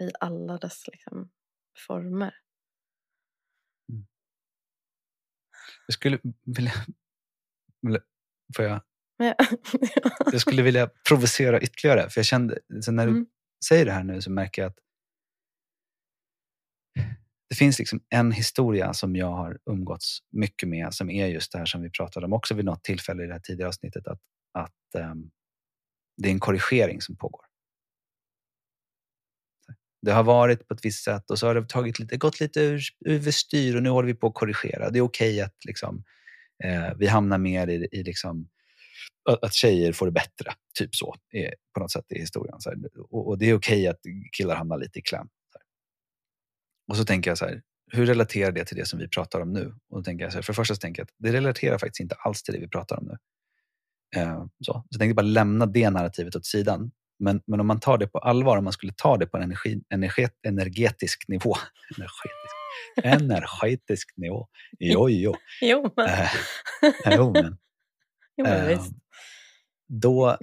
i 0.00 0.10
alla 0.20 0.58
dess 0.58 0.86
liksom, 0.86 1.30
former. 1.86 2.34
Jag 5.86 5.94
skulle 5.94 6.18
vilja... 6.44 6.72
Får 8.56 8.64
jag? 8.64 8.82
Men, 9.18 9.34
Jag 10.32 10.40
skulle 10.40 10.62
vilja 10.62 10.90
provocera 11.08 11.60
ytterligare. 11.60 12.10
För 12.10 12.18
jag 12.18 12.26
kände, 12.26 12.58
så 12.82 12.92
när 12.92 13.06
du 13.06 13.12
Mm. 13.12 13.26
säger 13.68 13.84
det 13.84 13.92
här 13.92 14.04
nu 14.04 14.22
så 14.22 14.30
märker 14.30 14.62
jag 14.62 14.70
att 14.70 14.78
det 17.48 17.54
finns 17.54 17.78
liksom 17.78 18.00
en 18.08 18.32
historia 18.32 18.94
som 18.94 19.16
jag 19.16 19.30
har 19.30 19.58
umgåtts 19.70 20.18
mycket 20.30 20.68
med 20.68 20.94
som 20.94 21.10
är 21.10 21.26
just 21.26 21.52
det 21.52 21.58
här 21.58 21.66
som 21.66 21.82
vi 21.82 21.90
pratade 21.90 22.26
om 22.26 22.32
också 22.32 22.54
vid 22.54 22.64
något 22.64 22.84
tillfälle 22.84 23.24
i 23.24 23.26
det 23.26 23.32
här 23.32 23.40
tidigare 23.40 23.68
avsnittet. 23.68 24.06
Att, 24.06 24.20
att 24.52 24.94
ehm, 24.98 25.30
det 26.16 26.28
är 26.28 26.32
en 26.32 26.40
korrigering 26.40 27.00
som 27.00 27.16
pågår. 27.16 27.44
Det 30.06 30.12
har 30.12 30.24
varit 30.24 30.68
på 30.68 30.74
ett 30.74 30.84
visst 30.84 31.04
sätt 31.04 31.30
och 31.30 31.38
så 31.38 31.46
har 31.46 31.54
det 31.54 31.68
tagit 31.68 31.98
lite, 31.98 32.16
gått 32.16 32.40
lite 32.40 32.60
ur, 32.60 32.82
överstyr 33.06 33.76
och 33.76 33.82
nu 33.82 33.88
håller 33.88 34.06
vi 34.06 34.14
på 34.14 34.26
att 34.26 34.34
korrigera. 34.34 34.90
Det 34.90 34.98
är 34.98 35.02
okej 35.02 35.40
att 35.40 35.64
liksom, 35.64 36.04
eh, 36.64 36.94
vi 36.98 37.06
hamnar 37.06 37.38
mer 37.38 37.68
i, 37.68 37.88
i 37.92 38.02
liksom, 38.02 38.48
att 39.42 39.52
tjejer 39.52 39.92
får 39.92 40.06
det 40.06 40.12
bättre. 40.12 40.52
Typ 40.78 40.94
så, 40.94 41.14
är, 41.32 41.54
på 41.74 41.80
något 41.80 41.92
sätt 41.92 42.04
i 42.08 42.18
historien. 42.18 42.60
Så 42.60 42.70
här. 42.70 42.78
Och, 43.10 43.28
och 43.28 43.38
det 43.38 43.50
är 43.50 43.54
okej 43.54 43.86
att 43.88 44.00
killar 44.36 44.56
hamnar 44.56 44.78
lite 44.78 44.98
i 44.98 45.02
kläm. 45.02 45.28
Så. 45.52 45.58
Och 46.88 46.96
så 46.96 47.04
tänker 47.04 47.30
jag 47.30 47.38
så 47.38 47.44
här, 47.44 47.62
hur 47.92 48.06
relaterar 48.06 48.52
det 48.52 48.64
till 48.64 48.76
det 48.76 48.86
som 48.86 48.98
vi 48.98 49.08
pratar 49.08 49.40
om 49.40 49.52
nu? 49.52 49.74
Och 49.90 49.98
då 49.98 50.02
tänker 50.02 50.24
jag 50.24 50.32
så 50.32 50.38
här, 50.38 50.42
för 50.42 50.52
det 50.52 50.56
första 50.56 50.74
så 50.74 50.80
tänker 50.80 51.00
jag 51.00 51.04
att 51.04 51.14
det 51.18 51.32
relaterar 51.32 51.78
faktiskt 51.78 52.00
inte 52.00 52.14
alls 52.14 52.42
till 52.42 52.54
det 52.54 52.60
vi 52.60 52.68
pratar 52.68 52.96
om 52.96 53.04
nu. 53.04 53.16
Eh, 54.20 54.40
så. 54.40 54.72
så 54.72 54.84
jag 54.90 55.00
tänkte 55.00 55.14
bara 55.14 55.22
lämna 55.22 55.66
det 55.66 55.90
narrativet 55.90 56.36
åt 56.36 56.46
sidan. 56.46 56.90
Men, 57.18 57.40
men 57.46 57.60
om 57.60 57.66
man 57.66 57.80
tar 57.80 57.98
det 57.98 58.06
på 58.06 58.18
allvar, 58.18 58.56
om 58.56 58.64
man 58.64 58.72
skulle 58.72 58.92
ta 58.96 59.16
det 59.16 59.26
på 59.26 59.36
en 59.36 59.42
energi, 59.42 59.80
energi, 59.90 60.28
energetisk 60.46 61.28
nivå. 61.28 61.54
Energetisk, 61.96 62.56
energetisk 63.02 64.16
nivå. 64.16 64.48
Jo, 64.78 65.08
jo. 65.10 65.34
jo, 65.62 65.90
men, 65.96 66.08
Eh, 66.08 66.30
jo, 67.16 67.32
men 67.32 67.56
jo, 68.36 68.44
men 68.44 68.70
Eh, 68.70 68.84
då 69.88 70.36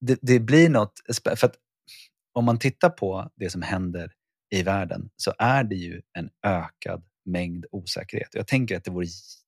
det, 0.00 0.18
det 0.22 0.40
blir 0.40 0.68
något, 0.68 1.00
för 1.24 1.46
att 1.46 1.56
om 2.32 2.44
man 2.44 2.58
tittar 2.58 2.90
på 2.90 3.30
det 3.36 3.50
som 3.50 3.62
händer 3.62 4.12
i 4.50 4.62
världen 4.62 5.10
så 5.16 5.34
är 5.38 5.64
det 5.64 5.74
ju 5.74 6.02
en 6.12 6.30
ökad 6.42 7.04
mängd 7.24 7.66
osäkerhet. 7.70 8.28
Jag 8.32 8.46
tänker 8.46 8.76
att 8.76 8.84
det 8.84 8.90
vore 8.90 9.06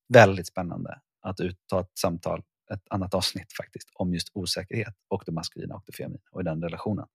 väldigt 0.08 0.46
spännande 0.46 1.00
att 1.22 1.36
ta 1.66 1.80
ett 1.80 1.98
samtal, 1.98 2.42
ett 2.72 2.82
annat 2.90 3.14
avsnitt 3.14 3.52
faktiskt, 3.52 3.90
om 3.94 4.14
just 4.14 4.28
osäkerhet 4.32 4.94
och 5.08 5.22
det 5.26 5.32
maskulina 5.32 5.74
och 5.74 5.82
det 5.86 5.92
feminina 5.92 6.22
och 6.30 6.40
i 6.40 6.44
den 6.44 6.62
relationen. 6.62 7.06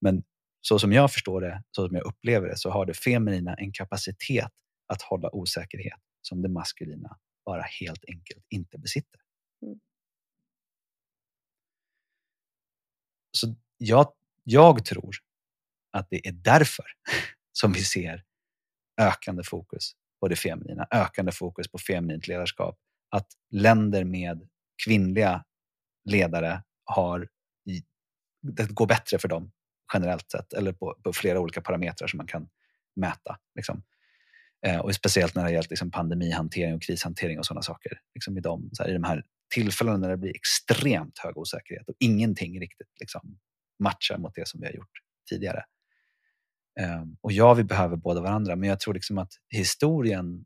Men 0.00 0.24
så 0.60 0.78
som 0.78 0.92
jag 0.92 1.12
förstår 1.12 1.40
det, 1.40 1.62
så 1.70 1.86
som 1.86 1.96
jag 1.96 2.06
upplever 2.06 2.48
det, 2.48 2.56
så 2.56 2.70
har 2.70 2.86
det 2.86 2.94
feminina 2.94 3.54
en 3.54 3.72
kapacitet 3.72 4.52
att 4.86 5.02
hålla 5.02 5.34
osäkerhet 5.34 6.00
som 6.22 6.42
det 6.42 6.48
maskulina 6.48 7.18
bara 7.44 7.62
helt 7.62 8.04
enkelt 8.08 8.46
inte 8.48 8.78
besitter. 8.78 9.20
Mm. 9.62 9.80
Så 13.32 13.54
jag, 13.78 14.12
jag 14.42 14.84
tror 14.84 15.14
att 15.90 16.10
det 16.10 16.28
är 16.28 16.32
därför 16.32 16.84
som 17.52 17.72
vi 17.72 17.84
ser 17.84 18.24
ökande 19.00 19.42
fokus 19.44 19.92
på 20.20 20.28
det 20.28 20.36
feminina, 20.36 20.86
ökande 20.90 21.32
fokus 21.32 21.68
på 21.68 21.78
feminint 21.78 22.28
ledarskap. 22.28 22.78
Att 23.12 23.28
länder 23.50 24.04
med 24.04 24.48
kvinnliga 24.84 25.44
ledare 26.04 26.62
har, 26.84 27.28
det 28.42 28.70
går 28.70 28.86
bättre 28.86 29.18
för 29.18 29.28
dem 29.28 29.52
generellt 29.94 30.30
sett, 30.30 30.52
eller 30.52 30.72
på, 30.72 30.96
på 31.04 31.12
flera 31.12 31.40
olika 31.40 31.60
parametrar 31.60 32.08
som 32.08 32.16
man 32.16 32.26
kan 32.26 32.48
mäta. 32.96 33.38
Liksom. 33.54 33.82
Eh, 34.66 34.78
och 34.78 34.94
speciellt 34.94 35.34
när 35.34 35.44
det 35.44 35.52
gällt 35.52 35.70
liksom, 35.70 35.90
pandemihantering 35.90 36.74
och 36.74 36.82
krishantering 36.82 37.38
och 37.38 37.46
sådana 37.46 37.62
saker. 37.62 37.92
Liksom 38.14 38.38
i, 38.38 38.40
de, 38.40 38.70
så 38.72 38.82
här, 38.82 38.90
I 38.90 38.92
de 38.92 39.04
här 39.04 39.24
tillfällena 39.54 39.96
när 39.96 40.08
det 40.08 40.16
blir 40.16 40.36
extremt 40.36 41.18
hög 41.18 41.38
osäkerhet 41.38 41.88
och 41.88 41.94
ingenting 41.98 42.60
riktigt 42.60 42.90
liksom, 43.00 43.38
matchar 43.78 44.18
mot 44.18 44.34
det 44.34 44.48
som 44.48 44.60
vi 44.60 44.66
har 44.66 44.72
gjort 44.72 44.98
tidigare. 45.30 45.64
Eh, 46.80 47.04
och 47.20 47.32
ja, 47.32 47.54
vi 47.54 47.64
behöver 47.64 47.96
båda 47.96 48.20
varandra, 48.20 48.56
men 48.56 48.68
jag 48.68 48.80
tror 48.80 48.94
liksom 48.94 49.18
att 49.18 49.32
historien 49.48 50.44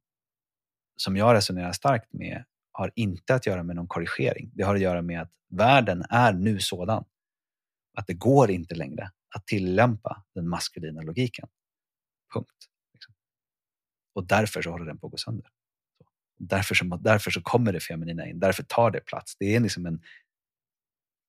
som 0.96 1.16
jag 1.16 1.34
resonerar 1.34 1.72
starkt 1.72 2.12
med 2.12 2.44
har 2.76 2.92
inte 2.94 3.34
att 3.34 3.46
göra 3.46 3.62
med 3.62 3.76
någon 3.76 3.88
korrigering. 3.88 4.50
Det 4.54 4.62
har 4.62 4.74
att 4.74 4.80
göra 4.80 5.02
med 5.02 5.20
att 5.22 5.30
världen 5.48 6.04
är 6.10 6.32
nu 6.32 6.60
sådan 6.60 7.04
att 7.98 8.06
det 8.06 8.14
går 8.14 8.50
inte 8.50 8.74
längre 8.74 9.10
att 9.34 9.46
tillämpa 9.46 10.24
den 10.34 10.48
maskulina 10.48 11.02
logiken. 11.02 11.48
Punkt. 12.34 12.68
Liksom. 12.92 13.14
Och 14.14 14.26
därför 14.26 14.62
så 14.62 14.70
håller 14.70 14.84
den 14.84 14.98
på 14.98 15.06
att 15.06 15.10
gå 15.10 15.16
sönder. 15.16 15.50
Därför, 16.38 16.74
så, 16.74 16.84
därför 16.84 17.30
så 17.30 17.42
kommer 17.42 17.72
det 17.72 17.80
feminina 17.80 18.26
in, 18.26 18.40
därför 18.40 18.62
tar 18.62 18.90
det 18.90 19.00
plats. 19.00 19.36
Det 19.38 19.56
är 19.56 19.60
liksom 19.60 19.86
en, 19.86 20.02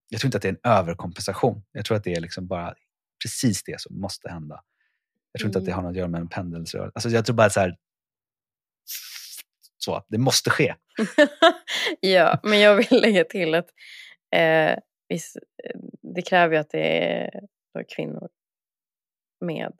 jag 0.09 0.21
tror 0.21 0.27
inte 0.27 0.37
att 0.37 0.41
det 0.41 0.47
är 0.47 0.57
en 0.63 0.71
överkompensation. 0.71 1.63
Jag 1.71 1.85
tror 1.85 1.97
att 1.97 2.03
det 2.03 2.13
är 2.13 2.21
liksom 2.21 2.47
bara 2.47 2.75
precis 3.23 3.63
det 3.63 3.81
som 3.81 3.99
måste 3.99 4.29
hända. 4.29 4.63
Jag 5.31 5.39
tror 5.39 5.49
inte 5.49 5.59
att 5.59 5.65
det 5.65 5.71
har 5.71 5.81
något 5.81 5.89
att 5.89 5.97
göra 5.97 6.07
med 6.07 6.21
en 6.21 6.29
pendelsrörelse. 6.29 6.91
Alltså 6.95 7.09
jag 7.09 7.25
tror 7.25 7.35
bara 7.35 7.49
så 7.49 7.59
här, 7.59 7.77
så, 9.77 10.05
det 10.07 10.17
måste 10.17 10.49
ske. 10.49 10.75
ja, 11.99 12.39
men 12.43 12.59
jag 12.59 12.75
vill 12.75 13.01
lägga 13.01 13.23
till 13.23 13.55
att 13.55 13.67
eh, 14.35 14.77
viss, 15.09 15.37
det 16.15 16.21
kräver 16.21 16.53
ju 16.55 16.59
att 16.59 16.69
det 16.69 16.87
är 17.17 17.31
kvinnor 17.95 18.29
med 19.45 19.71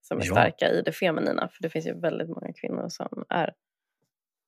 som 0.00 0.18
är 0.18 0.24
Ja. 0.24 0.32
starka 0.32 0.68
i 0.70 0.82
det 0.82 0.92
feminina. 0.92 1.48
För 1.48 1.62
det 1.62 1.70
finns 1.70 1.86
ju 1.86 2.00
väldigt 2.00 2.28
många 2.28 2.52
kvinnor 2.60 2.88
som 2.88 3.24
är 3.28 3.54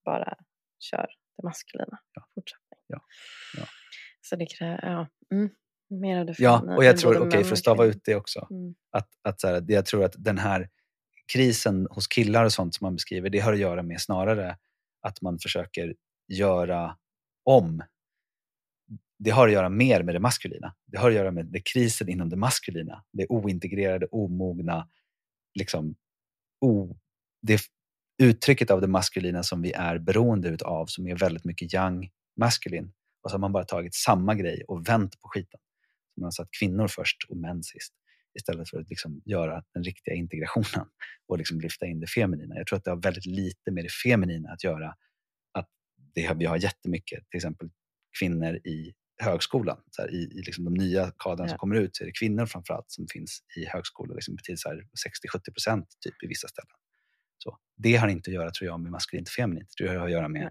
bara 0.04 0.34
kör 0.78 1.06
det 1.36 1.42
maskulina. 1.42 1.98
Ja. 2.14 2.22
Fortsättning. 2.34 2.78
Ja. 2.86 3.00
Ja. 3.56 3.64
Så 4.20 4.36
det 4.36 4.46
kräver, 4.46 4.80
ja. 4.82 5.08
Mm, 5.36 5.50
mer 5.90 6.18
av 6.20 6.26
det 6.26 6.34
Ja, 6.38 6.56
feminina. 6.58 6.76
och 6.76 6.84
jag 6.84 6.98
tror, 6.98 7.16
okej, 7.18 7.30
män 7.38 7.44
för 7.44 7.52
att 7.52 7.58
stava 7.58 7.84
ut 7.84 8.00
det 8.04 8.14
också, 8.14 8.46
Mm. 8.50 8.74
att, 8.90 9.08
att 9.22 9.40
så 9.40 9.48
här, 9.48 9.64
jag 9.68 9.86
tror 9.86 10.04
att 10.04 10.14
den 10.16 10.38
här 10.38 10.68
krisen 11.32 11.86
hos 11.90 12.06
killar 12.06 12.44
och 12.44 12.52
sånt 12.52 12.74
som 12.74 12.84
man 12.84 12.94
beskriver, 12.94 13.30
det 13.30 13.38
har 13.38 13.52
att 13.52 13.58
göra 13.58 13.82
med 13.82 14.00
snarare 14.00 14.56
att 15.04 15.22
man 15.22 15.38
försöker 15.38 15.94
göra 16.28 16.96
om. 17.44 17.82
Det 19.18 19.30
har 19.30 19.46
att 19.46 19.52
göra 19.52 19.68
mer 19.68 20.02
med 20.02 20.14
det 20.14 20.20
maskulina. 20.20 20.74
Det 20.86 20.98
har 20.98 21.08
att 21.08 21.16
göra 21.16 21.30
med 21.30 21.46
det 21.46 21.60
krisen 21.60 22.08
inom 22.08 22.28
det 22.28 22.36
maskulina. 22.36 23.04
Det 23.12 23.26
ointegrerade, 23.26 24.06
omogna, 24.06 24.88
liksom, 25.54 25.94
o, 26.60 26.96
det 27.42 27.60
uttrycket 28.22 28.70
av 28.70 28.80
det 28.80 28.86
maskulina 28.86 29.42
som 29.42 29.62
vi 29.62 29.72
är 29.72 29.98
beroende 29.98 30.48
utav, 30.48 30.86
som 30.86 31.06
är 31.06 31.16
väldigt 31.16 31.44
mycket 31.44 31.74
young 31.74 32.10
maskulin. 32.36 32.92
Och 33.22 33.30
så 33.30 33.34
har 33.34 33.40
man 33.40 33.52
bara 33.52 33.64
tagit 33.64 33.94
samma 33.94 34.34
grej 34.34 34.64
och 34.68 34.88
vänt 34.88 35.20
på 35.20 35.28
skiten. 35.28 35.60
Man 36.16 36.24
har 36.24 36.30
satt 36.30 36.48
kvinnor 36.58 36.88
först 36.88 37.16
och 37.28 37.36
män 37.36 37.62
sist 37.62 37.94
istället 38.34 38.70
för 38.70 38.80
att 38.80 38.90
liksom 38.90 39.22
göra 39.24 39.62
den 39.74 39.84
riktiga 39.84 40.14
integrationen 40.14 40.86
och 41.28 41.38
liksom 41.38 41.60
lyfta 41.60 41.86
in 41.86 42.00
det 42.00 42.06
feminina. 42.06 42.56
Jag 42.56 42.66
tror 42.66 42.76
att 42.76 42.84
det 42.84 42.90
har 42.90 43.02
väldigt 43.02 43.26
lite 43.26 43.70
med 43.70 43.84
det 43.84 43.92
feminina 43.92 44.50
att 44.52 44.64
göra. 44.64 44.94
Att 45.52 45.68
det 46.14 46.34
vi 46.36 46.44
har 46.44 46.56
jättemycket, 46.56 47.30
till 47.30 47.38
exempel 47.38 47.70
kvinnor 48.18 48.56
i 48.56 48.94
högskolan. 49.22 49.78
Så 49.90 50.02
här, 50.02 50.10
I 50.10 50.16
i 50.16 50.42
liksom 50.42 50.64
de 50.64 50.74
nya 50.74 51.12
kadrarna 51.18 51.48
som 51.48 51.54
Ja. 51.54 51.58
kommer 51.58 51.76
ut 51.76 51.96
så 51.96 52.04
är 52.04 52.06
det 52.06 52.12
kvinnor 52.12 52.46
framförallt 52.46 52.90
som 52.90 53.06
finns 53.12 53.40
i 53.56 53.64
högskolor 53.66 54.14
liksom 54.14 54.36
till 54.42 54.58
så 54.58 54.68
här 54.68 54.76
60-70 55.36 55.52
procent 55.52 55.88
typ 56.00 56.22
i 56.22 56.26
vissa 56.26 56.48
ställen. 56.48 56.76
Så, 57.38 57.58
det 57.76 57.96
har 57.96 58.08
inte 58.08 58.30
att 58.30 58.34
göra 58.34 58.50
tror 58.50 58.66
jag 58.70 58.80
med 58.80 58.92
maskulint 58.92 59.28
och 59.28 59.32
feminint. 59.32 59.68
Det 59.78 59.88
har 59.88 60.04
att 60.06 60.10
göra 60.10 60.28
med 60.28 60.50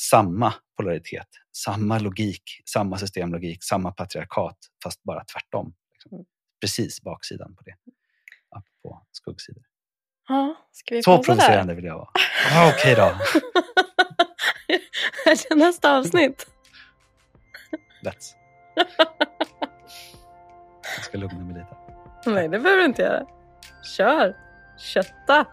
samma 0.00 0.54
polaritet, 0.76 1.28
samma 1.64 1.98
logik, 1.98 2.42
samma 2.72 2.98
systemlogik, 2.98 3.64
samma 3.64 3.92
patriarkat 3.92 4.58
fast 4.84 5.02
bara 5.02 5.24
tvärtom. 5.24 5.74
Liksom. 5.92 6.12
Mm 6.12 6.24
precis 6.62 7.02
baksidan 7.02 7.54
på 7.56 7.62
det. 7.62 7.74
På 8.82 9.02
skuggsidor. 9.12 9.62
Ja, 10.28 10.54
ska 10.72 10.94
vi 10.94 11.02
Så 11.02 11.22
provocerande 11.22 11.74
vill 11.74 11.84
jag 11.84 11.94
vara. 11.94 12.08
Ah, 12.52 12.68
Okej 12.68 12.92
okay 12.92 12.94
då. 12.94 13.02
Är 15.30 15.48
det 15.48 15.54
nästa 15.54 15.96
avsnitt? 15.98 16.46
Let's. 18.04 18.34
Jag 20.96 21.04
ska 21.04 21.18
lugna 21.18 21.38
mig 21.38 21.54
lite. 21.54 21.76
Nej, 22.30 22.48
det 22.48 22.58
behöver 22.58 22.82
du 22.82 22.84
inte 22.84 23.02
göra. 23.02 23.26
Kör! 23.96 24.36
Kötta! 24.78 25.46